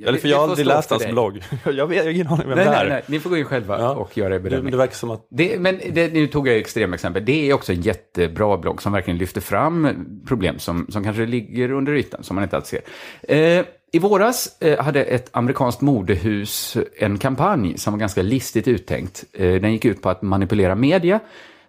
Eller 0.07 0.19
för 0.19 0.29
jag 0.29 0.37
har 0.37 0.49
aldrig 0.49 0.67
läst 0.67 0.91
hans 0.91 1.07
blogg. 1.07 1.43
jag 1.65 1.87
vet 1.87 1.97
jag 1.97 2.05
har 2.05 2.11
ingen 2.11 2.27
aning 2.27 2.49
vem 2.49 2.57
Nej, 2.57 2.65
det 2.65 2.71
nej, 2.71 2.81
är. 2.81 2.89
nej, 2.89 3.03
ni 3.07 3.21
får 3.21 3.31
gå 3.31 3.37
in 3.37 3.45
själva 3.45 3.79
Ja. 3.79 3.95
och 3.95 4.19
göra 4.19 4.35
er 4.35 4.39
bedömning. 4.39 4.71
det 4.71 4.77
verkar 4.77 4.95
som 4.95 5.11
att 5.11 5.27
Det, 5.31 5.59
men 5.61 5.81
det, 5.93 6.13
nu 6.13 6.27
tog 6.27 6.49
jag 6.49 6.57
extremexempel. 6.57 7.25
Det 7.25 7.51
är 7.51 7.55
också 7.55 7.73
en 7.73 7.81
jättebra 7.83 8.57
blogg 8.59 8.83
som 8.83 8.93
verkligen 8.93 9.19
lyfter 9.19 9.41
fram 9.41 9.89
problem 10.27 10.59
som, 10.59 10.87
som 10.89 11.05
kanske 11.05 11.27
ligger 11.27 11.71
under 11.73 11.93
ytan, 11.95 12.23
som 12.23 12.35
man 12.35 12.45
inte 12.45 12.57
alltid 12.57 12.81
ser. 13.29 13.59
Eh, 13.59 13.65
I 13.93 13.99
våras 13.99 14.57
eh, 14.63 14.85
hade 14.85 15.05
ett 15.05 15.29
amerikanskt 15.33 15.81
modehus 15.81 16.77
en 16.99 17.19
kampanj 17.19 17.79
som 17.79 17.93
var 17.93 18.01
ganska 18.01 18.23
listigt 18.23 18.69
uttänkt. 18.69 19.25
Eh, 19.33 19.55
den 19.55 19.73
gick 19.73 19.85
ut 19.85 20.03
på 20.03 20.11
att 20.11 20.23
manipulera 20.23 20.75
media. 20.75 21.21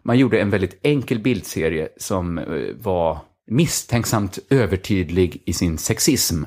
Man 0.03 0.17
gjorde 0.17 0.39
en 0.39 0.49
väldigt 0.49 0.79
enkel 0.83 1.19
bildserie 1.19 1.87
som 1.97 2.37
eh, 2.37 2.45
var 2.81 3.17
misstänksamt 3.51 4.39
övertydlig 4.49 5.43
i 5.45 5.53
sin 5.53 5.77
sexism. 5.77 6.43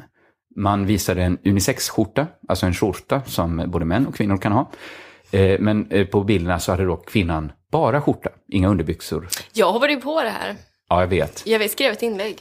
Man 0.57 0.86
visade 0.86 1.22
en 1.22 1.38
unisex-skjorta, 1.44 2.26
alltså 2.48 2.66
en 2.66 2.74
skjorta 2.74 3.22
som 3.26 3.64
både 3.66 3.84
män 3.84 4.07
och 4.07 4.14
kvinnor 4.14 4.36
kan 4.36 4.53
ha. 4.53 4.70
Eh, 5.30 5.61
Men 5.61 5.90
eh, 5.90 6.07
på 6.07 6.24
bilderna 6.24 6.59
så 6.61 6.72
hade 6.72 6.84
då 6.84 6.96
kvinnan 6.96 7.53
bara 7.70 8.00
skjorta, 8.00 8.30
inga 8.48 8.68
underbyxor. 8.68 9.28
Jag 9.53 9.72
hoppade 9.72 9.92
ju 9.92 10.00
på 10.00 10.22
det 10.22 10.30
här. 10.30 10.57
Ja, 10.88 11.00
jag 11.00 11.09
vet. 11.09 11.46
Jag 11.46 11.70
skrev 11.70 11.92
ett 11.92 12.03
inlägg. 12.03 12.38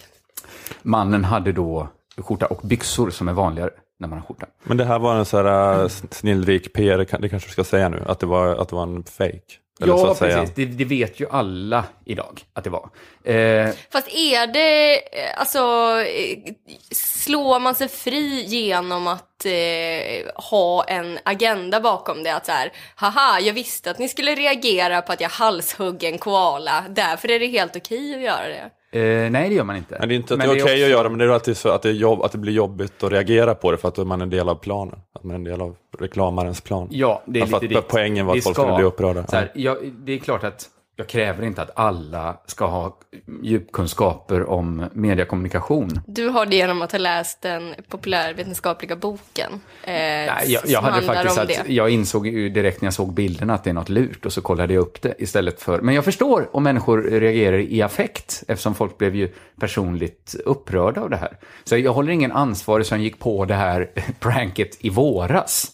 Mannen 0.82 1.24
hade 1.24 1.52
då 1.52 1.88
skjorta 2.18 2.46
och 2.46 2.60
byxor 2.64 3.10
som 3.10 3.28
är 3.28 3.34
vanligare 3.34 3.70
när 4.00 4.08
man 4.08 4.20
har 4.20 4.26
skjorta. 4.26 4.46
Men 4.64 4.78
det 4.78 4.86
här 4.86 5.00
var 5.00 5.16
en 5.16 5.26
sån 5.26 5.46
här 5.46 5.82
äh, 5.84 5.88
snillrik 6.12 6.74
PR, 6.74 6.98
det 6.98 7.30
kanske 7.30 7.50
du 7.50 7.52
ska 7.52 7.64
säga 7.64 7.90
nu, 7.90 8.04
att 8.08 8.20
det 8.20 8.26
var, 8.26 8.56
att 8.56 8.70
det 8.70 8.76
var 8.76 8.84
en 8.84 9.04
fake. 9.04 9.58
Eller 9.82 9.98
så 9.98 10.08
ja, 10.08 10.16
precis. 10.20 10.56
Det, 10.56 10.66
det 10.66 10.86
vet 10.86 11.20
ju 11.20 11.26
alla 11.32 11.84
idag 12.06 12.42
att 12.54 12.64
det 12.64 12.70
var. 12.70 12.90
Eh, 13.24 13.70
Fast 13.92 14.08
är 14.08 14.48
det, 14.48 14.96
eh, 14.96 15.40
alltså, 15.40 15.60
eh, 16.02 16.54
slår 16.92 17.60
man 17.60 17.76
sig 17.76 17.88
fri 17.88 18.44
genom 18.48 19.08
att 19.08 19.46
eh, 19.46 20.44
ha 20.52 20.84
en 20.84 21.20
agenda 21.24 21.80
bakom 21.82 22.24
det? 22.24 22.36
Att 22.36 22.46
så 22.46 22.52
här, 22.52 22.72
haha, 22.96 23.40
jag 23.40 23.54
visste 23.54 23.92
att 23.92 24.00
ni 24.00 24.08
skulle 24.10 24.36
reagera 24.36 25.02
på 25.02 25.12
att 25.14 25.22
jag 25.22 25.30
halshugg 25.30 26.04
en 26.04 26.18
koala, 26.18 26.84
därför 26.90 27.32
är 27.32 27.40
det 27.40 27.48
helt 27.48 27.76
okej 27.76 28.16
att 28.16 28.22
göra 28.22 28.48
det. 28.48 29.00
eh, 29.00 29.32
nej, 29.32 29.50
det 29.50 29.56
gör 29.56 29.64
man 29.64 29.76
inte. 29.78 29.96
Men 30.00 30.10
det 30.10 30.16
är 30.16 30.18
inte 30.18 30.34
att 30.34 30.38
Men 30.38 30.48
det 30.48 30.54
är 30.54 30.64
okej 30.64 30.74
också- 30.74 30.84
att 30.86 30.90
göra, 30.90 31.10
men 31.10 31.18
det 31.20 31.26
är 31.26 31.30
att 31.30 31.44
det, 31.44 31.52
är 31.52 31.56
så, 31.56 31.70
att, 31.70 31.82
det 31.82 31.90
är 31.90 31.94
jobb, 31.94 32.22
att 32.22 32.32
det 32.32 32.38
blir 32.38 32.54
jobbigt 32.54 33.04
att 33.04 33.12
reagera 33.12 33.56
på 33.56 33.72
det 33.72 33.78
för 33.78 33.88
att 33.88 33.98
man 33.98 34.22
är 34.22 34.24
en 34.24 34.30
del 34.30 34.50
av 34.50 34.56
planen. 34.56 35.00
Att 35.16 35.24
man 35.24 35.32
är 35.32 35.36
en 35.36 35.44
del 35.44 35.62
av 35.62 35.76
reklamarens 36.02 36.62
plan. 36.62 36.88
Ja, 36.92 37.24
det 37.26 37.40
är 37.40 37.46
För 37.46 37.62
lite 37.62 37.80
att 37.80 37.88
poängen 37.88 38.26
var 38.26 38.34
att 38.34 38.38
Det 38.38 38.42
folk 38.42 38.58
skulle 38.58 38.76
bli 38.76 38.86
upprörda. 38.86 39.28
Så 39.28 39.36
här, 39.36 39.52
jag, 39.56 39.78
det 39.94 40.14
är 40.14 40.18
klart 40.18 40.44
att 40.44 40.70
jag 41.02 41.08
kräver 41.08 41.44
inte 41.46 41.62
att 41.62 41.72
alla 41.76 42.38
ska 42.46 42.66
ha 42.66 42.98
djupkunskaper 43.42 44.50
om 44.50 44.86
mediekommunikation. 44.94 46.02
Du 46.08 46.30
har 46.30 46.46
det 46.46 46.56
genom 46.56 46.82
att 46.82 46.92
ha 46.92 47.00
läst 47.00 47.42
den 47.42 47.76
populärvetenskapliga 47.90 48.96
boken. 48.96 49.52
Eh, 49.84 49.92
Nej, 49.94 50.44
jag, 50.48 50.62
jag 50.66 50.82
hade 50.82 51.02
faktiskt 51.06 51.38
att, 51.38 51.70
jag 51.70 51.90
insåg 51.90 52.28
ju 52.28 52.50
direkt 52.50 52.82
när 52.82 52.88
jag 52.88 52.94
såg 52.94 53.14
bilderna 53.14 53.54
att 53.54 53.64
det 53.64 53.70
är 53.70 53.74
något 53.74 53.90
lurt 53.90 54.26
och 54.26 54.34
så 54.34 54.42
kollade 54.42 54.74
jag 54.74 54.82
upp 54.82 55.02
det 55.02 55.16
istället 55.18 55.62
för... 55.62 55.82
Men 55.82 55.96
jag 55.96 56.06
förstår 56.06 56.50
om 56.56 56.64
människor 56.64 57.02
reagerar 57.02 57.58
i 57.58 57.82
affekt 57.82 58.44
eftersom 58.48 58.76
folk 58.76 58.98
blev 58.98 59.16
ju 59.16 59.34
personligt 59.60 60.36
upprörda 60.46 61.02
av 61.02 61.10
det 61.10 61.18
här. 61.18 61.38
Så 61.64 61.78
jag 61.78 61.94
håller 61.94 62.12
ingen 62.12 62.32
ansvarig 62.32 62.86
som 62.86 63.02
gick 63.02 63.20
på 63.20 63.46
det 63.46 63.56
här 63.56 63.92
pranket 64.20 64.78
i 64.80 64.90
våras. 64.90 65.72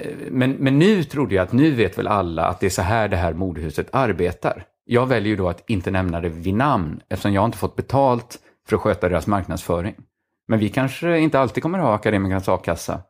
Eh, 0.00 0.10
men, 0.30 0.50
men 0.50 0.78
nu 0.78 1.04
trodde 1.04 1.34
jag 1.34 1.42
att 1.42 1.52
nu 1.52 1.70
vet 1.70 1.98
väl 1.98 2.06
alla 2.06 2.46
att 2.46 2.60
det 2.60 2.66
är 2.66 2.70
så 2.70 2.82
här 2.82 3.08
det 3.08 3.16
här 3.16 3.32
modehuset 3.32 3.88
arbetar. 3.92 4.64
Jag 4.84 5.06
väljer 5.06 5.30
ju 5.30 5.36
då 5.36 5.48
att 5.48 5.70
inte 5.70 5.90
nämna 5.90 6.20
det 6.20 6.28
vid 6.28 6.54
namn 6.54 7.00
eftersom 7.08 7.32
jag 7.32 7.44
inte 7.44 7.58
fått 7.58 7.76
betalt 7.76 8.38
för 8.68 8.76
att 8.76 8.82
sköta 8.82 9.08
deras 9.08 9.26
marknadsföring. 9.26 9.94
Men 10.48 10.58
vi 10.58 10.68
kanske 10.68 11.18
inte 11.18 11.40
alltid 11.40 11.62
kommer 11.62 11.78
att 11.78 11.84
ha 11.84 11.94
Akademikernas 11.94 12.48
a-kassa 12.48 13.02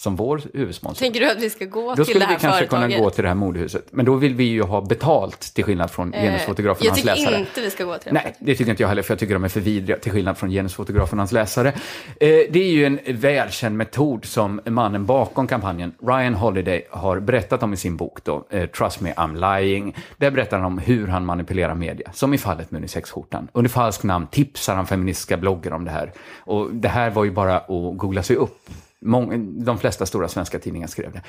som 0.00 0.16
vår 0.16 0.42
huvudsponsor. 0.54 0.98
Tänker 1.04 1.20
du 1.20 1.30
att 1.30 1.42
vi 1.42 1.50
ska 1.50 1.64
gå 1.64 1.88
Då 1.88 1.94
till 1.96 2.04
skulle 2.04 2.18
det 2.24 2.26
vi 2.26 2.32
här 2.32 2.38
kanske 2.40 2.58
företaget? 2.58 2.90
kunna 2.90 3.04
gå 3.04 3.10
till 3.10 3.22
det 3.22 3.28
här 3.28 3.34
modehuset. 3.34 3.84
Men 3.90 4.04
då 4.04 4.14
vill 4.14 4.34
vi 4.34 4.44
ju 4.44 4.62
ha 4.62 4.80
betalt 4.80 5.40
till 5.40 5.64
skillnad 5.64 5.90
från 5.90 6.14
Eh, 6.14 6.22
genusfotografen 6.22 6.80
och 6.80 6.86
Jag 6.86 6.90
hans 6.90 7.02
tycker 7.02 7.16
läsare. 7.16 7.40
inte 7.40 7.60
vi 7.60 7.70
ska 7.70 7.84
gå 7.84 7.98
till 7.98 8.14
det. 8.14 8.20
Nej, 8.24 8.36
det 8.38 8.54
tycker 8.54 8.70
inte 8.70 8.82
jag 8.82 8.88
heller, 8.88 9.02
för 9.02 9.12
jag 9.14 9.18
tycker 9.18 9.34
de 9.34 9.44
är 9.44 9.48
för 9.48 9.60
vidriga, 9.60 9.98
till 9.98 10.12
skillnad 10.12 10.38
från 10.38 10.50
genusfotografen 10.50 11.18
och 11.18 11.20
hans 11.20 11.32
läsare. 11.32 11.68
Eh, 11.68 11.74
det 12.20 12.56
är 12.58 12.70
ju 12.72 12.84
en 12.86 12.98
välkänd 13.08 13.76
metod 13.76 14.24
som 14.24 14.60
mannen 14.64 15.06
bakom 15.06 15.46
kampanjen, 15.46 15.92
Ryan 16.06 16.34
Holiday, 16.34 16.86
har 16.90 17.20
berättat 17.20 17.62
om 17.62 17.72
i 17.72 17.76
sin 17.76 17.96
bok 17.96 18.24
då, 18.24 18.46
eh, 18.50 18.66
Trust 18.66 19.00
Me 19.00 19.12
I'm 19.12 19.58
Lying. 19.60 19.96
Där 20.16 20.30
berättar 20.30 20.56
han 20.56 20.66
om 20.66 20.78
hur 20.78 21.06
han 21.06 21.24
manipulerar 21.26 21.74
media, 21.74 22.10
som 22.12 22.34
i 22.34 22.38
fallet 22.38 22.70
med 22.70 22.78
unisexskjortan. 22.78 23.48
Under 23.52 23.68
falskt 23.70 24.04
namn 24.04 24.26
tipsar 24.26 24.74
han 24.74 24.86
feministiska 24.86 25.36
bloggar 25.36 25.72
om 25.72 25.84
det 25.84 25.90
här. 25.90 26.12
Och 26.38 26.74
det 26.74 26.88
här 26.88 27.10
var 27.10 27.24
ju 27.24 27.30
bara 27.30 27.56
att 27.56 27.68
googla 27.96 28.22
sig 28.22 28.36
upp. 28.36 28.70
Mång, 29.04 29.64
de 29.64 29.78
flesta 29.78 30.06
stora 30.06 30.28
svenska 30.28 30.58
tidningar 30.58 30.86
skrev 30.86 31.12
det. 31.12 31.22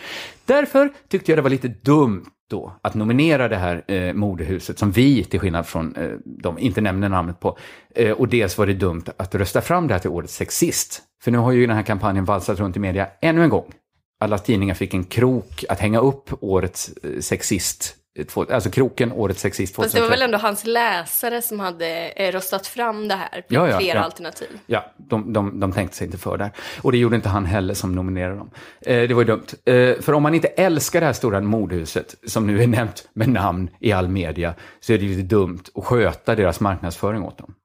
Därför 0.45 0.89
tyckte 1.07 1.31
jag 1.31 1.37
det 1.37 1.41
var 1.41 1.49
lite 1.49 1.67
dumt 1.67 2.25
då 2.49 2.73
att 2.81 2.93
nominera 2.93 3.47
det 3.47 3.57
här 3.57 3.83
eh, 3.87 4.13
modehuset 4.13 4.79
som 4.79 4.91
vi, 4.91 5.23
till 5.23 5.39
skillnad 5.39 5.67
från 5.67 5.95
eh, 5.95 6.11
de, 6.25 6.59
inte 6.59 6.81
nämner 6.81 7.09
namnet 7.09 7.39
på. 7.39 7.57
Eh, 7.95 8.11
och 8.11 8.27
dels 8.27 8.57
var 8.57 8.65
det 8.65 8.73
dumt 8.73 9.03
att 9.17 9.35
rösta 9.35 9.61
fram 9.61 9.87
det 9.87 9.93
här 9.93 9.99
till 9.99 10.09
årets 10.09 10.35
sexist. 10.35 11.01
För 11.23 11.31
nu 11.31 11.37
har 11.37 11.51
ju 11.51 11.67
den 11.67 11.75
här 11.75 11.83
kampanjen 11.83 12.25
valsat 12.25 12.59
runt 12.59 12.75
i 12.75 12.79
media 12.79 13.07
ännu 13.21 13.43
en 13.43 13.49
gång. 13.49 13.71
Alla 14.19 14.37
tidningar 14.37 14.75
fick 14.75 14.93
en 14.93 15.03
krok 15.03 15.65
att 15.69 15.79
hänga 15.79 15.99
upp 15.99 16.29
årets 16.43 16.91
eh, 17.03 17.19
sexist 17.19 17.95
två, 18.27 18.45
alltså 18.49 18.69
kroken 18.69 19.11
Årets 19.11 19.41
sexist 19.41 19.75
Fast 19.75 19.93
det 19.93 19.99
var 19.99 20.07
2013. 20.07 20.19
väl 20.19 20.21
ändå 20.21 20.47
hans 20.47 20.65
läsare 20.65 21.41
som 21.41 21.59
hade 21.59 22.09
eh, 22.09 22.31
röstat 22.31 22.67
fram 22.67 23.07
det 23.07 23.15
här. 23.15 23.45
Ja, 23.47 23.69
ja, 23.69 23.79
flera 23.79 23.97
ja. 23.97 24.03
alternativ. 24.03 24.47
Ja, 24.65 24.91
de, 24.97 25.33
de, 25.33 25.59
de 25.59 25.71
tänkte 25.71 25.97
sig 25.97 26.05
inte 26.05 26.17
för 26.17 26.37
där. 26.37 26.51
Och 26.81 26.91
det 26.91 26.97
gjorde 26.97 27.15
inte 27.15 27.29
han 27.29 27.45
heller 27.45 27.73
som 27.73 27.95
nominerade 27.95 28.35
dem. 28.35 28.51
Eh, 28.81 29.07
det 29.07 29.13
var 29.13 29.21
ju 29.21 29.27
dumt. 29.27 29.45
Eh, 29.65 30.01
för 30.01 30.13
om 30.13 30.23
man 30.23 30.33
inte 30.33 30.47
älskar 30.47 30.99
det 30.99 31.05
här 31.05 31.13
stora 31.13 31.41
modehuset, 31.41 32.15
som 32.27 32.47
nu 32.47 32.63
är 32.63 32.67
nämnt 32.67 33.09
med 33.13 33.29
namn 33.29 33.69
i 33.79 33.91
all 33.91 34.07
media, 34.07 34.53
så 34.79 34.93
är 34.93 34.97
det 34.97 35.05
ju 35.05 35.21
dumt 35.21 35.63
att 35.75 35.85
sköta 35.85 36.35
deras 36.35 36.59
marknadsföring 36.59 37.23
åt 37.23 37.37
dem. 37.37 37.55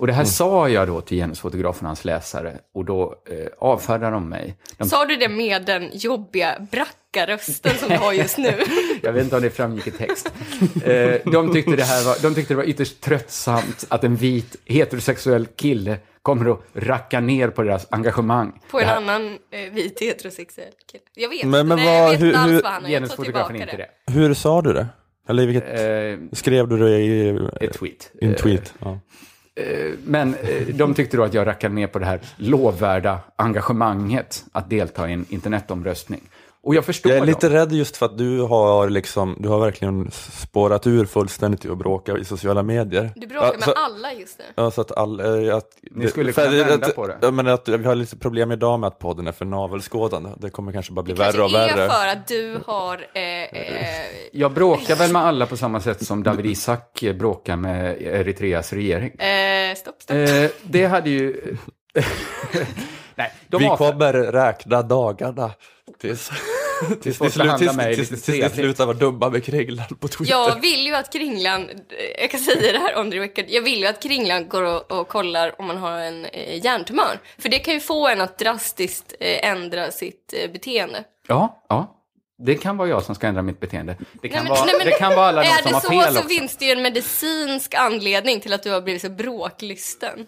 Och 0.00 0.06
det 0.06 0.12
här 0.12 0.24
sa 0.24 0.68
jag 0.68 0.88
då 0.88 1.00
till 1.00 1.16
genusfotografen 1.16 1.84
och 1.86 1.88
hans 1.88 2.04
läsare, 2.04 2.58
och 2.74 2.84
då 2.84 3.14
eh, 3.30 3.46
avfärdade 3.58 4.12
de 4.12 4.28
mig. 4.28 4.56
De 4.78 4.88
Sa 4.88 5.04
du 5.06 5.16
det 5.16 5.28
med 5.28 5.64
den 5.66 5.90
jobbiga 5.92 6.66
brackarösten 6.70 7.72
som 7.78 7.88
du 7.88 7.96
har 7.96 8.12
just 8.12 8.38
nu? 8.38 8.52
Jag 9.02 9.12
vet 9.12 9.24
inte 9.24 9.36
om 9.36 9.42
det 9.42 9.50
framgick 9.50 9.86
i 9.86 9.90
text. 9.90 10.32
Eh, 10.84 11.32
de, 11.32 11.52
tyckte 11.52 11.76
det 11.76 11.82
här 11.84 12.04
var, 12.04 12.16
de 12.22 12.34
tyckte 12.34 12.54
det 12.54 12.58
var 12.58 12.64
ytterst 12.64 13.00
tröttsamt 13.00 13.84
att 13.88 14.04
en 14.04 14.16
vit 14.16 14.56
heterosexuell 14.64 15.46
kille 15.46 15.96
kommer 16.22 16.50
att 16.52 16.60
racka 16.74 17.20
ner 17.20 17.48
på 17.48 17.62
deras 17.62 17.86
engagemang. 17.90 18.60
På 18.70 18.80
en 18.80 18.88
annan 18.88 19.38
eh, 19.50 19.72
vit 19.72 20.00
heterosexuell 20.00 20.72
kille. 20.92 21.02
Jag 21.14 21.28
vet 21.28 21.44
Men- 21.46 21.68
men 21.68 21.76
Nej, 21.78 21.86
jag 21.96 22.02
vad- 22.02 22.10
vet 22.10 22.20
hur- 22.20 22.26
inte 22.26 22.38
alls 22.40 22.62
vad 22.62 22.72
han 22.72 22.82
har. 22.84 22.90
Jag 22.90 23.00
tar 23.00 23.06
Genusfotografen 23.06 23.56
tillbaka 23.56 23.72
inte 23.72 23.76
det. 23.76 23.88
det. 24.06 24.12
Hur 24.20 24.34
sa 24.34 24.62
du 24.62 24.72
det? 24.72 24.86
Eller 25.28 25.46
vilket, 25.46 25.68
Eh, 25.68 26.36
skrev 26.38 26.68
du 26.68 26.78
det 26.78 26.98
i, 26.98 27.28
ett 27.60 27.72
tweet. 27.78 28.12
en 28.20 28.34
tweet? 28.34 28.74
Ja. 28.78 28.98
Eh, 29.54 29.92
men 30.04 30.34
eh, 30.34 30.66
de 30.66 30.94
tyckte 30.94 31.16
då 31.16 31.22
att 31.22 31.34
jag 31.34 31.46
rackade 31.46 31.74
ner 31.74 31.86
på 31.86 31.98
det 31.98 32.06
här 32.06 32.20
lovvärda 32.36 33.18
engagemanget 33.36 34.44
att 34.52 34.70
delta 34.70 35.08
i 35.08 35.12
en 35.12 35.26
internetomröstning. 35.28 36.20
Och 36.62 36.74
jag 36.74 36.84
förstår 36.84 37.10
Jag 37.12 37.16
är 37.16 37.20
dem. 37.20 37.26
lite 37.28 37.50
rädd 37.50 37.72
just 37.72 37.96
för 37.96 38.06
att 38.06 38.18
du 38.18 38.40
har 38.40 38.88
liksom, 38.90 39.36
du 39.38 39.48
har 39.48 39.60
verkligen 39.60 40.10
spårat 40.32 40.86
ur 40.86 41.06
fullständigt 41.06 41.64
i 41.64 41.68
att 41.68 41.78
bråka 41.78 42.18
i 42.18 42.24
sociala 42.24 42.62
medier. 42.62 43.10
Du 43.16 43.26
bråkar 43.26 43.46
Ja, 43.46 43.52
med 43.52 43.62
så, 43.62 43.72
alla 43.72 44.12
just 44.12 44.38
nu. 44.38 44.44
Ja, 44.54 44.70
så 44.70 44.80
att 44.80 44.92
all, 44.92 45.20
eh, 45.48 45.56
att, 45.56 45.68
Ni 45.90 46.08
skulle 46.08 46.32
kunna 46.32 46.50
vända 46.50 46.86
att, 46.86 46.94
på 46.96 47.06
det. 47.06 47.18
Ja, 47.22 47.30
men 47.30 47.46
att 47.48 47.68
vi 47.68 47.84
har 47.84 47.94
lite 47.94 48.16
problem 48.16 48.52
idag 48.52 48.80
med 48.80 48.86
att 48.88 48.98
podden 48.98 49.26
är 49.26 49.32
för 49.32 49.44
navelskådande. 49.44 50.30
Det 50.36 50.50
kommer 50.50 50.72
kanske 50.72 50.92
bara 50.92 51.02
bli 51.02 51.14
Det 51.14 51.18
värre 51.18 51.42
och 51.42 51.50
kanske 51.50 51.70
är 51.72 51.76
värre. 51.76 51.90
för 51.90 52.06
att 52.06 52.28
du 52.28 52.58
har... 52.66 52.94
Eh, 53.14 53.22
eh, 53.22 54.06
Jag 54.32 54.52
bråkar 54.52 54.96
väl 54.96 55.12
med 55.12 55.22
alla 55.22 55.46
på 55.46 55.56
samma 55.56 55.80
sätt 55.80 56.06
som 56.06 56.22
David 56.22 56.46
Isak 56.46 57.04
bråkar 57.18 57.56
med 57.56 58.02
Eritreas 58.02 58.72
regering. 58.72 59.14
eh, 59.18 59.74
stopp, 59.76 60.02
stopp. 60.02 60.16
Eh, 60.16 60.50
det 60.62 60.86
hade 60.86 61.10
ju... 61.10 61.56
Nej, 63.14 63.32
de 63.48 63.58
vi 63.58 63.68
kommer 63.68 64.12
räkna 64.12 64.82
dagarna 64.82 65.50
tills, 66.00 66.28
tills, 66.88 67.00
tills, 67.02 67.18
tills, 67.18 67.36
behandlar 67.36 67.58
tills, 67.58 67.76
mig 67.76 67.94
tills, 67.94 68.08
tills, 68.08 68.22
tills 68.22 68.38
det 68.40 68.50
slutar 68.54 68.86
vara 68.86 68.96
dumma 68.96 69.30
med 69.30 69.44
Kringlan 69.44 69.86
på 70.00 70.08
Twitter. 70.08 70.32
Jag 70.34 70.60
vill 70.60 70.86
ju 70.86 70.94
att 70.94 71.12
Kringlan, 71.12 71.70
jag 72.18 72.30
kan 72.30 72.40
säga 72.40 72.72
det 72.72 72.78
här 72.78 72.98
on 73.00 73.10
the 73.10 73.18
record, 73.18 73.44
jag 73.48 73.62
vill 73.62 73.78
ju 73.80 73.86
att 73.86 74.02
Kringlan 74.02 74.48
går 74.48 74.62
och, 74.62 74.92
och 75.00 75.08
kollar 75.08 75.60
om 75.60 75.66
man 75.66 75.76
har 75.76 75.98
en 76.00 76.24
eh, 76.24 76.64
hjärntumör. 76.64 77.18
För 77.38 77.48
det 77.48 77.58
kan 77.58 77.74
ju 77.74 77.80
få 77.80 78.08
en 78.08 78.20
att 78.20 78.38
drastiskt 78.38 79.14
eh, 79.20 79.48
ändra 79.50 79.90
sitt 79.90 80.34
eh, 80.44 80.50
beteende. 80.52 81.04
Ja, 81.28 81.64
ja. 81.68 81.96
Det 82.42 82.54
kan 82.54 82.76
vara 82.76 82.88
jag 82.88 83.02
som 83.02 83.14
ska 83.14 83.26
ändra 83.26 83.42
mitt 83.42 83.60
beteende. 83.60 83.96
Det 84.22 84.28
kan, 84.28 84.36
Nej, 84.36 84.42
men- 84.44 84.50
vara, 84.50 84.64
nej, 84.64 84.74
men- 84.78 84.86
det 84.86 84.92
kan 84.98 85.14
vara 85.14 85.26
alla 85.28 85.42
de 85.42 85.48
Är 85.48 85.52
som 85.62 85.64
det 85.68 85.74
har 85.74 85.80
så 85.80 85.88
fel 85.90 86.14
så 86.14 86.18
också. 86.18 86.28
finns 86.28 86.56
det 86.56 86.64
ju 86.64 86.72
en 86.72 86.82
medicinsk 86.82 87.74
anledning 87.74 88.40
till 88.40 88.52
att 88.52 88.62
du 88.62 88.70
har 88.70 88.80
blivit 88.80 89.02
så 89.02 89.08
bråklysten. 89.10 90.26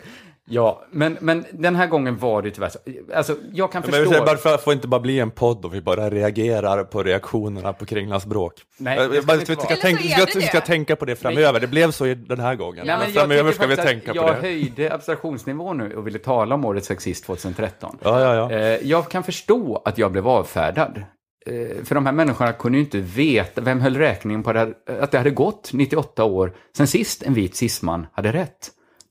Ja, 0.49 0.83
men, 0.91 1.17
men 1.21 1.45
den 1.53 1.77
här 1.77 1.87
gången 1.87 2.19
var 2.19 2.43
det 2.43 2.51
tyvärr 2.51 2.69
så. 2.69 2.79
Alltså, 3.15 3.37
jag 3.53 3.73
kan 3.73 3.83
Men 3.83 3.91
jag 3.91 3.99
vill 4.01 4.09
förstå. 4.09 4.25
säga, 4.25 4.35
varför 4.35 4.57
får 4.59 4.73
inte 4.73 4.89
bara 4.89 5.01
bli 5.01 5.21
en 5.21 5.31
podd 5.31 5.65
och 5.65 5.75
vi 5.75 5.81
bara 5.81 6.11
reagerar 6.11 6.85
på 6.85 7.03
reaktionerna 7.03 7.73
på 7.73 7.87
Kringlans 7.87 8.27
bråk? 8.27 8.53
Nej, 8.79 8.97
Jag- 8.97 9.05
jag 9.15 9.23
vi 9.23 9.45
ska, 9.45 9.55
tänka, 9.77 10.03
vi 10.03 10.09
ska, 10.09 10.39
vi 10.39 10.47
ska 10.47 10.61
tänka 10.61 10.97
på 10.97 11.05
det 11.05 11.17
framöver. 11.17 11.61
Det 11.61 11.67
blev 11.67 11.91
så 11.91 12.07
i 12.07 12.15
den 12.15 12.41
här 12.41 12.55
gången. 12.55 12.87
Nej, 12.87 12.97
men 12.99 13.05
jag 13.05 13.13
framöver 13.15 13.43
tycker 13.53 13.53
ska 13.53 13.67
vi 13.67 13.77
tänka 13.89 14.11
på 14.13 14.17
jag 14.17 14.27
det. 14.37 14.41
höjde 14.41 14.95
abstraktionsnivån 14.95 15.79
nu 15.79 15.97
och 15.97 16.07
ville 16.07 16.19
tala 16.19 16.55
om 16.55 16.65
årets 16.65 16.87
sexist 16.87 17.25
2013. 17.25 17.99
Ja, 18.03 18.21
ja, 18.21 18.35
ja. 18.35 18.51
Eh, 18.59 18.79
jag 18.89 19.11
kan 19.11 19.23
förstå 19.23 19.83
att 19.85 19.99
jag 19.99 20.13
blev 20.13 20.29
avfärdad. 20.29 21.03
Eh, 21.47 21.85
för 21.85 21.95
de 21.95 22.07
här 22.07 22.13
människorna 22.13 22.53
kunde 22.53 22.79
ju 22.79 22.85
inte 22.85 22.99
veta, 22.99 23.61
vem 23.61 23.81
höll 23.81 23.97
räkningen 23.97 24.43
på 24.43 24.53
det 24.53 24.59
här, 24.59 24.75
att 25.01 25.11
det 25.11 25.19
hade 25.19 25.31
gått 25.31 25.71
98 25.73 26.25
år 26.25 26.53
sedan 26.77 26.87
sist 26.87 27.23
en 27.23 27.35
vit 27.35 27.57
cisman 27.57 28.07
hade 28.13 28.33
rätt. 28.33 28.71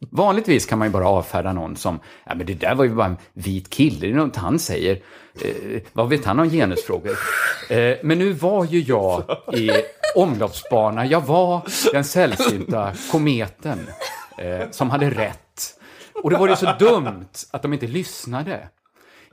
Vanligtvis 0.10 0.66
kan 0.66 0.80
man 0.80 0.88
ju 0.88 0.92
bara 0.92 1.08
avfärda 1.08 1.54
någon 1.54 1.76
som, 1.76 2.00
ja 2.26 2.36
men 2.36 2.46
det 2.46 2.54
där 2.54 2.76
var 2.76 2.86
ju 2.86 2.96
bara 2.96 3.06
en 3.06 3.18
vit 3.34 3.70
kille, 3.70 4.00
det 4.00 4.10
är 4.14 4.16
något 4.16 4.36
han 4.36 4.60
säger. 4.60 5.02
Eh, 5.42 5.82
vad 5.94 6.10
vet 6.10 6.26
han 6.26 6.40
om 6.40 6.50
genusfrågor? 6.50 7.18
Eh, 7.70 7.98
men 8.04 8.18
nu 8.20 8.34
var 8.34 8.66
ju 8.66 8.80
jag 8.80 9.24
i 9.54 9.70
omloppsbana, 10.16 11.06
jag 11.06 11.22
var 11.22 11.62
den 11.94 12.04
sällsynta 12.04 12.94
kometen 13.12 13.80
eh, 14.38 14.70
som 14.72 14.90
hade 14.90 15.10
rätt. 15.10 15.78
Och 16.24 16.30
det 16.30 16.38
var 16.38 16.48
ju 16.48 16.56
så 16.56 16.74
dumt 16.80 17.30
att 17.52 17.62
de 17.62 17.74
inte 17.74 17.88
lyssnade. 17.88 18.70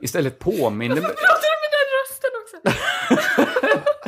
Istället 0.01 0.39
påminner... 0.39 0.95
Pratar 0.95 1.09
du 1.09 1.57
med 1.61 1.71
den 1.71 1.87
rösten 1.99 2.31
också? 2.41 2.79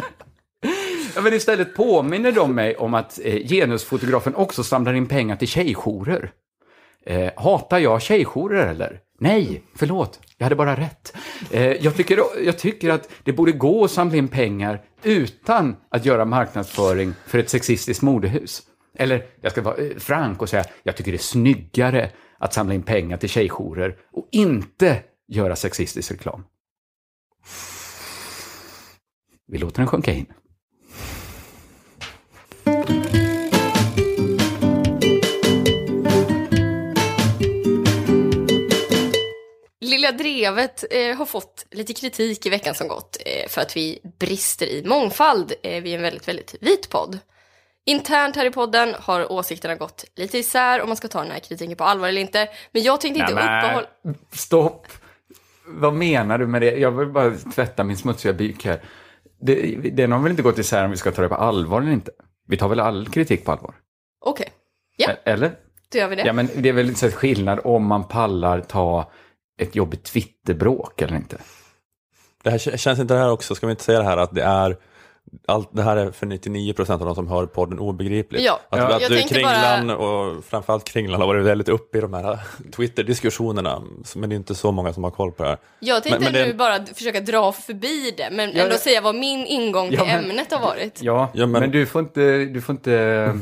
Ja, 1.15 1.21
men 1.21 1.33
istället 1.33 1.75
påminner 1.75 2.31
de 2.31 2.55
mig 2.55 2.75
om 2.75 2.93
att 2.93 3.19
eh, 3.23 3.47
genusfotografen 3.47 4.35
också 4.35 4.63
samlar 4.63 4.93
in 4.93 5.07
pengar 5.07 5.35
till 5.35 5.47
tjejjourer. 5.47 6.31
Eh, 7.05 7.31
hatar 7.35 7.79
jag 7.79 8.01
tjejjourer 8.01 8.67
eller? 8.67 8.99
Nej, 9.19 9.63
förlåt, 9.75 10.19
jag 10.37 10.45
hade 10.45 10.55
bara 10.55 10.75
rätt. 10.75 11.13
Eh, 11.51 11.71
jag, 11.71 11.95
tycker, 11.95 12.19
jag 12.45 12.57
tycker 12.57 12.89
att 12.89 13.09
det 13.23 13.33
borde 13.33 13.51
gå 13.51 13.83
att 13.83 13.91
samla 13.91 14.15
in 14.15 14.27
pengar 14.27 14.81
utan 15.03 15.75
att 15.89 16.05
göra 16.05 16.25
marknadsföring 16.25 17.13
för 17.25 17.39
ett 17.39 17.49
sexistiskt 17.49 18.01
modehus. 18.01 18.61
Eller, 18.97 19.25
jag 19.41 19.51
ska 19.51 19.61
vara 19.61 19.75
eh, 19.75 19.97
frank 19.97 20.41
och 20.41 20.49
säga, 20.49 20.63
jag 20.83 20.97
tycker 20.97 21.11
det 21.11 21.15
är 21.15 21.19
snyggare 21.19 22.11
att 22.39 22.53
samla 22.53 22.73
in 22.73 22.83
pengar 22.83 23.17
till 23.17 23.29
tjejjourer 23.29 23.97
och 24.11 24.27
inte 24.31 25.03
göra 25.27 25.55
sexistisk 25.55 26.11
reklam. 26.11 26.43
Vi 29.47 29.57
låter 29.57 29.77
den 29.77 29.87
sjunka 29.87 30.11
in. 30.11 30.25
Lilla 39.91 40.11
Drevet 40.11 40.83
eh, 40.91 41.17
har 41.17 41.25
fått 41.25 41.65
lite 41.71 41.93
kritik 41.93 42.45
i 42.45 42.49
veckan 42.49 42.75
som 42.75 42.87
gått 42.87 43.17
eh, 43.25 43.49
för 43.49 43.61
att 43.61 43.77
vi 43.77 43.99
brister 44.19 44.65
i 44.65 44.83
mångfald. 44.85 45.53
Eh, 45.63 45.83
vi 45.83 45.91
är 45.91 45.95
en 45.95 46.01
väldigt, 46.01 46.27
väldigt 46.27 46.55
vit 46.61 46.89
podd. 46.89 47.19
Internt 47.85 48.35
här 48.35 48.45
i 48.45 48.51
podden 48.51 48.95
har 48.99 49.31
åsikterna 49.31 49.75
gått 49.75 50.05
lite 50.15 50.37
isär 50.37 50.81
om 50.81 50.89
man 50.89 50.97
ska 50.97 51.07
ta 51.07 51.21
den 51.21 51.31
här 51.31 51.39
kritiken 51.39 51.75
på 51.75 51.83
allvar 51.83 52.07
eller 52.07 52.21
inte. 52.21 52.49
Men 52.71 52.83
jag 52.83 53.01
tänkte 53.01 53.19
inte 53.21 53.33
uppehålla... 53.33 53.87
Stopp! 54.31 54.87
Vad 55.67 55.93
menar 55.93 56.37
du 56.37 56.47
med 56.47 56.61
det? 56.61 56.71
Jag 56.77 56.91
vill 56.91 57.07
bara 57.07 57.35
tvätta 57.55 57.83
min 57.83 57.97
smutsiga 57.97 58.33
byk 58.33 58.65
här. 58.65 58.81
Det, 59.41 59.55
den 59.91 60.11
har 60.11 60.19
väl 60.19 60.29
inte 60.31 60.43
gått 60.43 60.57
isär 60.57 60.85
om 60.85 60.91
vi 60.91 60.97
ska 60.97 61.11
ta 61.11 61.21
det 61.21 61.29
på 61.29 61.35
allvar 61.35 61.81
eller 61.81 61.91
inte? 61.91 62.11
Vi 62.47 62.57
tar 62.57 62.67
väl 62.69 62.79
all 62.79 63.09
kritik 63.09 63.45
på 63.45 63.51
allvar? 63.51 63.75
Okej, 64.25 64.49
Ja. 64.97 65.09
E- 65.11 65.15
Eller? 65.23 65.51
då 65.91 65.97
gör 65.97 66.07
vi 66.07 66.15
det. 66.15 66.21
Ja, 66.25 66.33
men 66.33 66.49
det 66.55 66.69
är 66.69 66.73
väl 66.73 66.95
så 66.95 67.09
skillnad 67.11 67.59
om 67.63 67.85
man 67.85 68.03
pallar 68.07 68.61
ta 68.61 69.11
ett 69.61 69.75
jobbigt 69.75 70.03
Twitterbråk 70.03 71.01
eller 71.01 71.15
inte? 71.15 71.37
Det 72.43 72.49
här, 72.49 72.57
känns 72.57 72.99
inte 72.99 73.13
det 73.13 73.19
här 73.19 73.31
också, 73.31 73.55
ska 73.55 73.67
vi 73.67 73.71
inte 73.71 73.83
säga 73.83 73.99
det 73.99 74.05
här 74.05 74.17
att 74.17 74.35
det 74.35 74.41
är 74.43 74.77
allt 75.47 75.69
det 75.73 75.81
här 75.83 75.97
är 75.97 76.11
för 76.11 76.25
99% 76.27 76.91
av 76.91 76.99
de 76.99 77.15
som 77.15 77.27
hör 77.27 77.45
podden 77.45 77.79
obegripligt. 77.79 78.41
Ja, 78.41 78.59
att, 78.69 78.79
Ja. 78.79 78.95
att 78.95 79.01
jag 79.01 79.11
du, 79.11 79.21
Kringlan 79.21 79.89
och 79.89 80.45
framförallt 80.45 80.83
Kringlan 80.83 81.21
har 81.21 81.27
varit 81.27 81.45
väldigt 81.45 81.69
uppe 81.69 81.97
i 81.97 82.01
de 82.01 82.13
här 82.13 82.39
Twitter-diskussionerna. 82.75 83.81
Men 84.15 84.29
det 84.29 84.33
är 84.33 84.37
inte 84.37 84.55
så 84.55 84.71
många 84.71 84.93
som 84.93 85.03
har 85.03 85.11
koll 85.11 85.31
på 85.31 85.43
det 85.43 85.49
här. 85.49 85.57
Jag 85.79 86.03
tänkte 86.03 86.19
Men- 86.23 86.33
men 86.33 86.41
det- 86.41 86.47
nu 86.47 86.53
bara 86.53 86.85
försöka 86.85 87.19
dra 87.21 87.51
förbi 87.51 88.13
det, 88.17 88.29
men 88.31 88.51
Ja, 88.55 88.63
ändå 88.63 88.75
säga 88.77 89.01
vad 89.01 89.15
min 89.15 89.45
ingång 89.45 89.89
till 89.89 89.97
Ja, 89.97 90.05
men- 90.05 90.29
ämnet 90.29 90.51
har 90.51 90.61
varit. 90.61 91.01
Ja, 91.01 91.29
Ja, 91.33 91.45
men... 91.45 91.61
men- 91.61 91.71
du 91.71 91.85
får 91.85 92.01
inte, 92.01 92.45
du 92.45 92.61
får 92.61 92.73
inte 92.73 93.39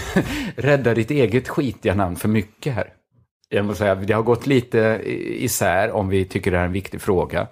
rädda 0.56 0.94
ditt 0.94 1.10
eget 1.10 1.48
skitiga 1.48 1.94
namn 1.94 2.16
för 2.16 2.28
mycket 2.28 2.74
här. 2.74 2.92
Jag 3.52 3.64
måste 3.64 3.78
säga, 3.78 3.94
det 3.94 4.12
har 4.12 4.22
gått 4.22 4.46
lite 4.46 5.00
isär 5.38 5.90
om 5.90 6.08
vi 6.08 6.24
tycker 6.24 6.50
det 6.50 6.56
här 6.56 6.64
är 6.64 6.66
en 6.66 6.72
viktig 6.72 7.00
fråga. 7.02 7.46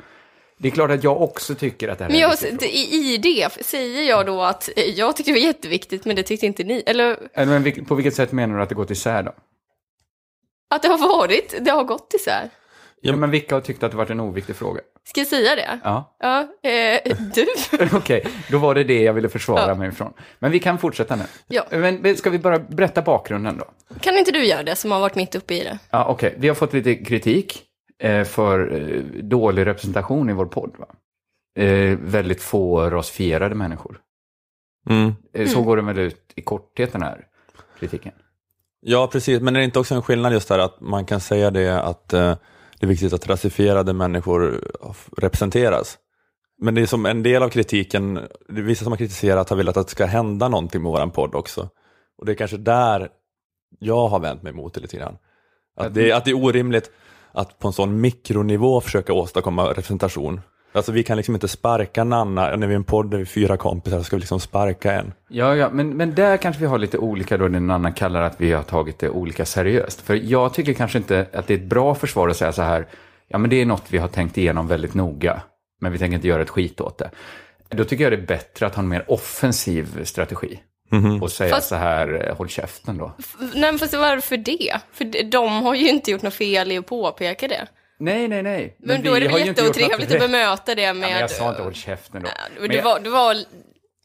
Det 0.59 0.69
är 0.69 0.73
klart 0.73 0.91
att 0.91 1.05
jag 1.05 1.23
också 1.23 1.55
tycker 1.55 1.89
att 1.89 1.99
det 1.99 2.05
här 2.05 2.11
Men 2.11 2.21
är 2.21 2.25
en 2.25 2.31
jag, 2.31 2.51
viktig 2.51 2.51
fråga. 2.61 2.73
i, 2.73 3.15
i 3.15 3.17
det 3.19 3.65
säger 3.65 4.03
jag 4.09 4.27
då 4.27 4.43
att 4.43 4.69
eh, 4.77 4.85
jag 4.85 5.17
tyckte 5.17 5.33
det 5.33 5.39
var 5.41 5.47
jätteviktigt, 5.47 6.05
men 6.05 6.17
det 6.17 6.23
tyckte 6.23 6.47
inte 6.47 6.65
ni. 6.65 6.83
Eller 6.87 7.17
Eller, 7.35 7.59
Men 7.59 7.85
på 7.85 7.95
vilket 7.95 8.15
sätt 8.15 8.33
menar 8.33 8.57
du 8.57 8.63
att 8.63 8.69
det 8.69 8.75
gått 8.75 8.91
isär 8.91 9.23
då? 9.23 9.33
att 10.71 10.83
det 10.83 10.89
har 10.89 10.99
varit, 11.19 11.55
det 11.61 11.71
har 11.71 11.85
gått 11.85 12.15
isär. 12.15 12.51
Ja, 13.01 13.17
men 13.17 13.31
vilka 13.31 13.55
har 13.55 13.61
tyckt 13.61 13.83
att 13.83 13.91
det 13.91 13.97
varit 13.97 14.11
en 14.11 14.21
oviktig 14.21 14.57
fråga? 14.57 14.81
Ska 15.05 15.21
jag 15.21 15.29
säga 15.29 15.57
det? 15.57 15.81
Ja, 15.85 16.17
Ja, 16.21 16.41
eh, 16.71 17.17
du. 17.35 17.47
okej, 17.97 18.27
då 18.51 18.59
var 18.59 18.75
det 18.75 18.85
det 18.85 19.03
jag 19.03 19.13
ville 19.13 19.29
försvara 19.29 19.69
Ja. 19.69 19.75
mig 19.75 19.89
ifrån. 19.89 20.13
Men 20.39 20.51
vi 20.51 20.59
kan 20.59 20.79
fortsätta 20.79 21.17
nu. 21.17 21.23
Ja. 21.49 21.65
Men 21.71 22.17
ska 22.17 22.31
vi 22.31 22.39
bara 22.39 22.59
berätta 22.59 23.03
bakgrunden 23.03 23.59
då? 23.59 23.95
Kan 24.01 24.19
inte 24.19 24.31
du 24.31 24.45
göra 24.45 24.63
det 24.63 24.77
som 24.77 24.91
har 24.91 25.01
varit 25.01 25.15
mitt 25.15 25.35
uppe 25.35 25.55
i 25.55 25.65
det? 25.65 25.79
Ja, 25.91 26.05
okej. 26.09 26.35
Vi 26.39 26.49
har 26.49 26.55
fått 26.55 26.73
lite 26.73 26.95
kritik 26.95 27.63
eh, 28.03 28.25
för 28.25 28.73
eh, 28.75 29.03
dålig 29.23 29.67
representation 29.67 30.31
i 30.31 30.33
vår 30.33 30.47
podd. 30.47 30.75
Va? 30.79 30.87
Eh, 31.65 31.99
väldigt 32.03 32.43
få 32.43 32.91
rasifierade 32.91 33.55
människor. 33.55 34.01
Mm. 34.91 35.13
Så 35.49 35.63
går 35.63 35.77
den 35.77 35.87
väl 35.87 35.99
ut 35.99 36.33
i 36.35 36.43
korthet 36.43 36.93
den 36.93 37.03
här 37.03 37.25
kritiken. 37.81 38.13
Ja, 38.81 39.09
precis. 39.13 39.41
Men 39.41 39.57
är 39.57 39.61
det 39.61 39.65
inte 39.65 39.79
också 39.79 39.95
en 39.95 40.03
skillnad 40.03 40.33
just 40.33 40.49
där 40.49 40.59
att 40.59 40.81
man 40.81 41.05
kan 41.05 41.21
säga 41.21 41.51
det 41.51 41.83
att 41.83 42.13
eh, 42.13 42.37
det 42.81 42.87
är 42.87 42.89
viktigt 42.89 43.13
att 43.13 43.29
rasifierade 43.29 43.93
människor 43.93 44.65
representeras? 45.17 45.99
Men 46.61 46.75
det 46.75 46.81
är 46.81 46.87
som 46.87 47.07
en 47.07 47.23
del 47.23 47.43
av 47.43 47.49
kritiken, 47.49 48.15
det 48.49 48.61
är 48.61 48.63
vissa 48.63 48.85
som 48.85 48.93
har 48.93 48.99
kritiserat 48.99 49.51
har 49.51 49.57
velat 49.57 49.77
att 49.77 49.87
det 49.87 49.91
ska 49.91 50.07
hända 50.07 50.49
någonting 50.49 50.83
med 50.83 50.93
våran 50.93 51.11
podd 51.11 51.35
också. 51.35 51.69
Och 52.19 52.27
det 52.27 52.33
är 52.33 52.37
kanske 52.37 52.57
där 52.57 53.09
jag 53.79 54.09
har 54.09 54.21
vänt 54.21 54.43
mig 54.43 54.53
mot 54.53 54.75
det 54.75 54.81
lite 54.81 54.97
grann. 54.97 55.19
Att 55.77 55.95
det, 55.95 56.13
att 56.13 56.25
det 56.25 56.31
är 56.31 56.45
orimligt 56.45 56.91
att 57.33 57.59
på 57.59 57.69
en 57.69 57.73
sån 57.73 58.01
mikronivå 58.01 58.81
försöka 58.81 59.13
åstadkomma 59.13 59.71
representation. 59.71 60.41
Alltså 60.73 60.93
vi 60.93 61.03
kan 61.03 61.17
liksom 61.17 61.35
inte 61.35 61.49
sparka 61.49 62.05
Nanna, 62.05 62.57
när 62.57 62.67
vi 62.67 62.73
är 62.73 62.77
en 62.77 62.85
podd 62.85 63.11
där 63.11 63.19
vi 63.19 63.23
är 63.23 63.27
fyra 63.27 63.57
kompisar, 63.57 64.03
ska 64.03 64.17
vi 64.17 64.21
liksom 64.21 64.41
sparka 64.41 64.93
en. 64.93 65.13
Ja, 65.29 65.57
ja 65.57 65.71
men, 65.73 65.97
men 65.97 66.15
där 66.15 66.37
kanske 66.37 66.61
vi 66.61 66.67
har 66.67 66.79
lite 66.79 66.99
olika 66.99 67.37
då, 67.37 67.49
den 67.49 67.71
annan 67.71 67.93
kallar 67.93 68.23
att 68.23 68.41
vi 68.41 68.53
har 68.53 68.63
tagit 68.63 68.99
det 68.99 69.09
olika 69.11 69.45
seriöst. 69.45 70.01
För 70.01 70.15
jag 70.15 70.55
tycker 70.55 70.73
kanske 70.73 70.99
inte 70.99 71.27
att 71.33 71.47
det 71.47 71.55
är 71.55 71.59
ett 71.59 71.65
bra 71.65 71.95
försvar 71.95 72.29
att 72.29 72.37
säga 72.37 72.53
så 72.53 72.63
här, 72.63 72.87
ja 73.29 73.39
men 73.39 73.51
det 73.51 73.57
är 73.61 73.67
något 73.67 73.85
vi 73.89 73.99
har 73.99 74.09
tänkt 74.09 74.39
igenom 74.39 74.67
väldigt 74.69 74.95
noga, 74.95 75.43
men 75.81 75.93
vi 75.93 75.99
tänker 75.99 76.15
inte 76.15 76.29
göra 76.29 76.43
ett 76.43 76.51
skit 76.51 76.81
åt 76.81 76.99
det. 76.99 77.11
Då 77.69 77.85
tycker 77.85 78.05
jag 78.05 78.13
det 78.13 78.17
är 78.17 78.27
bättre 78.27 78.67
att 78.67 78.75
ha 78.75 78.83
en 78.83 78.89
mer 78.89 79.05
offensiv 79.11 80.05
strategi. 80.05 80.61
Och 81.23 81.31
säga 81.31 81.55
Fast- 81.55 81.69
så 81.69 81.75
här, 81.75 82.35
håll 82.39 82.49
käften 82.49 82.99
då. 82.99 83.13
Nej, 83.41 83.73
men 83.73 83.79
fast 83.79 83.95
varför 83.95 84.37
det? 84.37 84.77
För 84.93 85.05
de- 85.05 85.23
de 85.23 85.63
har 85.63 85.75
ju 85.75 85.89
inte 85.89 86.11
gjort 86.11 86.23
något 86.23 86.35
fel 86.35 86.73
i 86.73 86.79
att 86.79 86.87
påpeka 86.87 87.49
det. 87.49 87.67
Nej, 87.99 88.29
nej, 88.29 88.43
nej. 88.43 88.77
Men, 88.79 89.03
då 89.03 89.15
är 89.15 89.21
det 89.21 89.29
väl 89.29 89.47
jätteotrevligt 89.47 90.13
att 90.13 90.21
bemöta 90.21 90.75
det 90.75 90.95
med... 90.95 91.09
Ja, 91.09 91.13
men 91.13 91.21
jag 91.21 91.31
sa 91.31 91.51
inte 91.51 91.63
håll 91.63 91.75
käften 91.75 92.23
då. 92.23 92.29
Men 92.61 92.77
jag- 92.77 92.85
var, 92.85 93.01
det 93.01 93.11
var... 93.11 93.37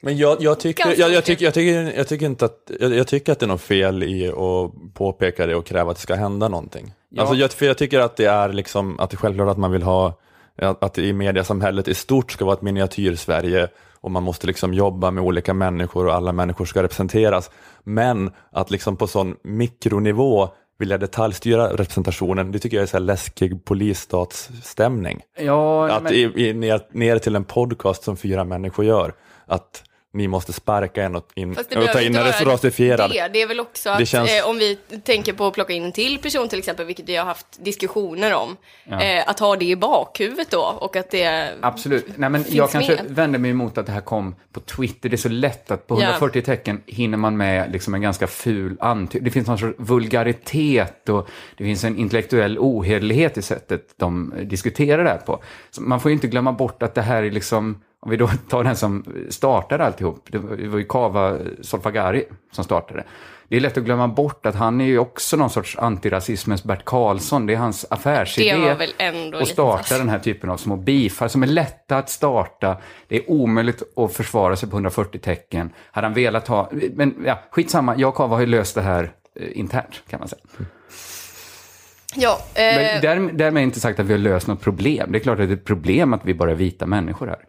Men 0.01 0.17
jag, 0.17 0.41
jag, 0.41 0.59
tycker, 0.59 0.95
jag, 0.97 1.11
jag, 1.11 1.25
tycker, 1.25 1.45
jag, 1.45 1.53
tycker, 1.53 1.97
jag, 1.97 2.07
tycker 2.07 2.25
inte 2.25 2.45
att, 2.45 2.71
jag, 2.79 2.95
jag 2.95 3.07
tycker 3.07 3.31
att 3.31 3.39
det 3.39 3.45
är 3.45 3.47
något 3.47 3.61
fel 3.61 4.03
i 4.03 4.27
att 4.29 4.93
påpeka 4.93 5.45
det 5.47 5.55
och 5.55 5.65
kräva 5.65 5.91
att 5.91 5.97
det 5.97 6.03
ska 6.03 6.15
hända 6.15 6.47
någonting. 6.47 6.93
Ja. 7.09 7.21
Alltså 7.21 7.35
jag, 7.35 7.51
för 7.51 7.65
jag 7.65 7.77
tycker 7.77 7.99
att 7.99 8.15
det 8.15 8.25
är 8.25 8.49
liksom, 8.49 8.99
att 8.99 9.09
det 9.09 9.15
är 9.15 9.17
självklart 9.17 9.49
att 9.49 9.57
man 9.57 9.71
vill 9.71 9.83
ha, 9.83 10.19
att 10.57 10.83
att 10.83 10.93
det 10.93 11.01
i 11.01 11.13
mediasamhället 11.13 11.87
i 11.87 11.93
stort 11.93 12.31
ska 12.31 12.45
vara 12.45 12.55
ett 12.55 12.61
miniatyr-Sverige 12.61 13.67
och 14.01 14.11
man 14.11 14.23
måste 14.23 14.47
liksom 14.47 14.73
jobba 14.73 15.11
med 15.11 15.23
olika 15.23 15.53
människor 15.53 16.07
och 16.07 16.13
alla 16.13 16.31
människor 16.31 16.65
ska 16.65 16.83
representeras. 16.83 17.51
Men 17.83 18.31
att 18.51 18.71
liksom 18.71 18.97
på 18.97 19.07
sån 19.07 19.35
mikronivå 19.43 20.49
vilja 20.83 20.97
detaljstyra 20.97 21.67
representationen, 21.67 22.51
det 22.51 22.59
tycker 22.59 22.77
jag 22.77 22.81
är 22.81 22.87
så 22.87 22.97
här 22.97 23.03
läskig 23.03 23.65
polisstatsstämning. 23.65 25.21
Ja, 25.39 25.91
Att 25.91 26.03
men, 26.03 26.13
i, 26.13 26.33
i, 26.35 26.53
ner, 26.53 26.81
ner 26.91 27.17
till 27.17 27.35
en 27.35 27.43
podcast 27.43 28.03
som 28.03 28.17
fyra 28.17 28.43
människor 28.43 28.85
gör, 28.85 29.13
att 29.45 29.83
ni 30.13 30.27
måste 30.27 30.53
sparka 30.53 31.03
en 31.03 31.15
och, 31.15 31.27
in, 31.35 31.55
Fast 31.55 31.69
det 31.69 31.77
och 31.79 31.87
ta 31.87 32.01
in 32.01 32.15
en 32.15 32.45
rasifierad. 32.45 33.11
Det, 33.11 33.27
det 33.33 33.41
är 33.41 33.47
väl 33.47 33.59
också 33.59 33.89
att 33.89 34.07
känns- 34.07 34.31
eh, 34.31 34.49
om 34.49 34.57
vi 34.57 34.75
tänker 35.03 35.33
på 35.33 35.47
att 35.47 35.53
plocka 35.53 35.73
in 35.73 35.83
en 35.83 35.91
till 35.91 36.17
person 36.17 36.49
till 36.49 36.59
exempel, 36.59 36.85
vilket 36.85 37.09
vi 37.09 37.15
har 37.15 37.25
haft 37.25 37.63
diskussioner 37.65 38.33
om, 38.33 38.57
eh, 39.01 39.29
att 39.29 39.39
ha 39.39 39.55
det 39.55 39.65
i 39.65 39.75
bakhuvudet 39.75 40.51
då 40.51 40.77
och 40.79 40.95
att 40.95 41.11
det 41.11 41.53
Absolut. 41.61 42.05
Nej, 42.15 42.29
men 42.29 42.43
finns 42.43 42.55
jag 42.55 42.71
kanske 42.71 42.95
med. 42.95 43.05
vänder 43.11 43.39
mig 43.39 43.51
emot 43.51 43.77
att 43.77 43.85
det 43.85 43.91
här 43.91 44.01
kom 44.01 44.35
på 44.53 44.59
Twitter. 44.59 45.09
Det 45.09 45.15
är 45.15 45.17
så 45.17 45.29
lätt 45.29 45.71
att 45.71 45.87
på 45.87 45.95
Ja. 45.95 46.01
140 46.03 46.41
tecken 46.41 46.81
hinner 46.85 47.17
man 47.17 47.37
med 47.37 47.71
liksom 47.71 47.93
en 47.93 48.01
ganska 48.01 48.27
ful 48.27 48.77
antydning. 48.79 49.23
Det 49.25 49.31
finns 49.31 49.47
någon 49.47 49.57
sorts 49.57 49.75
vulgaritet 49.79 51.09
och 51.09 51.29
det 51.57 51.63
finns 51.63 51.83
en 51.83 51.97
intellektuell 51.97 52.57
ohederlighet 52.59 53.37
i 53.37 53.41
sättet 53.41 53.93
de 53.97 54.33
diskuterar 54.43 55.03
det 55.03 55.09
här 55.09 55.17
på. 55.17 55.43
Så 55.71 55.81
man 55.81 55.99
får 55.99 56.11
ju 56.11 56.13
inte 56.15 56.27
glömma 56.27 56.51
bort 56.51 56.83
att 56.83 56.95
det 56.95 57.01
här 57.01 57.23
är 57.23 57.31
liksom, 57.31 57.81
om 58.03 58.09
vi 58.09 58.17
då 58.17 58.27
tar 58.49 58.63
den 58.63 58.75
som 58.75 59.05
startade 59.29 59.85
alltihop, 59.85 60.27
det 60.31 60.67
var 60.67 60.77
ju 60.77 60.85
Kava 60.85 61.37
Solfagari 61.61 62.25
som 62.51 62.63
startade. 62.63 63.03
Det 63.47 63.55
är 63.55 63.61
lätt 63.61 63.77
att 63.77 63.83
glömma 63.83 64.07
bort 64.07 64.45
att 64.45 64.55
han 64.55 64.81
är 64.81 64.85
ju 64.85 64.99
också 64.99 65.37
någon 65.37 65.49
sorts 65.49 65.77
antirasismens 65.77 66.63
Bert 66.63 66.85
Karlsson. 66.85 67.45
Det 67.45 67.53
är 67.53 67.57
hans 67.57 67.85
affärsidé. 67.89 68.55
Det 68.55 68.59
var 68.59 68.75
väl 68.75 68.93
ändå 68.97 69.37
Och 69.37 69.41
lite 69.41 69.53
starta 69.53 69.97
den 69.97 70.09
här 70.09 70.19
typen 70.19 70.49
av 70.49 70.57
små 70.57 70.75
bifar 70.75 71.27
som 71.27 71.43
är 71.43 71.47
lätta 71.47 71.97
att 71.97 72.09
starta. 72.09 72.77
Det 73.07 73.15
är 73.15 73.31
omöjligt 73.31 73.97
att 73.97 74.13
försvara 74.13 74.55
sig 74.55 74.69
på 74.69 74.75
140 74.75 75.19
tecken. 75.19 75.69
Hade 75.91 76.07
han 76.07 76.13
velat 76.13 76.47
ha, 76.47 76.69
men 76.93 77.15
ja, 77.25 77.39
skitsamma, 77.51 77.95
jag 77.97 78.09
och 78.09 78.15
Kava 78.15 78.35
har 78.35 78.41
ju 78.41 78.47
löst 78.47 78.75
det 78.75 78.81
här 78.81 79.11
eh, 79.39 79.57
internt 79.59 80.03
kan 80.09 80.19
man 80.19 80.27
säga. 80.27 80.41
Ja, 82.15 82.39
eh, 82.53 82.61
Men 82.63 83.01
där, 83.01 83.33
därmed 83.33 83.63
inte 83.63 83.79
sagt 83.79 83.99
att 83.99 84.05
vi 84.05 84.13
har 84.13 84.19
löst 84.19 84.47
något 84.47 84.61
problem. 84.61 85.11
Det 85.11 85.17
är 85.17 85.19
klart 85.19 85.39
att 85.39 85.47
det 85.47 85.53
är 85.53 85.57
ett 85.57 85.65
problem 85.65 86.13
att 86.13 86.25
vi 86.25 86.33
bara 86.33 86.51
är 86.51 86.55
vita 86.55 86.85
människor 86.85 87.27
här. 87.27 87.39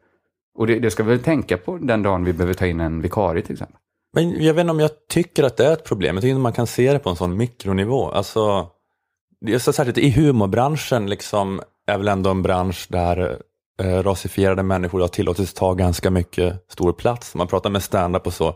Och 0.55 0.67
det, 0.67 0.79
det 0.79 0.91
ska 0.91 1.03
vi 1.03 1.11
väl 1.11 1.23
tänka 1.23 1.57
på 1.57 1.79
den 1.79 2.03
dagen 2.03 2.25
vi 2.25 2.33
behöver 2.33 2.55
ta 2.55 2.67
in 2.67 2.81
en 2.81 3.01
vikarie 3.01 3.43
till 3.43 3.53
exempel. 3.53 3.77
Men 4.15 4.43
jag 4.43 4.55
vet 4.55 4.61
inte 4.61 4.71
om 4.71 4.81
jag 4.81 4.91
tycker 5.09 5.45
att 5.45 5.57
det 5.57 5.67
är 5.67 5.73
ett 5.73 5.85
problem. 5.85 6.17
Jag 6.17 6.23
tycker 6.23 6.31
inte 6.31 6.41
man 6.41 6.53
kan 6.53 6.67
se 6.67 6.93
det 6.93 6.99
på 6.99 7.11
en 7.11 7.17
sån 7.17 7.37
mikronivå. 7.37 8.11
Alltså, 8.11 8.69
så 9.59 9.73
särskilt 9.73 9.99
i 9.99 10.11
humorbranschen 10.11 11.11
liksom, 11.11 11.61
är 11.87 11.99
väl 11.99 12.09
ändå 12.09 12.31
en 12.31 12.43
bransch 12.43 12.87
där 12.89 13.39
eh, 13.83 14.03
rasifierade 14.03 14.63
människor 14.63 15.01
har 15.01 15.09
tillåtits 15.09 15.55
ta 15.55 15.75
ganska 15.75 16.11
mycket 16.11 16.65
stor 16.69 16.93
plats. 16.93 17.35
Man 17.35 17.47
pratar 17.47 17.71
med 17.71 17.83
stand-up 17.83 18.27
och 18.27 18.35
så. 18.35 18.55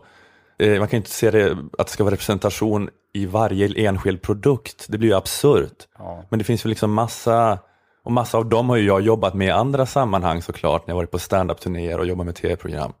Eh, 0.59 0.79
man 0.79 0.87
kan 0.87 0.97
inte 0.97 1.09
se 1.09 1.31
det, 1.31 1.57
att 1.77 1.87
det 1.87 1.93
ska 1.93 2.03
vara 2.03 2.13
representation 2.13 2.89
i 3.13 3.25
varje 3.25 3.87
enskild 3.87 4.21
produkt. 4.21 4.85
Det 4.89 4.97
blir 4.97 5.09
ju 5.09 5.15
absurt. 5.15 5.87
Ja. 5.97 6.23
Men 6.29 6.39
det 6.39 6.45
finns 6.45 6.65
ju 6.65 6.69
liksom 6.69 6.93
massa, 6.93 7.59
och 8.09 8.13
massa 8.13 8.37
av 8.37 8.49
dem 8.49 8.69
har 8.69 8.75
ju 8.77 8.87
jag 8.87 9.01
jobbat 9.01 9.33
med 9.33 9.47
i 9.47 9.51
andra 9.51 9.85
sammanhang 9.85 10.41
såklart, 10.41 10.87
när 10.87 10.91
jag 10.91 10.95
varit 10.95 11.11
på 11.11 11.19
stand-up-turnéer 11.19 11.99
och 11.99 12.05
jobbat 12.05 12.25
med 12.25 12.35
tv-program. 12.35 12.93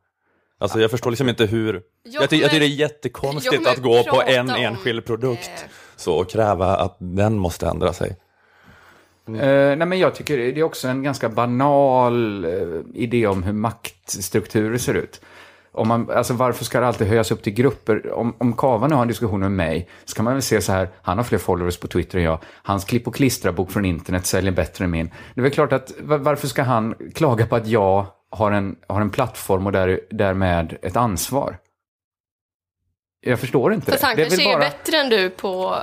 Alltså 0.59 0.79
jag 0.81 0.91
förstår 0.91 1.11
liksom 1.11 1.29
inte 1.29 1.45
hur, 1.45 1.81
jag, 2.03 2.29
ty- 2.29 2.37
jag 2.37 2.49
tycker 2.49 2.59
det 2.59 2.65
är 2.65 2.69
jag 2.69 2.69
jättekonstigt 2.69 3.67
att 3.67 3.77
gå 3.77 4.03
på 4.03 4.21
en 4.21 4.49
om, 4.49 4.55
enskild 4.55 5.05
produkt 5.05 5.51
eh, 5.63 5.69
så 5.95 6.13
och 6.15 6.29
kräva 6.29 6.75
att 6.77 6.97
den 6.99 7.37
måste 7.37 7.67
ändra 7.67 7.93
sig. 7.93 8.17
Eh, 9.27 9.33
nej, 9.77 9.85
men 9.85 9.99
jag 9.99 10.15
tycker 10.15 10.37
det 10.37 10.59
är 10.59 10.63
också 10.63 10.87
en 10.87 11.03
ganska 11.03 11.29
banal 11.29 12.45
eh, 12.45 12.51
idé 12.93 13.27
om 13.27 13.43
hur 13.43 13.53
maktstrukturer 13.53 14.77
ser 14.77 14.93
ut. 14.93 15.21
Om 15.71 15.87
man, 15.87 16.09
alltså 16.11 16.33
varför 16.33 16.65
ska 16.65 16.79
det 16.79 16.87
alltid 16.87 17.07
höjas 17.07 17.31
upp 17.31 17.43
till 17.43 17.53
grupper? 17.53 18.11
Om, 18.13 18.33
om 18.37 18.53
Kava 18.53 18.87
nu 18.87 18.95
har 18.95 19.01
en 19.01 19.07
diskussion 19.07 19.39
med 19.39 19.51
mig, 19.51 19.89
så 20.05 20.15
kan 20.15 20.25
man 20.25 20.33
väl 20.33 20.41
se 20.41 20.61
så 20.61 20.71
här, 20.71 20.89
han 21.01 21.17
har 21.17 21.23
fler 21.23 21.37
followers 21.37 21.77
på 21.77 21.87
Twitter 21.87 22.17
än 22.17 22.23
jag, 22.23 22.39
hans 22.63 22.85
klipp 22.85 23.07
och 23.07 23.15
klistra-bok 23.15 23.71
från 23.71 23.85
internet 23.85 24.25
säljer 24.25 24.51
bättre 24.51 24.85
än 24.85 24.91
min. 24.91 25.05
Det 25.35 25.41
är 25.41 25.43
väl 25.43 25.51
klart 25.51 25.73
att, 25.73 25.91
va- 26.01 26.17
varför 26.17 26.47
ska 26.47 26.63
han 26.63 26.95
klaga 27.15 27.45
på 27.47 27.55
att 27.55 27.67
jag 27.67 28.05
har 28.31 28.51
en, 28.51 28.75
har 28.87 29.01
en 29.01 29.09
plattform 29.09 29.65
och 29.65 29.71
där, 29.71 29.99
därmed 30.11 30.77
ett 30.81 30.95
ansvar? 30.95 31.57
Jag 33.21 33.39
förstår 33.39 33.73
inte 33.73 33.91
Fast 33.91 34.03
han 34.03 34.15
det 34.15 34.21
är 34.21 34.25
kanske 34.29 34.49
är 34.49 34.53
bara... 34.57 34.59
bättre 34.59 34.97
än 34.97 35.09
du 35.09 35.29
på, 35.29 35.75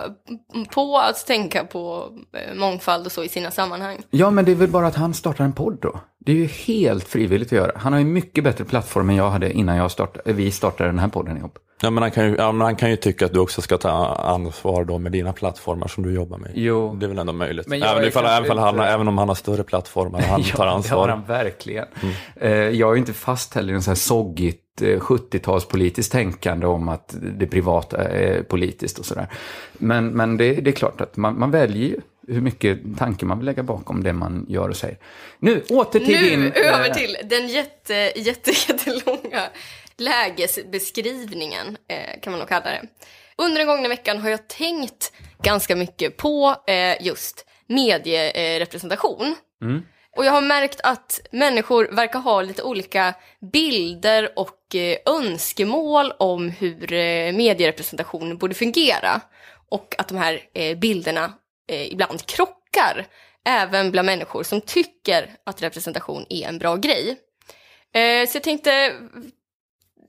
på 0.75 0.99
att 0.99 1.27
tänka 1.27 1.65
på 1.65 2.09
eh, 2.33 2.55
mångfald 2.55 3.07
och 3.07 3.13
så 3.13 3.25
i 3.25 3.29
sina 3.29 3.51
sammanhang. 3.51 3.99
Ja, 4.11 4.31
men 4.31 4.45
det 4.45 4.51
är 4.53 4.57
väl 4.57 4.69
bara 4.69 4.87
att 4.87 4.95
han 4.95 5.15
startar 5.15 5.45
en 5.45 5.53
podd 5.53 5.79
då. 5.81 6.01
Det 6.27 6.33
är 6.33 6.37
ju 6.37 6.47
helt 6.47 7.09
frivilligt 7.09 7.49
att 7.49 7.53
göra. 7.59 7.73
Han 7.77 7.93
har 7.93 8.01
ju 8.01 8.07
mycket 8.07 8.45
bättre 8.45 8.65
plattform 8.65 9.11
än 9.11 9.17
jag 9.17 9.31
hade 9.31 9.53
innan 9.53 9.77
jag 9.77 9.91
startade, 9.91 10.33
vi 10.33 10.51
startade 10.51 10.89
den 10.91 10.99
här 10.99 11.09
podden 11.09 11.37
ihop. 11.37 11.59
Ja, 11.83 11.91
men 11.91 12.03
han, 12.03 12.11
kan 12.11 12.29
ju, 12.31 12.37
ja, 12.37 12.53
men 12.53 12.61
han 12.65 12.77
kan 12.77 12.91
ju 12.91 12.97
tycka 12.97 13.27
att 13.27 13.33
du 13.33 13.39
också 13.41 13.63
ska 13.63 13.79
ta 13.79 13.91
ansvar 14.15 14.85
då 14.85 14.99
med 14.99 15.13
dina 15.13 15.33
plattformar 15.33 15.89
som 15.89 16.03
du 16.05 16.15
jobbar 16.15 16.39
med. 16.39 16.51
Jo. 16.55 16.95
Det 17.01 17.07
är 17.07 17.09
väl 17.09 17.19
ändå 17.19 17.33
möjligt. 17.33 17.67
Men 17.69 17.83
Även, 17.83 18.05
ifall, 18.05 18.25
även, 18.25 18.45
ifall 18.45 18.59
han, 18.59 18.75
inte- 18.75 18.87
även 18.87 19.09
om 19.09 19.19
han 19.19 19.29
har 19.29 19.35
större 19.35 19.63
plattformar, 19.63 20.21
han 20.21 20.43
tar 20.43 20.49
Ja, 20.51 20.65
det 20.65 20.71
har 20.71 20.77
ansvar. 20.77 21.09
han 21.09 21.25
verkligen. 21.25 21.85
Eh, 22.37 22.51
Jag 22.53 22.89
är 22.91 22.93
ju 22.95 22.99
inte 22.99 23.13
fast 23.13 23.55
heller 23.55 23.73
i 23.73 23.77
en 23.77 23.83
sån 23.83 23.91
här 23.91 23.97
soggigt 23.97 24.83
eh, 24.83 24.87
70-talspolitiskt 25.01 26.13
tänkande 26.13 26.67
om 26.67 26.89
att 26.89 27.15
det 27.39 27.47
privata 27.47 28.05
är 28.05 28.43
politiskt 28.43 28.99
och 28.99 29.05
sådär. 29.05 29.27
Men, 29.73 30.09
men 30.09 30.37
det, 30.37 30.53
det 30.55 30.71
är 30.71 30.73
klart 30.73 31.01
att 31.01 31.17
man, 31.17 31.39
man 31.39 31.51
väljer 31.51 31.89
ju 31.89 31.97
hur 32.29 32.41
mycket 32.41 32.99
tanke 32.99 33.25
man 33.25 33.39
vill 33.39 33.47
lägga 33.47 33.63
bakom 33.63 34.03
det 34.03 34.13
man 34.13 34.47
gör 34.49 34.69
och 34.69 34.77
säger. 34.77 34.99
Nu, 35.39 35.65
åter 35.69 36.01
till 36.01 36.21
Nu 36.21 36.31
din... 36.31 36.53
över 36.53 36.89
eh, 36.89 36.95
till 36.95 37.17
den 37.25 37.49
jätte, 37.49 38.13
jätte, 38.17 38.51
jättelånga 38.69 39.43
lägesbeskrivningen, 39.97 41.77
eh, 41.89 42.21
kan 42.23 42.31
man 42.31 42.41
nog 42.41 42.49
kalla 42.49 42.65
det. 42.65 42.83
Under 43.37 43.59
den 43.59 43.67
gångna 43.67 43.89
veckan 43.89 44.19
har 44.19 44.31
jag 44.31 44.49
tänkt 44.49 45.13
ganska 45.43 45.77
mycket 45.77 46.17
på 46.17 46.57
eh, 46.67 47.07
just 47.07 47.47
medierepresentation. 47.67 49.35
Och 50.17 50.25
jag 50.25 50.33
har 50.33 50.43
märkt 50.43 50.81
att 50.83 51.21
människor 51.31 51.89
verkar 51.93 52.19
ha 52.19 52.43
lite 52.43 52.63
olika 52.63 53.15
bilder 53.53 54.33
och 54.37 54.75
önskemål 55.07 56.13
om 56.19 56.49
hur 56.49 56.87
medierepresentation 57.33 58.39
borde 58.39 58.55
fungera. 58.55 59.21
Och 59.69 59.95
att 59.99 60.09
de 60.09 60.17
här 60.17 60.41
bilderna 60.75 61.33
eh, 61.69 61.93
ibland 61.93 62.27
krockar, 62.27 63.07
även 63.45 63.91
bland 63.91 64.07
människor 64.07 64.43
som 64.43 64.61
tycker 64.61 65.31
att 65.45 65.63
representation 65.63 66.27
är 66.29 66.49
en 66.49 66.59
bra 66.59 66.77
grej. 66.77 67.17
Eh, 67.95 68.29
så 68.29 68.37
jag 68.37 68.43
tänkte, 68.43 68.93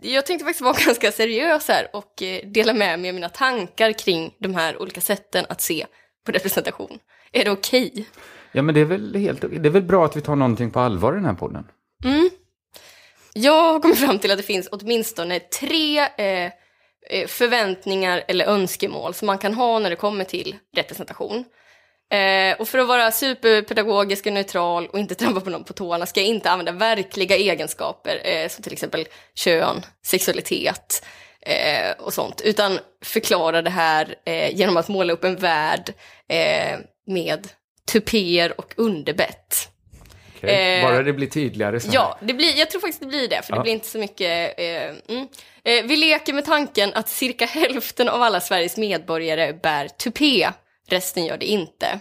jag 0.02 0.26
tänkte 0.26 0.46
faktiskt 0.46 0.62
vara 0.62 0.78
ganska 0.86 1.12
seriös 1.12 1.68
här 1.68 1.88
och 1.94 2.22
eh, 2.22 2.48
dela 2.48 2.74
med 2.74 3.00
mig 3.00 3.10
av 3.10 3.16
mina 3.16 3.30
tankar 3.30 3.92
kring 3.92 4.34
de 4.40 4.56
här 4.56 4.82
olika 4.82 5.02
sätten 5.02 5.46
att 5.50 5.62
se 5.62 5.86
på 6.26 6.32
representation. 6.32 7.00
Är 7.32 7.46
det 7.46 7.52
okej? 7.52 8.08
Ja, 8.52 8.62
men 8.62 8.76
det 8.76 8.82
är, 8.82 8.86
väl 8.86 9.16
helt, 9.16 9.42
det 9.42 9.70
är 9.70 9.70
väl 9.70 9.84
bra 9.84 10.06
att 10.06 10.18
vi 10.18 10.22
tar 10.22 10.36
någonting 10.36 10.72
på 10.72 10.80
allvar 10.80 11.14
i 11.14 11.16
den 11.16 11.26
här 11.26 11.34
podden. 11.34 11.68
Jag 13.34 13.74
har 13.74 13.80
kommit 13.80 14.00
fram 14.00 14.20
till 14.20 14.32
att 14.32 14.38
det 14.38 14.44
finns 14.44 14.68
åtminstone 14.72 15.40
tre 15.40 16.00
eh, 16.00 16.52
Eh, 17.10 17.28
förväntningar 17.28 18.24
eller 18.28 18.46
önskemål 18.46 19.14
som 19.14 19.26
man 19.26 19.38
kan 19.38 19.54
ha 19.54 19.80
när 19.80 19.90
det 19.90 19.96
kommer 19.96 20.24
till 20.24 20.56
representation. 20.76 21.46
Eh, 22.12 22.60
och 22.60 22.68
för 22.68 22.78
att 22.78 22.88
vara 22.88 23.12
superpedagogisk 23.12 24.26
och 24.26 24.34
neutral 24.34 24.88
och 24.88 25.00
inte 25.00 25.16
trampa 25.16 25.42
på 25.42 25.50
någon 25.50 25.64
på 25.64 25.74
tårna 25.74 26.06
ska 26.06 26.20
jag 26.20 26.30
inte 26.30 26.52
använda 26.52 26.72
verkliga 26.72 27.36
egenskaper 27.36 28.22
eh, 28.24 28.48
som 28.48 28.64
till 28.64 28.74
exempel 28.74 29.08
kön, 29.36 29.82
sexualitet 30.06 31.06
eh, 31.42 31.92
och 32.00 32.14
sånt, 32.14 32.42
utan 32.42 32.80
förklara 33.06 33.62
det 33.62 33.70
här 33.70 34.16
eh, 34.26 34.56
genom 34.56 34.78
att 34.78 34.88
måla 34.88 35.14
upp 35.14 35.24
en 35.24 35.36
värld 35.36 35.94
eh, 36.30 36.80
med 37.08 37.48
tupéer 37.92 38.60
och 38.60 38.74
underbett. 38.78 39.70
Okej, 40.38 40.80
Eh, 40.80 40.90
Bara 40.90 41.04
det 41.04 41.14
blir 41.14 41.28
tydligare 41.28 41.80
här. 41.86 41.90
Ja, 41.94 42.18
det 42.22 42.34
blir, 42.34 42.60
jag 42.60 42.70
tror 42.72 42.82
faktiskt 42.82 43.00
det 43.00 43.06
blir 43.08 43.28
det, 43.28 43.42
för 43.46 43.52
det 43.54 43.58
Ja. 43.58 43.64
blir 43.64 43.74
inte 43.74 43.88
så 43.88 43.98
mycket... 43.98 44.60
Eh, 44.60 44.66
mm. 45.16 45.28
eh, 45.64 45.84
vi 45.86 45.96
leker 45.96 46.34
med 46.34 46.46
tanken 46.46 46.94
att 46.94 47.10
cirka 47.10 47.46
hälften 47.46 48.10
av 48.10 48.22
alla 48.22 48.40
Sveriges 48.42 48.78
medborgare 48.78 49.54
bär 49.54 49.88
tupé, 49.88 50.50
resten 50.90 51.26
gör 51.26 51.38
det 51.38 51.46
inte. 51.46 52.00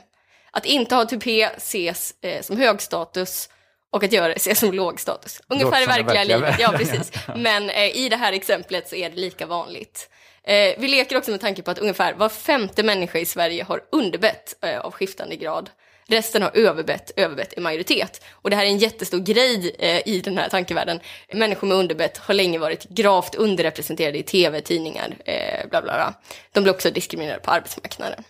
Att 0.51 0.67
inte 0.67 0.95
ha 0.95 1.05
tupé 1.05 1.43
ses 1.57 2.15
eh, 2.23 2.43
som 2.43 2.57
hög 2.57 2.83
status 2.83 3.49
och 3.93 4.05
att 4.05 4.13
göra 4.13 4.29
det 4.29 4.35
ses 4.37 4.59
som 4.59 4.73
låg 4.73 5.01
status. 5.01 5.41
Ungefär 5.49 5.77
i 5.77 5.81
det 5.81 5.87
verkliga 5.87 6.15
verkliga 6.15 6.37
livet, 6.37 6.57
ja 6.59 6.73
precis. 6.77 7.13
Men 7.37 7.71
eh, 7.71 7.97
i 7.97 8.09
det 8.09 8.17
här 8.17 8.33
exemplet 8.33 8.89
så 8.89 8.97
är 8.97 9.11
det 9.11 9.17
lika 9.17 9.47
vanligt. 9.47 10.11
Eh, 10.45 10.75
vi 10.79 10.89
leker 10.89 11.17
också 11.17 11.31
med 11.31 11.41
tanke 11.41 11.63
på 11.63 11.71
att 11.71 11.79
ungefär 11.79 12.15
var 12.15 12.29
femte 12.29 12.83
människa 12.83 13.19
i 13.19 13.25
Sverige 13.25 13.65
har 13.65 13.81
underbett 13.93 14.65
av 14.83 14.93
skiftande 14.93 15.37
grad. 15.37 15.71
Resten 16.09 16.43
har 16.43 16.51
överbett, 16.55 17.11
överbett 17.17 17.55
i 17.57 17.61
majoritet. 17.61 18.25
Och 18.33 18.51
det 18.51 18.57
här 18.57 18.65
är 18.65 18.69
en 18.69 18.79
jättestor 18.79 19.19
grej 19.19 19.77
eh, 19.79 20.09
i 20.09 20.21
den 20.21 20.39
här 20.39 20.49
tankevärlden. 20.49 21.01
Människor 21.35 21.67
med 21.67 21.77
underbett 21.77 22.19
har 22.19 22.35
länge 22.35 22.59
varit 22.59 22.89
gravt 22.89 23.35
underrepresenterade 23.35 24.19
i 24.19 24.23
tv, 24.23 24.61
tidningar, 24.61 25.17
eh, 25.25 25.69
bla 25.71 25.83
bla 25.83 25.93
bla. 25.93 26.15
De 26.53 26.61
blir 26.61 26.75
också 26.75 26.91
diskriminerade 26.91 27.41
på 27.41 27.51
arbetsmarknaden. 27.51 28.25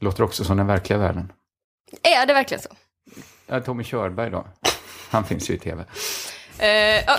Låter 0.00 0.22
också 0.22 0.44
som 0.44 0.56
den 0.56 0.66
verkliga 0.66 0.98
världen. 0.98 1.32
Är 2.02 2.26
det 2.26 2.32
verkligen 2.32 2.62
så? 2.62 2.68
Ja, 3.46 3.60
Tommy 3.60 3.84
Körberg 3.84 4.30
då. 4.30 4.46
Han 5.10 5.24
finns 5.24 5.50
ju 5.50 5.54
i 5.54 5.58
tv. 5.58 5.84
Eh, 6.60 6.64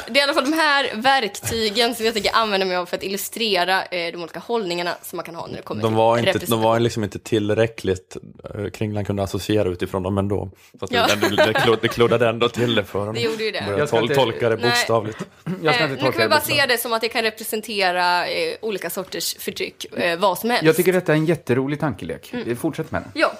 det 0.08 0.12
är 0.12 0.18
i 0.18 0.22
alla 0.22 0.34
fall 0.34 0.52
de 0.52 0.58
här 0.58 0.92
verktygen 0.96 1.96
som 1.96 2.06
jag 2.06 2.14
tänker 2.14 2.32
använda 2.36 2.66
mig 2.66 2.76
av 2.78 2.86
för 2.86 2.98
att 2.98 3.04
illustrera 3.04 3.84
eh, 3.86 4.12
de 4.12 4.16
olika 4.22 4.40
hållningarna 4.40 4.96
som 5.02 5.18
man 5.18 5.26
kan 5.26 5.36
ha 5.36 5.48
när 5.48 5.56
det 5.56 5.62
kommer 5.62 5.82
De 5.82 5.88
till 5.88 5.96
var, 5.98 6.18
inte, 6.18 6.40
de 6.46 6.62
var 6.62 6.80
liksom 6.80 7.04
inte 7.04 7.20
tillräckligt, 7.20 8.18
eh, 8.56 8.70
Kringlan 8.70 9.06
kunde 9.06 9.24
associera 9.24 9.70
utifrån 9.70 10.04
dem 10.04 10.18
ändå. 10.18 10.52
Fast 10.80 10.94
Ja. 10.94 11.08
det, 11.22 11.30
det, 11.30 11.46
det, 11.46 11.54
klod- 11.54 11.80
det 11.82 11.88
kloddade 11.88 12.30
ändå 12.30 12.50
till 12.50 12.76
det 12.76 12.84
för 12.84 13.00
honom. 13.00 13.16
Det 13.16 13.22
gjorde 13.22 13.44
ju 13.44 13.52
det. 13.52 13.64
Jag 13.78 13.88
ska 13.88 13.98
tol, 13.98 14.04
inte- 14.04 14.16
tolka 14.16 14.50
det 14.50 14.58
bokstavligt. 14.58 15.18
Jag 15.64 15.76
ska 15.76 15.84
inte 15.84 15.96
nu 15.96 16.02
tolka 16.02 16.12
kan 16.18 16.22
vi 16.22 16.30
bara 16.30 16.42
se 16.42 16.66
det 16.68 16.78
som 16.78 16.94
att 16.94 17.02
det 17.02 17.10
kan 17.10 17.22
representera 17.22 18.26
olika 18.62 18.90
sorters 18.90 19.36
förtryck, 19.40 19.86
vad 20.18 20.38
som 20.40 20.50
helst. 20.50 20.66
Jag 20.66 20.76
tycker 20.76 20.94
detta 20.94 21.12
är 21.12 21.16
en 21.18 21.26
jätterolig 21.26 21.80
tankelek. 21.80 22.34
Mm. 22.34 22.56
Fortsätt 22.58 22.92
med 22.92 23.02
den. 23.02 23.12
Ja. 23.16 23.32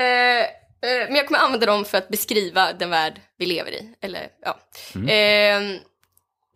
Eh, 0.00 0.46
men 0.86 1.14
jag 1.14 1.26
kommer 1.26 1.40
använda 1.40 1.66
dem 1.66 1.84
för 1.84 1.98
att 1.98 2.08
beskriva 2.08 2.72
den 2.72 2.90
värld 2.90 3.20
vi 3.38 3.46
lever 3.46 3.70
i. 3.70 3.94
Eller, 4.00 4.28
ja. 4.42 4.58
Eh, 4.94 5.60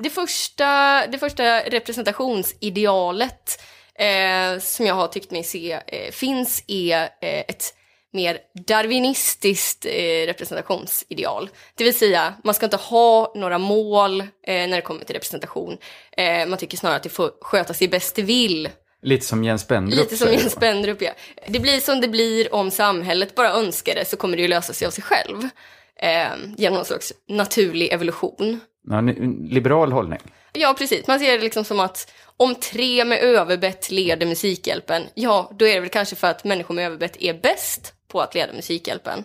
det, 0.03 0.11
första, 0.11 1.07
det 1.07 1.19
första 1.19 1.61
representationsidealet 1.61 3.63
eh, 3.95 4.59
som 4.59 4.87
jag 4.87 4.95
har 4.95 5.09
tyckt 5.09 5.31
mig 5.31 5.45
se 5.45 5.81
eh, 5.87 6.11
finns 6.11 6.65
är 6.67 7.03
eh, 7.03 7.09
ett 7.21 7.75
mer 8.13 8.39
darwinistiskt 8.67 9.85
eh, 9.85 10.27
representationsideal. 10.27 11.51
Det 11.75 11.85
vill 11.85 11.99
säga, 11.99 12.35
man 12.45 12.55
ska 12.55 12.67
inte 12.67 12.77
ha 12.77 13.33
några 13.37 13.59
mål 13.59 14.21
eh, 14.21 14.27
när 14.47 14.77
det 14.77 14.83
kommer 14.83 15.05
till 15.05 15.15
representation. 15.15 15.79
Eh, 16.17 16.47
man 16.47 16.59
tycker 16.59 16.77
snarare 16.77 16.97
att 16.97 17.03
det 17.03 17.09
får 17.09 17.33
sköta 17.41 17.75
sig 17.75 17.89
bäst 17.89 18.17
det 18.17 18.23
vill 18.23 18.69
Lite 19.03 19.27
som 19.27 19.45
Jens 19.45 19.63
Spendrup 19.63 19.99
Lite 19.99 20.17
som 20.17 20.33
Jens. 20.33 20.53
Spendrup, 20.53 21.03
ja. 21.03 21.11
Det 21.47 21.61
blir 21.61 21.81
som 21.81 22.01
det 22.01 22.09
blir 22.09 22.55
om 22.55 22.71
samhället 22.71 23.35
bara 23.35 23.53
önskar 23.53 23.95
det 23.95 24.05
så 24.05 24.17
kommer 24.17 24.37
det 24.37 24.43
ju 24.43 24.49
lösa 24.49 24.73
sig 24.73 24.87
av 24.87 24.91
sig 24.91 25.05
själv. 25.05 25.49
Eh, 25.97 26.29
genom 26.57 26.77
någon 26.77 26.85
slags 26.85 27.13
naturlig 27.29 27.93
evolution. 27.93 28.61
Ja, 28.89 29.01
liberal 29.49 29.93
hållning. 29.93 30.19
Ja, 30.53 30.75
precis. 30.79 31.07
Man 31.07 31.19
ser 31.19 31.33
det 31.33 31.45
liksom 31.45 31.65
som 31.65 31.81
att 31.81 32.13
om 32.37 32.55
tre 32.55 33.05
med 33.05 33.19
överbett 33.19 33.91
leder 33.91 34.27
Musikhjälpen, 34.27 35.03
ja, 35.15 35.51
då 35.59 35.67
är 35.67 35.75
det 35.75 35.81
väl 35.81 35.89
kanske 35.89 36.17
för 36.17 36.31
att 36.31 36.45
människor 36.45 36.75
med 36.75 36.87
överbett 36.87 37.17
är 37.21 37.35
bäst 37.35 37.95
på 38.09 38.21
att 38.21 38.35
leda 38.35 38.53
Musikhjälpen. 38.53 39.25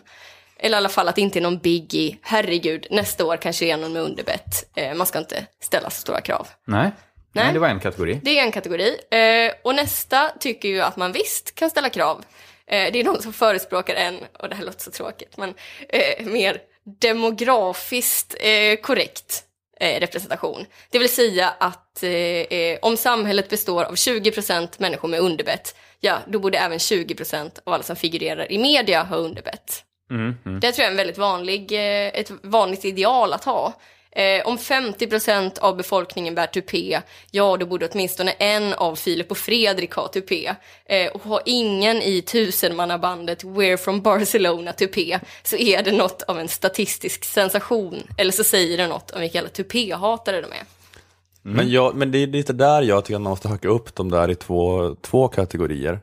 Eller 0.59 0.76
i 0.76 0.78
alla 0.78 0.89
fall 0.89 1.07
att 1.07 1.15
det 1.15 1.21
inte 1.21 1.39
är 1.39 1.41
någon 1.41 1.57
biggie. 1.57 2.17
Herregud, 2.21 2.88
nästa 2.91 3.26
år 3.26 3.38
kanske 3.38 3.65
det 3.65 3.71
är 3.71 3.78
någon 3.78 3.93
med 3.93 4.01
underbett. 4.01 4.69
Eh, 4.76 4.95
man 4.95 5.07
ska 5.07 5.19
inte 5.19 5.45
ställa 5.61 5.89
så 5.89 6.01
stora 6.01 6.21
krav. 6.21 6.47
Nej. 6.65 6.91
Nej. 7.36 7.53
Det 7.53 7.59
var 7.59 7.67
en 7.67 7.79
kategori. 7.79 8.19
Det 8.23 8.39
är 8.39 8.43
en 8.43 8.51
kategori. 8.51 8.97
Eh, 9.11 9.53
och 9.63 9.75
nästa 9.75 10.31
tycker 10.39 10.69
ju 10.69 10.81
att 10.81 10.97
man 10.97 11.11
visst 11.11 11.55
kan 11.55 11.69
ställa 11.69 11.89
krav. 11.89 12.23
Eh, 12.67 12.91
det 12.93 12.99
är 12.99 13.03
någon 13.03 13.21
som 13.21 13.33
förespråkar 13.33 13.95
en, 13.95 14.17
och 14.39 14.49
det 14.49 14.55
här 14.55 14.65
låter 14.65 14.79
så 14.79 14.91
tråkigt, 14.91 15.38
men 15.38 15.53
eh, 15.89 16.25
mer 16.25 16.57
demografiskt 17.01 18.36
eh, 18.39 18.75
korrekt 18.81 19.43
eh, 19.79 19.99
representation. 19.99 20.65
Det 20.89 20.99
vill 20.99 21.09
säga 21.09 21.53
att 21.59 22.03
eh, 22.03 22.77
om 22.81 22.97
samhället 22.97 23.49
består 23.49 23.83
av 23.83 23.95
20% 23.95 24.67
människor 24.77 25.07
med 25.07 25.19
underbett, 25.19 25.75
ja, 25.99 26.17
då 26.27 26.39
borde 26.39 26.57
även 26.57 26.77
20% 26.77 27.59
av 27.63 27.73
alla 27.73 27.83
som 27.83 27.95
figurerar 27.95 28.51
i 28.51 28.57
media 28.57 29.03
ha 29.03 29.15
underbett. 29.15 29.83
Det 30.61 30.71
tror 30.71 30.83
jag 30.83 30.88
är 30.88 30.91
en 30.91 30.97
väldigt 30.97 31.17
vanlig, 31.17 31.71
ett 31.71 32.31
vanligt 32.41 32.86
ideal 32.86 33.33
att 33.33 33.43
ha. 33.43 33.73
Eh, 34.16 34.47
om 34.47 34.57
50% 34.57 35.59
av 35.59 35.78
befolkningen 35.78 36.36
bär 36.36 36.47
tupé, 36.47 37.01
ja 37.32 37.57
då 37.57 37.66
borde 37.66 37.88
åtminstone 37.88 38.32
en 38.32 38.74
av 38.74 38.95
Filip 38.95 39.32
och 39.32 39.38
Fredrik 39.38 39.93
ha 39.93 40.07
tupé. 40.07 40.55
Eh, 40.86 41.11
och 41.11 41.22
har 41.22 41.41
ingen 41.45 42.01
i 42.01 42.22
tusenmannabandet 42.22 43.43
We're 43.43 43.78
from 43.78 44.01
Barcelona 44.01 44.74
tupé 44.74 45.20
så 45.43 45.55
är 45.55 45.84
det 45.84 45.91
något 45.91 46.22
av 46.22 46.39
en 46.39 46.47
statistisk 46.47 47.26
sensation. 47.26 48.03
Eller 48.18 48.32
så 48.32 48.43
säger 48.43 48.78
det 48.78 48.88
något 48.88 49.11
om 49.11 49.22
vilka 49.22 49.38
jävla 49.38 49.49
tupéhatare 49.49 50.41
de 50.41 50.51
är. 50.51 50.63
Men, 51.41 51.70
jag, 51.70 51.95
men 51.95 52.11
det 52.11 52.18
är 52.18 52.28
lite 52.28 52.53
där 52.53 52.82
jag 52.82 53.05
tycker 53.05 53.16
att 53.16 53.22
man 53.22 53.30
måste 53.30 53.47
hacka 53.47 53.68
upp 53.68 53.95
dem 53.95 54.11
där 54.11 54.32
i 54.32 54.36
två, 54.36 54.95
två 55.01 55.28
kategorier. 55.28 55.99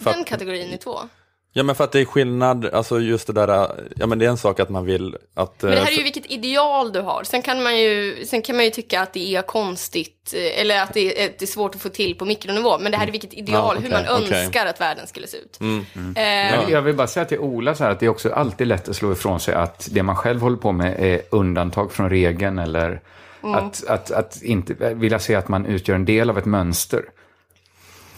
För 0.00 0.12
Den 0.12 0.24
kategorin 0.24 0.72
är 0.72 0.76
två. 0.76 0.98
Ja 1.56 1.62
men 1.62 1.74
för 1.74 1.84
att 1.84 1.92
det 1.92 2.00
är 2.00 2.04
skillnad, 2.04 2.66
alltså 2.66 3.00
just 3.00 3.26
det 3.26 3.32
där, 3.32 3.70
ja 3.96 4.06
men 4.06 4.18
det 4.18 4.24
är 4.24 4.28
en 4.30 4.36
sak 4.36 4.60
att 4.60 4.68
man 4.68 4.84
vill 4.84 5.16
att... 5.34 5.62
Men 5.62 5.70
det 5.70 5.76
här 5.76 5.86
eh, 5.86 5.92
är 5.92 5.96
ju 5.98 6.02
vilket 6.02 6.30
ideal 6.30 6.92
du 6.92 7.00
har. 7.00 7.24
Sen 7.24 7.42
kan 7.42 7.62
man 7.62 7.78
ju, 7.80 8.24
sen 8.26 8.42
kan 8.42 8.56
man 8.56 8.64
ju 8.64 8.70
tycka 8.70 9.00
att 9.00 9.12
det 9.12 9.34
är 9.36 9.42
konstigt, 9.42 10.34
eh, 10.36 10.60
eller 10.60 10.82
att 10.82 10.94
det 10.94 11.22
är, 11.22 11.26
att 11.26 11.38
det 11.38 11.44
är 11.44 11.46
svårt 11.46 11.74
att 11.74 11.80
få 11.80 11.88
till 11.88 12.14
på 12.14 12.24
mikronivå. 12.24 12.78
Men 12.78 12.92
det 12.92 12.98
här 12.98 13.06
är 13.06 13.10
vilket 13.12 13.34
ideal, 13.34 13.76
Ja, 13.76 13.80
hur 13.82 13.90
man 13.90 14.04
önskar 14.04 14.66
att 14.66 14.80
världen 14.80 15.06
skulle 15.06 15.26
se 15.26 15.36
ut. 15.36 15.60
Mm. 15.60 15.80
Eh, 15.96 16.14
Men 16.16 16.70
Jag 16.70 16.82
vill 16.82 16.94
bara 16.94 17.06
säga 17.06 17.24
till 17.24 17.38
Ola 17.38 17.74
så 17.74 17.84
här 17.84 17.90
att 17.90 18.00
det 18.00 18.06
är 18.06 18.10
också 18.10 18.32
alltid 18.32 18.66
lätt 18.66 18.88
att 18.88 18.96
slå 18.96 19.12
ifrån 19.12 19.40
sig 19.40 19.54
att 19.54 19.88
det 19.92 20.02
man 20.02 20.16
själv 20.16 20.40
håller 20.40 20.56
på 20.56 20.72
med 20.72 20.96
är 20.98 21.22
undantag 21.30 21.92
från 21.92 22.10
regeln 22.10 22.58
eller 22.58 23.00
Mm. 23.42 23.54
att, 23.56 23.84
att, 23.86 24.10
att 24.10 24.42
inte 24.42 24.94
vilja 24.94 25.18
se 25.18 25.34
att 25.34 25.48
man 25.48 25.66
utgör 25.66 25.94
en 25.96 26.04
del 26.04 26.30
av 26.30 26.38
ett 26.38 26.44
mönster. 26.44 27.04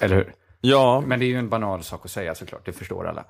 Eller 0.00 0.16
hur? 0.16 0.32
Ja, 0.70 1.02
Men 1.06 1.18
det 1.20 1.24
är 1.24 1.28
ju 1.28 1.38
en 1.38 1.48
banal 1.48 1.82
sak 1.82 2.00
att 2.04 2.10
säga 2.10 2.34
såklart, 2.34 2.66
det 2.66 2.72
förstår 2.72 3.06
alla. 3.08 3.24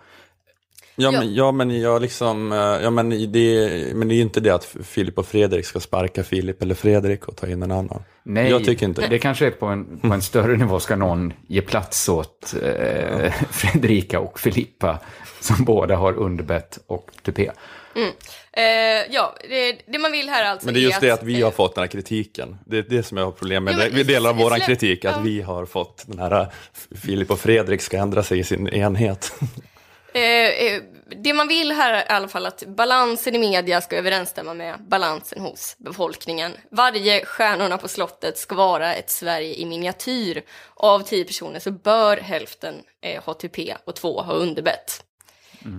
ja, 0.97 1.11
Ja. 1.12 1.20
men, 1.20 1.34
ja 1.34 1.53
men 1.53 1.80
jag 1.80 2.03
liksom, 2.03 2.53
eh, 2.53 2.59
ja 2.59 2.91
men 2.91 3.11
det, 3.11 3.70
men 3.95 4.09
det 4.09 4.14
är 4.14 4.16
ju 4.16 4.22
inte 4.22 4.41
det 4.41 4.51
att 4.51 4.64
Filip 4.64 5.18
och 5.18 5.26
Fredrik 5.26 5.64
ska 5.66 5.80
sparka 5.80 6.22
Filip 6.24 6.62
eller 6.62 6.74
Fredrik 6.74 7.28
och 7.28 7.37
ta 7.37 7.47
in 7.47 7.62
en 7.62 7.70
annan. 7.72 8.03
Nej, 8.22 8.51
Jag 8.51 8.64
tycker 8.64 8.87
inte 8.87 9.01
det. 9.03 9.09
Det 9.09 9.18
kanske 9.18 9.47
är 9.47 9.51
på 9.51 9.66
en, 9.66 9.99
på 10.01 10.07
en 10.14 10.22
större 10.22 10.57
nivå 10.57 10.80
ska 10.80 10.97
någon 10.97 11.32
ge 11.49 11.61
plats 11.62 12.09
åt 12.09 12.55
eh, 12.62 13.32
Fredrika 13.51 14.20
och 14.20 14.41
Filippa 14.41 14.99
som 15.41 15.64
båda 15.64 15.97
har 15.97 16.12
underbett 16.12 16.78
och 16.87 17.11
tupé. 17.22 17.51
Eh, 18.53 18.64
ja, 19.11 19.36
det, 19.49 19.82
det 19.86 19.99
man 19.99 20.12
vill 20.12 20.28
här 20.28 20.44
alltså 20.44 20.66
Men 20.66 20.74
det 20.74 20.80
är 20.80 20.82
just 20.82 21.01
det 21.01 21.11
att 21.11 21.22
vi 21.22 21.42
har 21.42 21.51
fått 21.51 21.74
den 21.74 21.82
här 21.82 21.88
kritiken. 21.88 22.59
Det 22.66 22.78
är 22.78 22.82
det 22.82 23.03
som 23.03 23.18
jag 23.18 23.24
har 23.24 23.32
problem 23.32 23.64
med. 23.64 23.74
Ja, 23.78 23.88
vi 23.92 24.03
delar 24.03 24.30
av 24.30 24.36
vår 24.36 24.66
kritik, 24.66 25.05
att 25.05 25.16
ja. 25.16 25.22
vi 25.22 25.42
har 25.42 25.66
fått 25.66 26.05
den 26.07 26.18
här 26.18 26.40
eh, 26.40 26.49
Filip 27.03 27.30
och 27.30 27.40
Fredrik 27.40 27.82
ska 27.82 27.97
ändra 27.97 28.22
sig 28.22 28.38
i 28.38 28.44
sin 28.44 28.68
enhet. 28.68 29.32
Eh, 30.16 30.66
eh, 30.66 30.82
det 31.22 31.34
man 31.34 31.49
vill 31.49 31.72
här 31.72 31.92
är 31.92 32.03
i 32.03 32.09
alla 32.09 32.28
fall 32.28 32.47
att 32.47 32.64
balansen 32.66 33.34
i 33.34 33.38
media 33.38 33.80
ska 33.80 33.97
överensstämma 33.97 34.55
med 34.55 34.74
balansen 34.88 35.42
hos 35.42 35.76
befolkningen. 35.78 36.53
Varje 36.70 37.24
Stjärnorna 37.24 37.78
på 37.78 37.88
slottet 37.88 38.38
ska 38.38 38.55
vara 38.55 38.94
ett 38.94 39.11
Sverige 39.11 39.55
i 39.55 39.64
miniatyr. 39.64 40.42
Av 40.74 41.01
tio 41.01 41.24
personer 41.24 41.61
så 41.61 41.70
bör 41.70 42.16
hälften 42.16 42.74
eh, 43.03 43.22
ha 43.22 43.34
tupé 43.34 43.76
och 43.84 43.94
två 43.94 44.22
ha 44.22 44.32
underbett. 44.32 45.05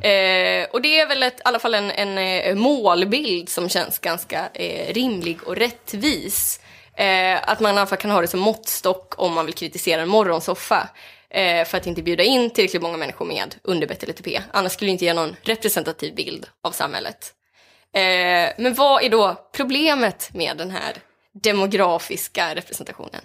Eh, 0.02 0.68
och 0.72 0.82
det 0.82 1.00
är 1.00 1.08
väl 1.08 1.24
ett, 1.24 1.40
i 1.40 1.42
alla 1.44 1.60
fall 1.60 1.74
en, 1.74 1.92
en 1.92 2.18
eh, 2.18 2.56
målbild 2.56 3.50
som 3.50 3.70
känns 3.70 4.00
ganska 4.00 4.50
eh, 4.54 4.94
rimlig 4.94 5.44
och 5.44 5.56
rättvis. 5.56 6.62
Eh, 6.96 7.50
att 7.50 7.60
man 7.60 7.76
i 7.76 7.78
alla 7.78 7.88
fall 7.88 7.98
kan 7.98 8.12
ha 8.12 8.22
det 8.22 8.28
som 8.28 8.40
måttstock 8.40 9.14
om 9.18 9.34
man 9.34 9.46
vill 9.46 9.56
kritisera 9.56 10.02
en 10.02 10.10
morgonsoffa. 10.10 10.90
Eh, 11.30 11.66
för 11.66 11.78
att 11.78 11.88
inte 11.88 12.04
bjuda 12.04 12.24
in 12.24 12.50
tillräckligt 12.50 12.82
många 12.82 12.98
människor 12.98 13.26
med 13.26 13.56
underbett 13.64 14.04
eller 14.04 14.14
TP. 14.14 14.42
Annars 14.52 14.72
skulle 14.72 14.90
det 14.90 14.92
inte 14.92 15.06
ge 15.06 15.14
någon 15.14 15.36
representativ 15.42 16.16
bild 16.16 16.48
av 16.64 16.72
samhället. 16.72 17.34
Eh, 17.94 18.54
men 18.58 18.74
vad 18.74 19.04
är 19.04 19.10
då 19.10 19.50
problemet 19.56 20.30
med 20.34 20.58
den 20.58 20.72
här 20.72 20.94
demografiska 21.34 22.56
representationen. 22.56 23.22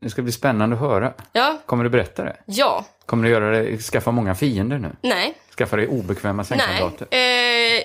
Det 0.00 0.10
ska 0.10 0.22
bli 0.22 0.32
spännande 0.32 0.76
att 0.76 0.80
höra. 0.80 1.12
Ja, 1.32 1.58
Kommer 1.66 1.84
du 1.84 1.90
berätta 1.90 2.24
det? 2.24 2.36
ja, 2.44 2.84
Kommer 3.06 3.24
du 3.24 3.30
göra 3.30 3.50
det, 3.50 3.78
skaffa 3.78 4.10
många 4.10 4.34
fiender 4.34 4.78
nu? 4.78 4.90
nej, 5.02 5.34
Skaffa 5.58 5.76
dig 5.76 5.88
obekväma 5.88 6.44
sängkamrater? 6.44 7.06
nej. 7.10 7.76
Eh, 7.78 7.84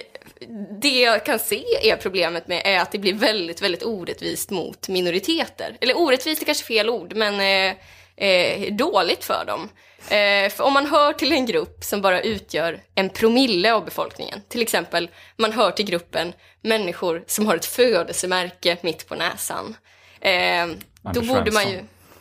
det 0.82 1.00
jag 1.02 1.26
kan 1.26 1.40
se 1.40 1.64
är 1.92 1.96
problemet 1.96 2.48
med 2.48 2.62
är 2.66 2.80
att 2.80 2.92
det 2.92 2.98
blir 3.00 3.14
väldigt, 3.14 3.62
väldigt 3.62 3.84
orättvist 3.84 4.50
mot 4.52 4.90
minoriteter. 4.90 5.78
Eller 5.82 5.98
orättvist 5.98 6.42
är 6.42 6.46
kanske 6.46 6.66
fel 6.66 6.90
ord, 6.90 7.14
men 7.16 7.34
eh, 7.40 8.28
eh, 8.28 8.74
dåligt 8.74 9.24
för 9.24 9.46
dem. 9.46 9.70
Eh, 10.10 10.50
för 10.50 10.62
om 10.64 10.74
man 10.74 10.86
hör 10.86 11.14
till 11.14 11.32
en 11.32 11.46
grupp 11.46 11.84
som 11.84 12.02
bara 12.02 12.22
utgör 12.22 12.80
en 12.96 13.10
promille 13.10 13.74
av 13.74 13.86
befolkningen, 13.86 14.42
till 14.50 14.62
exempel 14.62 15.10
man 15.38 15.52
hör 15.52 15.72
till 15.72 15.86
gruppen 15.86 16.34
människor 16.62 17.24
som 17.28 17.46
har 17.48 17.56
ett 17.56 17.66
födelsemärke 17.66 18.78
mitt 18.82 19.08
på 19.08 19.16
näsan. 19.16 19.76
Eh, 20.22 20.68
då 21.14 21.22
borde 21.22 21.52
man 21.52 21.70
ju... 21.72 21.80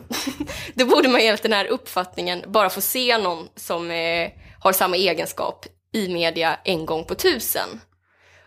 Då 0.75 0.87
borde 0.87 1.09
man 1.09 1.21
enligt 1.21 1.43
den 1.43 1.53
här 1.53 1.67
uppfattningen 1.67 2.45
bara 2.47 2.71
få 2.71 2.81
se 2.81 3.19
någon 3.19 3.49
som 3.57 3.91
eh, 3.91 4.31
har 4.61 4.73
samma 4.73 4.97
egenskap 4.97 5.67
i 5.93 6.09
media 6.09 6.59
en 6.65 6.87
gång 6.87 7.05
på 7.05 7.15
tusen. 7.15 7.81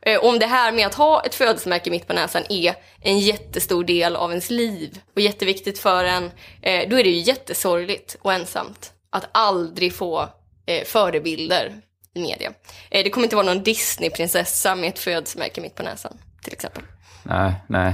Eh, 0.02 0.20
om 0.20 0.40
det 0.40 0.46
här 0.46 0.72
med 0.72 0.88
att 0.88 0.96
ha 0.96 1.24
ett 1.26 1.36
födelsemärke 1.36 1.92
mitt 1.92 2.08
på 2.08 2.14
näsan 2.14 2.44
är 2.50 2.76
en 3.02 3.20
jättestor 3.20 3.84
del 3.84 4.16
av 4.16 4.30
ens 4.30 4.50
liv 4.50 5.02
och 5.16 5.22
jätteviktigt 5.22 5.80
för 5.80 6.04
en, 6.04 6.32
eh, 6.62 6.90
då 6.90 7.00
är 7.00 7.04
det 7.04 7.10
ju 7.10 7.20
jättesorgligt 7.20 8.18
och 8.22 8.34
ensamt 8.34 8.94
att 9.10 9.30
aldrig 9.32 9.96
få 9.96 10.30
eh, 10.66 10.84
förebilder 10.84 11.82
i 12.14 12.22
media. 12.22 12.54
Eh, 12.90 13.04
det 13.04 13.10
kommer 13.10 13.26
inte 13.26 13.36
vara 13.36 13.46
någon 13.46 13.64
Disney-prinsessa 13.64 14.76
med 14.76 14.90
ett 14.90 15.00
födelsemärke 15.00 15.62
mitt 15.62 15.76
på 15.76 15.84
näsan, 15.84 16.18
till 16.44 16.54
exempel. 16.54 16.84
Nej, 17.24 17.54
nej. 17.68 17.94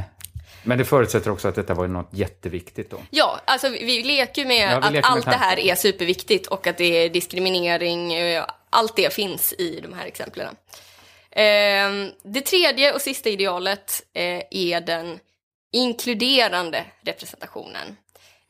Men 0.64 0.78
det 0.78 0.86
förutsätter 0.86 1.32
också 1.32 1.48
att 1.48 1.56
detta 1.56 1.74
var 1.74 1.88
något 1.88 2.10
jätteviktigt 2.12 2.92
då. 2.92 2.98
Ja, 3.10 3.42
alltså 3.46 3.70
vi, 3.70 4.04
leker 4.04 4.46
med 4.46 4.72
Ja, 4.72 4.80
vi 4.80 4.86
att 4.86 4.94
leker 4.94 5.10
med 5.10 5.18
allt 5.18 5.26
det 5.26 5.32
här 5.32 5.60
är 5.60 5.76
superviktigt 5.76 6.48
och 6.48 6.68
att 6.68 6.78
det 6.78 7.06
är 7.06 7.10
diskriminering, 7.10 8.14
eh, 8.14 8.46
allt 8.70 8.96
det 8.96 9.14
finns 9.14 9.54
i 9.54 9.80
de 9.80 9.94
här 9.94 10.06
exemplen. 10.06 10.56
Eh, 11.32 12.12
det 12.24 12.42
tredje 12.42 12.94
och 12.94 13.02
sista 13.02 13.30
idealet 13.30 14.04
eh, 14.14 14.42
är 14.52 14.82
den 14.82 15.20
inkluderande 15.72 16.86
representationen. 17.02 17.98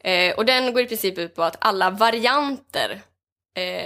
Eh, 0.03 0.35
och 0.35 0.45
den 0.45 0.73
går 0.73 0.81
i 0.81 0.87
princip 0.87 1.17
ut 1.17 1.35
på 1.35 1.43
att 1.43 1.57
alla 1.59 1.89
varianter 1.89 3.01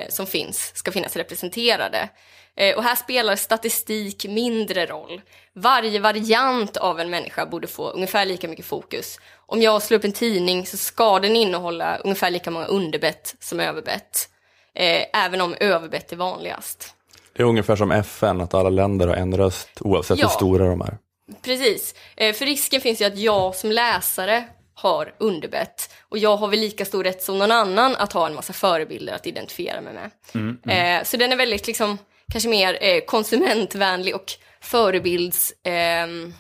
som 0.09 0.28
finns 0.28 0.71
ska 0.76 0.91
finnas 0.91 1.15
representerade. 1.15 2.09
Eh, 2.57 2.75
och 2.77 2.83
här 2.83 2.95
spelar 2.95 3.35
statistik 3.35 4.25
mindre 4.29 4.85
roll. 4.85 5.21
Varje 5.53 5.99
variant 5.99 6.77
av 6.77 6.99
en 6.99 7.09
människa 7.09 7.45
borde 7.45 7.67
få 7.67 7.89
ungefär 7.89 8.25
lika 8.25 8.47
mycket 8.47 8.65
fokus. 8.65 9.19
Om 9.45 9.61
jag 9.61 9.81
slår 9.81 9.97
upp 9.97 10.03
en 10.05 10.11
tidning 10.11 10.65
så 10.65 10.77
ska 10.77 11.19
den 11.19 11.35
innehålla 11.35 11.97
ungefär 11.97 12.31
lika 12.31 12.51
många 12.51 12.65
underbett 12.65 13.35
som 13.39 13.59
överbett. 13.59 14.29
Eh, 14.75 15.23
även 15.25 15.41
om 15.41 15.55
överbett 15.59 16.11
är 16.11 16.15
vanligast. 16.15 16.93
Det 17.33 17.41
är 17.43 17.47
ungefär 17.47 17.75
som 17.75 17.91
FN, 17.91 18.41
att 18.41 18.53
alla 18.53 18.69
länder 18.69 19.07
har 19.07 19.15
en 19.15 19.37
röst 19.37 19.69
oavsett 19.79 20.19
Ja. 20.19 20.27
hur 20.27 20.33
stora 20.33 20.67
de 20.67 20.81
är. 20.81 20.97
Precis, 21.41 21.95
eh, 22.17 22.33
för 22.33 22.45
risken 22.45 22.81
finns 22.81 23.01
ju 23.01 23.05
att 23.05 23.17
jag 23.17 23.55
som 23.55 23.71
läsare 23.71 24.43
har 24.73 25.13
underbett 25.17 25.93
och 26.09 26.17
jag 26.17 26.37
har 26.37 26.47
väl 26.47 26.59
lika 26.59 26.85
stor 26.85 27.03
rätt 27.03 27.23
som 27.23 27.37
någon 27.37 27.51
annan 27.51 27.95
att 27.95 28.13
ha 28.13 28.27
en 28.27 28.35
massa 28.35 28.53
förebilder 28.53 29.13
att 29.13 29.27
identifiera 29.27 29.81
mig 29.81 29.93
med. 29.93 30.97
Eh, 30.99 31.03
så 31.03 31.17
den 31.17 31.31
är 31.31 31.35
väldigt 31.35 31.67
liksom, 31.67 31.97
kanske 32.32 32.49
mer 32.49 32.78
eh, 32.82 33.01
konsumentvänlig 33.01 34.15
och 34.15 34.32
förebildsorienterad, 34.61 36.28
eh, 36.28 36.34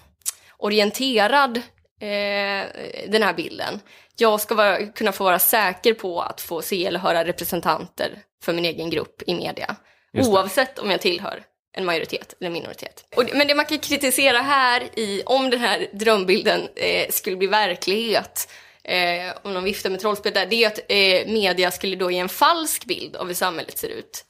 orienterad, 0.57 1.57
eh, 2.01 3.11
den 3.11 3.23
här 3.23 3.33
bilden. 3.33 3.79
Jag 4.17 4.41
ska 4.41 4.55
vara, 4.55 4.85
kunna 4.85 5.11
få 5.11 5.23
vara 5.23 5.39
säker 5.39 5.93
på 5.93 6.21
att 6.21 6.41
få 6.41 6.61
se 6.61 6.85
eller 6.85 6.99
höra 6.99 7.25
representanter 7.25 8.19
för 8.43 8.53
min 8.53 8.65
egen 8.65 8.89
grupp 8.89 9.23
i 9.27 9.35
media. 9.35 9.75
Oavsett 10.17 10.79
om 10.79 10.91
jag 10.91 11.01
tillhör 11.01 11.43
en 11.77 11.85
majoritet 11.85 12.35
eller 12.39 12.49
minoritet. 12.49 13.05
Och, 13.15 13.23
men 13.33 13.47
det 13.47 13.55
man 13.55 13.65
kan 13.65 13.79
kritisera 13.79 14.37
här 14.37 14.99
i, 14.99 15.23
om 15.25 15.49
den 15.49 15.59
här 15.59 15.87
drömbilden 15.93 16.61
eh, 16.75 17.09
skulle 17.09 17.35
bli 17.35 17.47
verklighet, 17.47 18.49
eh, 18.83 19.37
om 19.43 19.53
någon 19.53 19.63
viftar 19.63 19.89
med 19.89 19.99
trollspel 19.99 20.33
där, 20.33 20.45
det 20.45 20.63
är 20.63 20.67
att 20.67 20.79
eh, 20.89 21.33
media 21.33 21.71
skulle 21.71 21.95
då 21.95 22.11
ge 22.11 22.19
en 22.19 22.29
falsk 22.29 22.85
bild 22.85 23.15
av 23.15 23.27
hur 23.27 23.33
samhället 23.33 23.77
ser 23.77 23.89
ut. 23.89 24.25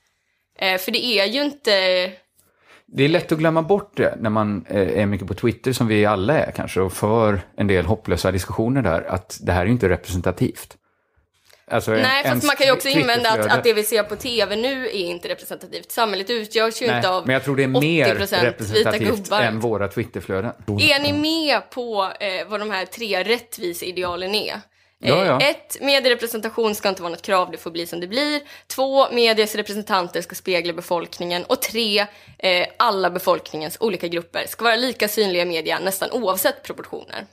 Eh, 0.60 0.78
för 0.78 0.92
det 0.92 1.06
är 1.06 1.26
ju 1.26 1.44
inte... 1.44 1.72
Det 2.88 3.04
är 3.04 3.08
lätt 3.08 3.32
att 3.32 3.38
glömma 3.40 3.62
bort 3.62 3.98
det 3.98 4.16
när 4.20 4.30
man 4.30 4.66
eh, 4.70 5.02
är 5.02 5.06
mycket 5.06 5.28
på 5.28 5.34
Twitter, 5.34 5.74
som 5.74 5.88
vi 5.88 6.06
alla 6.06 6.40
är 6.40 6.52
kanske, 6.52 6.82
och 6.82 6.94
för 6.94 7.42
en 7.58 7.68
del 7.68 7.86
hopplösa 7.86 8.32
diskussioner 8.32 8.82
där, 8.82 9.02
att 9.02 9.38
det 9.42 9.52
här 9.52 9.62
är 9.62 9.66
ju 9.66 9.72
inte 9.72 9.90
representativt. 9.90 10.78
Alltså, 11.68 11.92
en- 11.92 12.02
Nej, 12.02 12.24
fast 12.24 12.26
ens 12.26 12.46
man 12.46 12.56
kan 12.56 12.66
ju 12.68 12.72
också 12.74 12.88
invända 12.88 13.32
att, 13.32 13.52
att 13.52 13.64
det 13.64 13.74
vi 13.74 13.84
ser 13.84 14.04
på 14.04 14.16
tv 14.16 14.56
nu 14.56 14.86
är 14.86 14.92
inte 14.92 15.30
representativt. 15.30 15.92
Samhället 15.92 16.30
utgörs 16.30 16.82
ju 16.82 16.88
Nej, 16.88 16.96
inte 16.96 17.10
av 17.10 17.26
men 17.26 17.34
jag 17.34 17.44
tror 17.44 17.56
det 17.56 17.64
är 17.64 17.68
mer 17.68 18.16
80% 18.16 18.44
representativt 18.44 19.32
än 19.32 19.60
våra 19.60 19.88
Twitterflöden. 19.88 20.52
Är 20.68 21.00
ni 21.00 21.14
med 21.14 21.70
på 21.70 22.12
eh, 22.20 22.48
vad 22.48 22.60
de 22.60 22.72
här 22.72 22.86
tre 22.86 23.24
rättviseidealen 23.24 24.36
är? 24.36 24.62
Ja, 25.00 25.26
ja. 25.26 25.42
Eh, 25.42 25.50
ett, 25.50 25.78
medierepresentation 25.82 26.76
ska 26.76 26.90
inte 26.90 27.02
vara 27.02 27.12
något 27.12 27.22
krav, 27.22 27.52
det 27.52 27.58
får 27.58 27.72
bli 27.72 27.88
som 27.88 28.00
det 28.00 28.08
blir. 28.08 28.42
Två, 28.68 29.12
medias 29.12 29.56
representanter 29.56 30.22
ska 30.22 30.36
spegla 30.36 30.74
befolkningen. 30.74 31.44
Och 31.44 31.62
tre, 31.62 32.06
eh, 32.40 32.68
alla 32.78 33.10
befolkningens 33.10 33.78
olika 33.80 34.08
grupper 34.08 34.46
ska 34.48 34.64
vara 34.64 34.76
lika 34.76 35.08
synliga 35.08 35.44
i 35.44 35.46
media 35.46 35.80
nästan 35.80 36.12
oavsett 36.12 36.64
proportioner. 36.64 37.26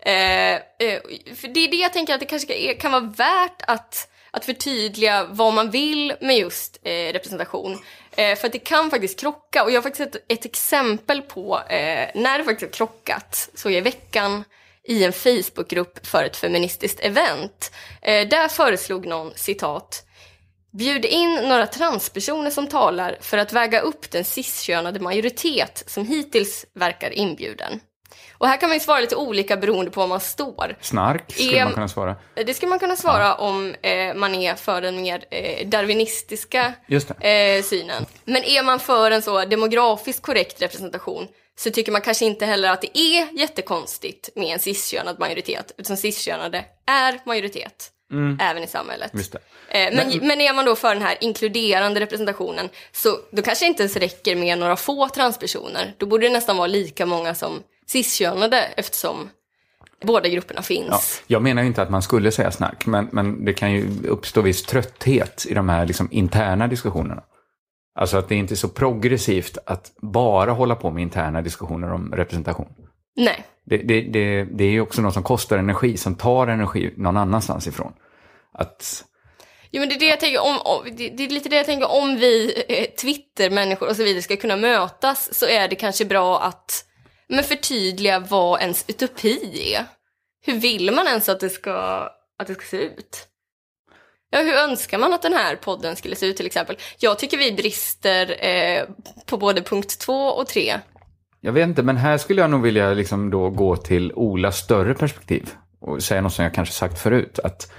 Eh, 0.00 0.54
eh, 0.54 1.00
för 1.34 1.48
det 1.48 1.60
är 1.60 1.70
det 1.70 1.76
jag 1.76 1.92
tänker 1.92 2.14
att 2.14 2.20
det 2.20 2.26
kanske 2.26 2.74
kan 2.74 2.92
vara 2.92 3.12
värt 3.16 3.62
att, 3.66 4.10
att 4.30 4.44
förtydliga 4.44 5.24
vad 5.30 5.54
man 5.54 5.70
vill 5.70 6.14
med 6.20 6.38
just 6.38 6.78
eh, 6.82 7.12
representation. 7.12 7.78
Eh, 8.16 8.36
för 8.36 8.46
att 8.46 8.52
det 8.52 8.58
kan 8.58 8.90
faktiskt 8.90 9.20
krocka. 9.20 9.64
Och 9.64 9.70
jag 9.70 9.76
har 9.76 9.82
faktiskt 9.82 10.14
ett, 10.14 10.24
ett 10.28 10.44
exempel 10.44 11.22
på 11.22 11.60
eh, 11.68 12.08
när 12.14 12.38
det 12.38 12.44
faktiskt 12.44 12.62
har 12.62 12.86
krockat. 12.86 13.50
Så 13.54 13.70
i 13.70 13.80
veckan 13.80 14.44
i 14.88 15.04
en 15.04 15.12
Facebookgrupp 15.12 16.06
för 16.06 16.24
ett 16.24 16.36
feministiskt 16.36 17.00
event. 17.00 17.72
Eh, 18.02 18.28
där 18.28 18.48
föreslog 18.48 19.06
någon 19.06 19.32
citat 19.34 20.06
Bjud 20.72 21.04
in 21.04 21.34
några 21.34 21.66
transpersoner 21.66 22.50
som 22.50 22.66
talar 22.66 23.18
för 23.20 23.38
att 23.38 23.52
väga 23.52 23.80
upp 23.80 24.10
den 24.10 24.24
ciskönade 24.24 25.00
majoritet 25.00 25.84
som 25.86 26.06
hittills 26.06 26.66
verkar 26.74 27.10
inbjuden. 27.10 27.80
Och 28.40 28.48
här 28.48 28.56
kan 28.56 28.68
man 28.68 28.76
ju 28.76 28.80
svara 28.80 29.00
lite 29.00 29.16
olika 29.16 29.56
beroende 29.56 29.90
på 29.90 30.00
var 30.00 30.06
man 30.06 30.20
står. 30.20 30.76
Snark 30.80 31.32
skulle 31.32 31.58
Är- 31.58 31.64
man 31.64 31.74
kunna 31.74 31.88
svara. 31.88 32.16
Det 32.34 32.54
skulle 32.54 32.70
man 32.70 32.78
kunna 32.78 32.96
svara 32.96 33.34
om 33.34 33.74
eh, 33.82 34.14
man 34.14 34.34
är 34.34 34.54
för 34.54 34.80
den 34.80 35.02
mer 35.02 35.24
eh, 35.30 35.68
darwinistiska 35.68 36.72
eh, 37.20 37.62
synen. 37.62 38.06
Men 38.24 38.44
är 38.44 38.62
man 38.62 38.80
för 38.80 39.10
en 39.10 39.22
så 39.22 39.44
demografiskt 39.44 40.22
korrekt 40.22 40.62
representation 40.62 41.28
så 41.58 41.70
tycker 41.70 41.92
man 41.92 42.00
kanske 42.00 42.24
inte 42.24 42.46
heller 42.46 42.70
att 42.70 42.80
det 42.80 42.98
är 42.98 43.38
jättekonstigt 43.38 44.30
med 44.34 44.48
en 44.48 44.58
ciskönad 44.58 45.18
majoritet, 45.18 45.72
utan 45.78 45.96
ciskönade 45.96 46.64
är 46.86 47.20
majoritet. 47.24 47.90
Även 48.40 48.62
i 48.62 48.66
samhället. 48.66 49.12
Eh, 49.68 49.94
men, 49.94 50.18
men 50.22 50.40
är 50.40 50.54
man 50.54 50.64
då 50.64 50.76
för 50.76 50.94
den 50.94 51.02
här 51.02 51.16
inkluderande 51.20 52.00
representationen 52.00 52.68
så 52.92 53.18
då 53.32 53.42
kanske 53.42 53.64
det 53.64 53.68
inte 53.68 53.82
ens 53.82 53.96
räcker 53.96 54.36
med 54.36 54.58
några 54.58 54.76
få 54.76 55.08
transpersoner. 55.08 55.94
Då 55.98 56.06
borde 56.06 56.26
det 56.26 56.32
nästan 56.32 56.56
vara 56.56 56.66
lika 56.66 57.06
många 57.06 57.34
som 57.34 57.62
ciskönade 57.92 58.60
eftersom 58.76 59.30
båda 60.04 60.28
grupperna 60.28 60.58
Ja, 60.58 60.62
finns. 60.62 61.22
jag 61.26 61.42
menar 61.42 61.62
ju 61.62 61.68
inte 61.68 61.82
att 61.82 61.90
man 61.90 62.02
skulle 62.02 62.30
säga 62.32 62.50
snack, 62.50 62.86
men, 62.86 63.08
men 63.12 63.44
det 63.44 63.52
kan 63.52 63.72
ju 63.72 63.88
uppstå 64.08 64.40
viss 64.42 64.62
trötthet 64.62 65.46
i 65.48 65.54
de 65.54 65.68
här 65.68 65.86
liksom, 65.86 66.08
interna 66.10 66.66
diskussionerna. 66.66 67.22
Alltså 67.94 68.16
att 68.16 68.28
det 68.28 68.34
inte 68.34 68.54
är 68.54 68.56
så 68.56 68.68
progressivt 68.68 69.58
att 69.66 69.92
bara 70.02 70.50
hålla 70.52 70.74
på 70.74 70.90
med 70.90 71.02
interna 71.02 71.42
diskussioner 71.42 71.92
om 71.92 72.12
representation. 72.14 72.68
Nej. 73.16 73.44
Det, 73.66 73.76
det, 73.76 74.00
det, 74.00 74.44
det 74.44 74.64
är 74.64 74.70
ju 74.70 74.80
också 74.80 75.02
något 75.02 75.14
som 75.14 75.22
kostar 75.22 75.58
energi, 75.58 75.96
som 75.96 76.14
tar 76.14 76.46
energi 76.46 76.94
någon 76.96 77.16
annanstans 77.16 77.66
ifrån. 77.66 77.92
Att, 78.52 79.04
Jo 79.70 79.80
men 79.80 79.88
det 79.88 79.94
är 79.94 79.98
det 79.98 80.06
jag 80.06 80.20
tänker 80.20 80.42
om, 80.42 80.58
om 80.64 80.96
det 80.96 81.24
är 81.24 81.28
lite 81.28 81.48
det 81.48 81.56
jag 81.56 81.66
tänker 81.66 81.90
om 81.90 82.16
vi 82.16 82.64
eh, 82.68 82.84
Twitter-människor 83.02 83.88
och 83.88 83.96
så 83.96 84.02
vidare 84.04 84.22
ska 84.22 84.36
kunna 84.36 84.56
mötas 84.56 85.34
så 85.34 85.46
är 85.46 85.68
det 85.68 85.76
kanske 85.76 86.04
bra 86.04 86.40
att 86.40 86.84
men 87.30 87.44
förtydliga 87.44 88.18
vad 88.18 88.60
ens 88.60 88.84
utopi 88.88 89.74
är. 89.74 89.84
Hur 90.46 90.60
vill 90.60 90.94
man 90.94 91.06
ens 91.06 91.28
att 91.28 91.40
det 91.40 91.50
ska, 91.50 91.72
att 92.38 92.46
det 92.46 92.54
ska 92.54 92.64
se 92.64 92.76
ut? 92.76 93.26
Ja, 94.30 94.38
hur 94.38 94.54
önskar 94.54 94.98
man 94.98 95.12
att 95.12 95.22
den 95.22 95.32
här 95.32 95.56
podden 95.56 95.96
skulle 95.96 96.16
se 96.16 96.26
ut 96.26 96.36
till 96.36 96.46
exempel? 96.46 96.76
Jag 96.98 97.18
tycker 97.18 97.38
vi 97.38 97.52
brister 97.52 98.46
eh, 98.46 98.84
på 99.26 99.36
både 99.36 99.62
punkt 99.62 99.98
två 100.00 100.26
och 100.26 100.46
tre. 100.46 100.80
jag 101.40 101.52
vet 101.52 101.68
inte, 101.68 101.82
men 101.82 101.96
här 101.96 102.18
skulle 102.18 102.40
jag 102.40 102.50
nog 102.50 102.62
vilja 102.62 102.94
liksom 102.94 103.30
då 103.30 103.50
gå 103.50 103.76
till 103.76 104.12
Olas 104.12 104.58
större 104.58 104.94
perspektiv 104.94 105.50
och 105.80 106.02
säga 106.02 106.20
något 106.20 106.32
som 106.32 106.44
jag 106.44 106.54
kanske 106.54 106.74
sagt 106.74 106.98
förut. 106.98 107.38
Att 107.38 107.72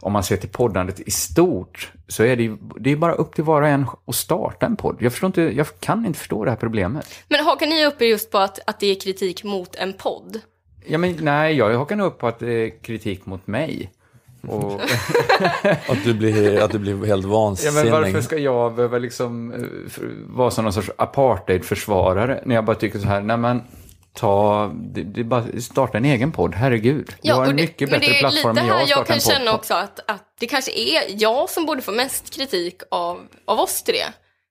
om 0.00 0.12
man 0.12 0.24
ser 0.24 0.36
till 0.36 0.48
poddandet 0.48 1.00
i 1.00 1.10
stort 1.10 1.92
så 2.08 2.24
är 2.24 2.36
det 2.36 2.42
ju 2.42 2.56
det 2.80 2.90
är 2.90 2.96
bara 2.96 3.14
upp 3.14 3.34
till 3.34 3.44
var 3.44 3.62
och 3.62 3.68
en 3.68 3.86
att 4.06 4.14
starta 4.14 4.66
en 4.66 4.76
podd. 4.76 4.96
Jag, 5.00 5.12
förstår 5.12 5.26
inte, 5.26 5.42
jag 5.42 5.66
kan 5.80 6.06
inte 6.06 6.18
förstå 6.18 6.44
det 6.44 6.50
här 6.50 6.56
problemet. 6.56 7.06
Men 7.28 7.44
hakar 7.44 7.66
ni 7.66 7.86
upp 7.86 8.02
er 8.02 8.06
just 8.06 8.30
på 8.30 8.38
att, 8.38 8.58
att 8.66 8.80
det 8.80 8.86
är 8.86 9.00
kritik 9.00 9.44
mot 9.44 9.76
en 9.76 9.92
podd? 9.92 10.40
Ja, 10.86 10.98
men, 10.98 11.16
nej, 11.20 11.56
jag 11.56 11.78
hakar 11.78 11.96
nog 11.96 12.06
upp 12.06 12.18
på 12.18 12.26
att 12.26 12.38
det 12.38 12.52
är 12.52 12.82
kritik 12.82 13.26
mot 13.26 13.46
mig. 13.46 13.92
Och, 14.40 14.80
Att 15.88 16.04
du 16.04 16.14
blir, 16.14 16.60
att 16.60 16.70
du 16.70 16.78
blir 16.78 17.06
helt 17.06 17.24
ja, 17.24 17.30
vansinnig. 17.30 17.84
men 17.84 17.92
varför 17.92 18.20
ska 18.20 18.38
jag 18.38 18.74
behöva 18.74 18.98
liksom, 18.98 19.52
eh, 19.52 19.58
vara 20.26 20.50
som 20.50 20.64
någon 20.64 20.72
sorts 20.72 20.90
apartheidförsvarare 20.96 22.42
när 22.44 22.54
jag 22.54 22.64
bara 22.64 22.76
tycker 22.76 22.98
så 22.98 23.06
här, 23.06 23.20
nej 23.20 23.36
men 23.36 23.62
ta, 24.18 24.70
det, 24.74 25.02
det 25.02 25.20
är 25.20 25.24
bara, 25.24 25.44
starta 25.60 25.98
en 25.98 26.04
egen 26.04 26.32
podd, 26.32 26.54
herregud. 26.54 27.14
Du 27.22 27.32
har 27.32 27.42
en 27.44 27.56
det- 27.56 27.62
mycket 27.62 27.90
bättre 27.90 28.06
det 28.06 28.16
är 28.16 28.20
plattform 28.20 28.54
lite 28.54 28.60
än 28.62 28.66
jag 28.68 28.74
här 28.74 28.82
att 28.82 28.88
jag 28.90 28.96
starta 28.98 29.06
kan 29.06 29.14
en 29.16 29.22
podd 29.22 29.32
känna 29.34 29.50
på. 29.50 29.56
också 29.56 29.74
att, 29.74 30.10
att 30.10 30.24
det 30.40 30.46
kanske 30.46 30.72
är 30.72 31.02
jag 31.22 31.50
som 31.50 31.66
borde 31.66 31.82
få 31.82 31.92
mest 31.92 32.30
kritik 32.34 32.80
av, 32.90 33.20
av 33.44 33.60
oss 33.60 33.82
tre. 33.82 33.98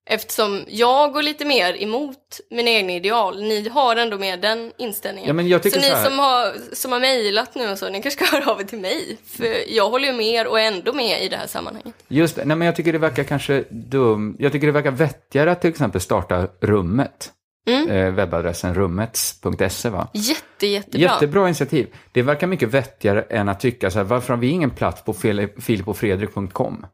Eftersom 0.10 0.64
jag 0.68 1.14
går 1.14 1.22
lite 1.22 1.46
mer 1.46 1.84
emot 1.84 2.40
mina 2.52 2.70
egna 2.70 2.94
ideal. 2.94 3.42
Ni 3.44 3.70
har 3.70 3.96
ändå 3.96 4.18
mer 4.18 4.38
den 4.38 4.72
inställningen. 4.78 5.38
Ja, 5.38 5.44
jag 5.44 5.62
så 5.72 5.80
ni 5.80 5.86
så 5.86 5.96
här- 5.96 6.06
som 6.06 6.20
har, 6.20 6.54
som 6.76 6.92
har 6.92 7.00
mejlat 7.00 7.56
nu 7.56 7.72
och 7.72 7.78
så, 7.78 7.90
ni 7.90 8.02
kanske 8.02 8.26
ska 8.26 8.26
höra 8.38 8.52
av 8.52 8.62
er 8.62 8.66
till 8.66 8.80
mig. 8.80 9.18
För 9.38 9.74
jag 9.76 9.90
håller 9.90 10.08
ju 10.08 10.14
med 10.14 10.48
och 10.48 10.60
är 10.60 10.64
ändå 10.68 10.94
med 10.94 11.24
i 11.24 11.28
det 11.30 11.38
här 11.38 11.48
sammanhanget. 11.48 11.96
Just 12.08 12.36
det, 12.36 12.46
nej 12.46 12.58
men 12.58 12.66
jag 12.66 12.76
tycker 12.76 12.94
det 12.94 13.00
verkar 13.00 13.24
kanske 13.24 13.64
dum, 13.70 14.36
jag 14.40 14.52
tycker 14.52 14.68
det 14.68 14.74
verkar 14.74 14.92
vettigare 14.92 15.52
att 15.52 15.62
till 15.62 15.70
exempel 15.70 16.02
starta 16.02 16.48
Rummet. 16.62 17.32
Mm. 17.68 17.90
Eh, 17.90 18.12
webbadressen 18.14 18.74
rummets.se 18.74 19.90
va? 19.90 20.08
Jätte, 20.14 20.68
jättebra. 20.68 21.00
Jättebra 21.02 21.48
initiativ. 21.48 21.88
Det 22.12 22.22
verkar 22.22 22.48
mycket 22.48 22.70
vettigare 22.74 23.22
än 23.22 23.50
att 23.50 23.60
tycka 23.60 23.92
så 23.92 23.98
här, 24.00 24.04
varför 24.06 24.34
har 24.34 24.42
vi 24.42 24.48
ingen 24.48 24.70
plats 24.70 25.04
på 25.04 25.14
Fili- 25.14 25.62
filipofredrik.com? 25.62 26.86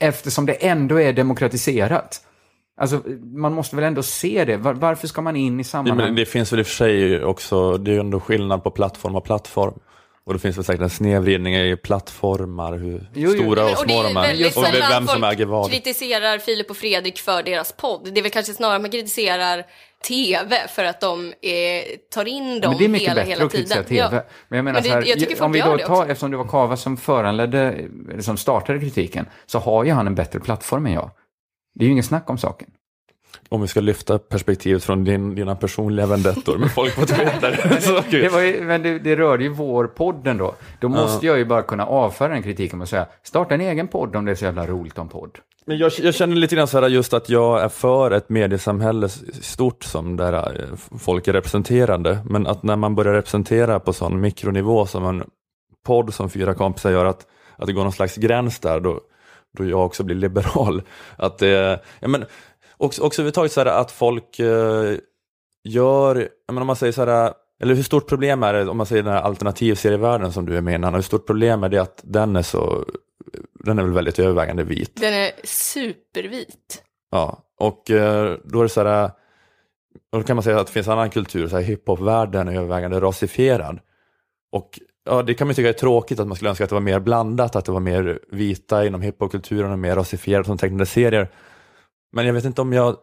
Eftersom 0.00 0.46
det 0.46 0.52
ändå 0.52 1.00
är 1.00 1.12
demokratiserat. 1.12 2.20
Alltså, 2.80 3.02
man 3.36 3.52
måste 3.52 3.76
väl 3.76 3.84
ändå 3.84 4.02
se 4.02 4.44
det. 4.44 4.56
Var, 4.56 4.74
varför 4.74 5.08
ska 5.08 5.22
man 5.22 5.36
in 5.36 5.54
i 5.54 5.62
Ja, 5.62 5.64
sammanhang? 5.64 6.06
men 6.06 6.14
det 6.14 6.26
finns 6.26 6.52
väl 6.52 6.60
i 6.60 6.62
och 6.62 6.66
för 6.66 6.74
sig 6.74 7.24
också, 7.24 7.76
det 7.78 7.90
är 7.90 7.92
ju 7.92 8.00
ändå 8.00 8.20
skillnad 8.20 8.62
på 8.64 8.70
plattform 8.70 9.16
och 9.16 9.24
plattform. 9.24 9.74
Och 10.24 10.32
det 10.32 10.38
finns 10.38 10.56
väl 10.58 10.64
säkert 10.64 10.82
en 10.82 10.90
snedvridning 10.90 11.54
i 11.56 11.76
plattformar, 11.76 12.72
hur 12.76 13.10
Jo, 13.14 13.30
jo. 13.36 13.42
stora 13.42 13.64
och 13.64 13.70
och 13.72 13.78
små 13.78 14.00
är 14.00 14.04
de 14.04 14.16
är. 14.16 14.22
väldigt 14.22 14.56
Och 14.56 14.64
sällan 14.66 14.88
vem 14.90 15.06
som 15.06 15.20
folk 15.20 15.32
äger 15.34 15.46
vad. 15.46 15.70
kritiserar 15.70 16.38
Filip 16.38 16.70
och 16.70 16.76
Fredrik 16.76 17.18
för 17.18 17.42
deras 17.42 17.72
podd. 17.72 18.10
Det 18.14 18.20
är 18.20 18.22
väl 18.22 18.30
kanske 18.32 18.52
snarare 18.52 18.76
att 18.76 18.82
man 18.82 18.90
kritiserar 18.90 19.64
TV 20.08 20.68
för 20.68 20.84
att 20.84 21.00
de 21.00 21.26
eh, 21.26 21.32
tar 22.14 22.24
in 22.24 22.60
dem 22.60 22.70
Men 22.70 22.78
det 22.78 22.84
är 22.84 22.88
mycket 22.88 23.08
hela, 23.10 23.14
bättre 23.20 23.30
hela 23.30 23.44
att 23.44 23.52
kritisera 23.52 23.82
tiden. 23.82 24.10
TV. 24.10 24.22
Men 24.48 24.56
jag 24.56 24.64
menar 24.64 24.74
Men 24.74 24.82
det- 24.82 24.88
så 24.88 24.94
här, 24.94 25.30
jag 25.38 25.42
om 25.42 25.52
vi 25.52 25.60
då 25.60 25.64
tar, 25.66 25.74
också. 25.96 26.02
eftersom 26.10 26.30
det 26.30 26.36
var 26.36 26.48
Kava 26.48 26.76
som 26.76 26.96
föranledde, 26.96 27.58
eller 28.12 28.22
som 28.22 28.36
startade 28.36 28.80
kritiken, 28.80 29.26
så 29.46 29.58
har 29.58 29.84
ju 29.84 29.90
han 29.92 30.06
en 30.06 30.14
bättre 30.14 30.40
plattform 30.40 30.86
än 30.86 30.92
jag. 30.92 31.10
Det 31.74 31.84
är 31.84 31.86
ju 31.86 31.92
ingen 31.92 32.04
snack 32.04 32.30
om 32.30 32.38
saken. 32.38 32.68
Om 33.52 33.60
vi 33.60 33.68
ska 33.68 33.80
lyfta 33.80 34.18
perspektivet 34.18 34.84
från 34.84 35.04
din, 35.04 35.34
dina 35.34 35.56
personliga 35.56 36.06
vendettor 36.06 36.58
med 36.58 36.72
folk 36.72 36.96
på 36.96 37.06
Twitter. 37.06 37.80
så, 37.80 38.02
Det, 38.10 38.28
var 38.28 38.40
ju, 38.40 38.64
men 38.64 38.82
det, 38.82 38.98
det 38.98 39.16
rörde 39.16 39.44
ju 39.44 39.48
vår 39.48 39.86
podd 39.86 40.26
ändå. 40.26 40.54
Då 40.80 40.88
måste 40.88 41.26
jag 41.26 41.38
ju 41.38 41.44
bara 41.44 41.62
kunna 41.62 41.86
avföra 41.86 42.28
den 42.28 42.42
kritiken 42.42 42.80
och 42.80 42.88
säga, 42.88 43.06
starta 43.22 43.54
en 43.54 43.60
egen 43.60 43.88
podd 43.88 44.16
om 44.16 44.24
det 44.24 44.30
är 44.30 44.34
så 44.34 44.44
jävla 44.44 44.66
roligt 44.66 44.98
om 44.98 45.08
podd. 45.08 45.38
Men 45.66 45.78
jag, 45.78 45.92
jag 45.98 46.14
känner 46.14 46.36
lite 46.36 46.56
grann 46.56 46.66
så 46.66 46.80
här 46.80 46.88
just 46.88 47.14
att 47.14 47.28
jag 47.28 47.62
är 47.62 47.68
för 47.68 48.10
ett 48.10 48.28
mediesamhälle 48.28 49.08
stort 49.42 49.84
som 49.84 50.16
där 50.16 50.32
eh, 50.32 50.98
folk 50.98 51.28
är 51.28 51.32
representerande. 51.32 52.18
Men 52.24 52.46
att 52.46 52.62
när 52.62 52.76
man 52.76 52.94
börjar 52.94 53.14
representera 53.14 53.80
på 53.80 53.92
sån 53.92 54.20
mikronivå 54.20 54.86
som 54.86 55.06
en 55.06 55.24
podd 55.86 56.14
som 56.14 56.30
fyra 56.30 56.54
kompisar 56.54 56.90
gör, 56.90 57.04
att, 57.04 57.26
att 57.56 57.66
det 57.66 57.72
går 57.72 57.82
någon 57.82 57.92
slags 57.92 58.16
gräns 58.16 58.58
där, 58.58 58.80
då, 58.80 59.00
då 59.58 59.64
jag 59.64 59.86
också 59.86 60.04
blir 60.04 60.16
liberal. 60.16 60.82
Att 61.16 61.38
det, 61.38 61.80
ja, 62.00 62.08
men, 62.08 62.24
också, 62.84 63.02
också 63.02 63.22
överhuvudtaget 63.22 63.52
så 63.52 63.60
här 63.60 63.66
att 63.66 63.90
folk 63.90 64.38
eh, 64.38 64.96
gör, 65.64 66.14
menar, 66.48 66.60
om 66.60 66.66
man 66.66 66.76
säger 66.76 66.92
så 66.92 67.04
här, 67.04 67.32
eller 67.62 67.74
hur 67.74 67.82
stort 67.82 68.08
problem 68.08 68.42
är 68.42 68.52
det 68.52 68.68
om 68.68 68.76
man 68.76 68.86
säger 68.86 69.02
den 69.02 69.12
här 69.12 69.22
alternativserievärlden 69.22 70.32
som 70.32 70.46
du 70.46 70.56
är 70.56 70.60
med 70.60 70.80
i, 70.80 70.84
hur 70.84 71.02
stort 71.02 71.26
problem 71.26 71.64
är 71.64 71.68
det 71.68 71.78
att 71.78 72.00
den 72.04 72.36
är 72.36 72.42
så, 72.42 72.84
den 73.64 73.78
är 73.78 73.82
väl 73.82 73.92
väldigt 73.92 74.18
övervägande 74.18 74.64
vit? 74.64 75.00
Den 75.00 75.14
är 75.14 75.30
supervit. 75.44 76.82
Ja, 77.10 77.38
och 77.60 77.90
eh, 77.90 78.36
då 78.44 78.58
är 78.58 78.62
det 78.62 78.68
så 78.68 78.84
här, 78.84 79.10
och 80.12 80.18
då 80.18 80.22
kan 80.22 80.36
man 80.36 80.42
säga 80.42 80.60
att 80.60 80.66
det 80.66 80.72
finns 80.72 80.88
annan 80.88 81.10
kultur, 81.10 81.48
så 81.48 81.56
här 81.56 81.62
hiphopvärlden 81.62 82.48
är 82.48 82.56
övervägande 82.56 83.00
rasifierad. 83.00 83.78
Och 84.52 84.80
ja, 85.04 85.22
det 85.22 85.34
kan 85.34 85.46
man 85.46 85.54
tycka 85.54 85.68
är 85.68 85.72
tråkigt 85.72 86.20
att 86.20 86.26
man 86.26 86.36
skulle 86.36 86.50
önska 86.50 86.64
att 86.64 86.70
det 86.70 86.76
var 86.76 86.80
mer 86.80 87.00
blandat, 87.00 87.56
att 87.56 87.64
det 87.64 87.72
var 87.72 87.80
mer 87.80 88.20
vita 88.30 88.86
inom 88.86 89.02
hiphopkulturen 89.02 89.72
och 89.72 89.78
mer 89.78 89.96
rasifierat 89.96 90.46
som 90.46 90.58
tecknade 90.58 90.86
serier. 90.86 91.28
Men 92.12 92.26
jag 92.26 92.32
vet 92.32 92.44
inte 92.44 92.60
om 92.60 92.72
jag, 92.72 92.96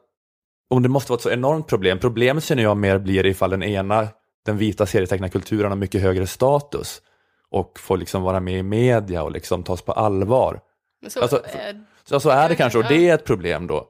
om 0.69 0.83
det 0.83 0.89
måste 0.89 1.11
vara 1.11 1.17
ett 1.17 1.23
så 1.23 1.31
enormt 1.31 1.67
problem. 1.67 1.99
Problemet 1.99 2.43
känner 2.43 2.63
jag 2.63 2.77
mer 2.77 2.97
blir 2.97 3.25
ifall 3.25 3.49
den 3.49 3.63
ena, 3.63 4.07
den 4.45 4.57
vita 4.57 4.85
serietecknarkulturen 4.85 5.71
har 5.71 5.75
mycket 5.75 6.01
högre 6.01 6.27
status 6.27 7.01
och 7.49 7.79
får 7.79 7.97
liksom 7.97 8.23
vara 8.23 8.39
med 8.39 8.59
i 8.59 8.63
media 8.63 9.23
och 9.23 9.31
liksom 9.31 9.63
tas 9.63 9.81
på 9.81 9.91
allvar. 9.91 10.59
Så, 11.07 11.21
Alltså, 11.21 11.45
eh, 11.45 12.19
Så, 12.19 12.29
är 12.29 12.49
det 12.49 12.55
kanske 12.55 12.79
och 12.79 12.85
det 12.89 13.09
är 13.09 13.15
ett 13.15 13.25
problem 13.25 13.67
då. 13.67 13.89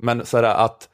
Men 0.00 0.26
så 0.26 0.38
att 0.38 0.88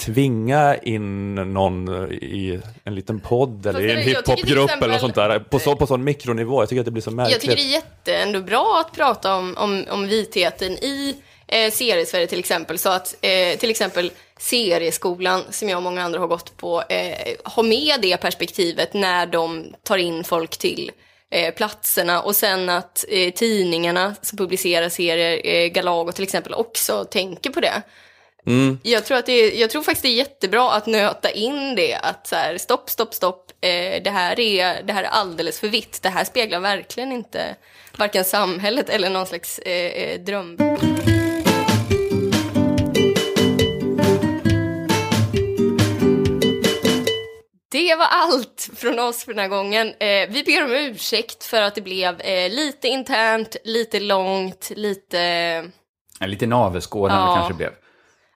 tvinga 0.00 0.76
in 0.76 1.34
någon 1.34 1.88
i 2.12 2.60
en 2.84 2.94
liten 2.94 3.20
podd 3.20 3.66
eller 3.66 3.80
i 3.80 3.90
en 3.90 3.98
hiphopgrupp 3.98 4.70
eller 4.70 4.92
något 4.92 5.00
sånt 5.00 5.14
där 5.14 5.38
på, 5.38 5.58
så, 5.58 5.76
på 5.76 5.86
sån 5.86 6.04
mikronivå. 6.04 6.62
Jag 6.62 6.68
tycker 6.68 6.80
att 6.80 6.84
det 6.84 6.90
blir 6.90 7.02
så 7.02 7.10
märkligt. 7.10 7.32
jag 7.32 7.40
tycker 7.40 7.56
det 7.56 7.62
är 7.62 7.72
jätte 7.72 8.14
ändå 8.14 8.40
bra 8.40 8.84
att 8.86 8.96
prata 8.96 9.36
om, 9.36 9.56
om, 9.56 9.84
om 9.90 10.06
vitheten 10.06 10.72
i 10.72 11.16
eh, 11.52 11.70
seriesverige 11.70 12.26
till 12.26 12.38
exempel. 12.38 12.78
Så 12.78 12.88
att 12.88 13.14
eh, 13.20 13.58
till 13.58 13.70
exempel 13.70 14.10
serieskolan, 14.38 15.42
som 15.50 15.68
jag 15.68 15.76
och 15.76 15.82
många 15.82 16.02
andra 16.02 16.20
har 16.20 16.26
gått 16.26 16.56
på, 16.56 16.82
eh, 16.88 17.34
har 17.44 17.62
med 17.62 18.00
det 18.02 18.16
perspektivet 18.16 18.94
när 18.94 19.26
de 19.26 19.74
tar 19.82 19.98
in 19.98 20.24
folk 20.24 20.56
till 20.56 20.90
eh, 21.30 21.54
platserna 21.54 22.22
och 22.22 22.36
sen 22.36 22.68
att 22.68 23.04
eh, 23.08 23.32
tidningarna 23.32 24.14
som 24.22 24.38
publicerar 24.38 24.88
serier, 24.88 25.40
eh, 25.44 25.68
Galago 25.68 26.12
till 26.12 26.24
exempel, 26.24 26.54
också 26.54 27.04
tänker 27.04 27.50
på 27.50 27.60
det. 27.60 27.82
Mm. 28.46 28.78
Jag 28.82 29.04
tror, 29.04 29.18
att 29.18 29.26
det 29.26 29.32
är, 29.32 29.60
jag 29.60 29.70
tror 29.70 29.82
faktiskt 29.82 30.02
det 30.02 30.08
är 30.08 30.14
jättebra 30.14 30.72
att 30.72 30.86
nöta 30.86 31.30
in 31.30 31.74
det, 31.74 31.94
att 31.94 32.26
så 32.26 32.36
här, 32.36 32.58
stopp, 32.58 32.90
stopp, 32.90 33.14
stopp, 33.14 33.50
eh, 33.60 34.02
det, 34.02 34.10
här 34.10 34.40
är, 34.40 34.82
det 34.82 34.92
här 34.92 35.04
är 35.04 35.08
alldeles 35.08 35.60
för 35.60 35.68
vitt, 35.68 36.02
det 36.02 36.08
här 36.08 36.24
speglar 36.24 36.60
verkligen 36.60 37.12
inte 37.12 37.56
varken 37.96 38.24
samhället 38.24 38.88
eller 38.88 39.10
någon 39.10 39.26
slags 39.26 39.58
eh, 39.58 39.86
eh, 39.86 40.20
dröm. 40.20 40.56
Det 47.72 47.94
var 47.94 48.06
allt 48.06 48.70
från 48.76 48.98
oss 48.98 49.24
för 49.24 49.32
den 49.34 49.38
här 49.42 49.48
gången. 49.48 49.88
Eh, 49.88 50.28
vi 50.30 50.42
ber 50.46 50.64
om 50.64 50.72
ursäkt 50.72 51.44
för 51.44 51.62
att 51.62 51.74
det 51.74 51.80
blev 51.80 52.20
eh, 52.20 52.50
lite 52.50 52.88
internt, 52.88 53.56
lite 53.64 54.00
långt, 54.00 54.70
lite... 54.76 55.18
En 56.20 56.30
liten 56.30 56.48
navelskådande 56.48 57.30
Ja. 57.30 57.34
kanske 57.34 57.54
blev. 57.54 57.70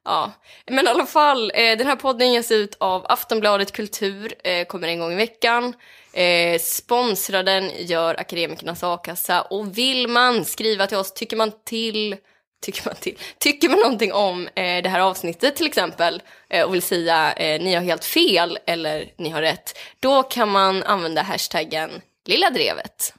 Ja, 0.04 0.32
men 0.66 0.86
i 0.86 0.88
alla 0.88 1.06
fall, 1.06 1.52
eh, 1.54 1.78
den 1.78 1.86
här 1.86 1.96
podden 1.96 2.32
ges 2.32 2.50
ut 2.52 2.76
av 2.80 3.06
Aftonbladet 3.08 3.72
Kultur, 3.72 4.34
eh, 4.44 4.66
kommer 4.66 4.88
en 4.88 5.00
gång 5.00 5.12
i 5.12 5.16
veckan. 5.16 5.74
Eh, 6.12 6.58
sponsrar 6.60 7.42
den 7.42 7.70
gör 7.78 8.20
Akademikernas 8.20 8.82
A-kassa 8.82 9.42
och 9.42 9.78
vill 9.78 10.08
man 10.08 10.44
skriva 10.44 10.86
till 10.86 10.96
oss, 10.96 11.12
tycker 11.14 11.36
man 11.36 11.52
till, 11.64 12.16
tycker 12.62 12.82
man 12.84 12.94
till, 12.94 13.18
tycker 13.38 13.68
man 13.68 13.78
någonting 13.78 14.12
om 14.12 14.48
eh, 14.54 14.82
det 14.82 14.88
här 14.88 15.00
avsnittet 15.00 15.56
till 15.56 15.66
exempel 15.66 16.22
eh, 16.50 16.64
och 16.64 16.74
vill 16.74 16.82
säga 16.82 17.32
eh, 17.32 17.62
ni 17.62 17.74
har 17.74 17.82
helt 17.82 18.04
fel 18.04 18.58
eller 18.66 19.04
ni 19.18 19.30
har 19.30 19.42
rätt, 19.42 19.78
då 20.00 20.22
kan 20.22 20.48
man 20.48 20.82
använda 20.82 21.22
hashtaggen 21.22 21.90
lilla 22.26 22.50
drevet. 22.50 23.14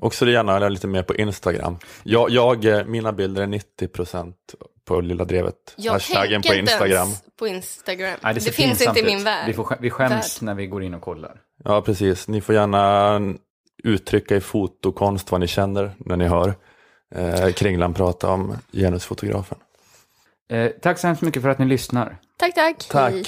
Också 0.00 0.24
det 0.24 0.32
gärna 0.32 0.56
eller 0.56 0.70
lite 0.70 0.86
mer 0.86 1.02
på 1.02 1.14
Instagram. 1.14 1.78
Jag, 2.02 2.30
jag, 2.30 2.64
eh, 2.64 2.84
mina 2.84 3.12
bilder 3.12 3.42
är 3.42 3.46
90% 3.46 4.32
på 4.84 5.00
Lilla 5.00 5.24
Drevet. 5.24 5.74
Jag 5.76 5.92
Hashtaggen 5.92 6.42
på 6.42 6.54
Instagram. 6.54 6.90
ens 6.90 7.22
på 7.38 7.46
Instagram. 7.46 8.18
Nej, 8.22 8.34
det 8.34 8.40
ser 8.40 8.52
finns 8.52 8.82
inte 8.82 9.00
i 9.00 9.04
min 9.04 9.24
värld. 9.24 9.46
Vi, 9.46 9.52
får, 9.52 9.76
vi 9.80 9.90
skäms 9.90 10.12
Värld. 10.12 10.46
när 10.46 10.54
vi 10.54 10.66
går 10.66 10.82
in 10.82 10.94
och 10.94 11.02
kollar. 11.02 11.40
Ja, 11.64 11.82
precis. 11.82 12.28
Ni 12.28 12.40
får 12.40 12.54
gärna 12.54 13.20
uttrycka 13.84 14.36
i 14.36 14.40
fotokonst 14.40 15.30
vad 15.30 15.40
ni 15.40 15.46
känner 15.46 15.94
när 15.98 16.16
ni 16.16 16.24
hör 16.24 16.54
eh, 17.14 17.52
Kringlan 17.52 17.94
prata 17.94 18.28
om 18.30 18.56
genusfotografen. 18.72 19.58
Eh, 20.48 20.70
tack 20.82 20.98
så 20.98 21.06
hemskt 21.06 21.22
mycket 21.22 21.42
för 21.42 21.48
att 21.48 21.58
ni 21.58 21.66
lyssnar. 21.66 22.16
Tack, 22.36 22.54
tack. 22.54 22.88
Tack. 22.88 23.12
Hej. 23.12 23.24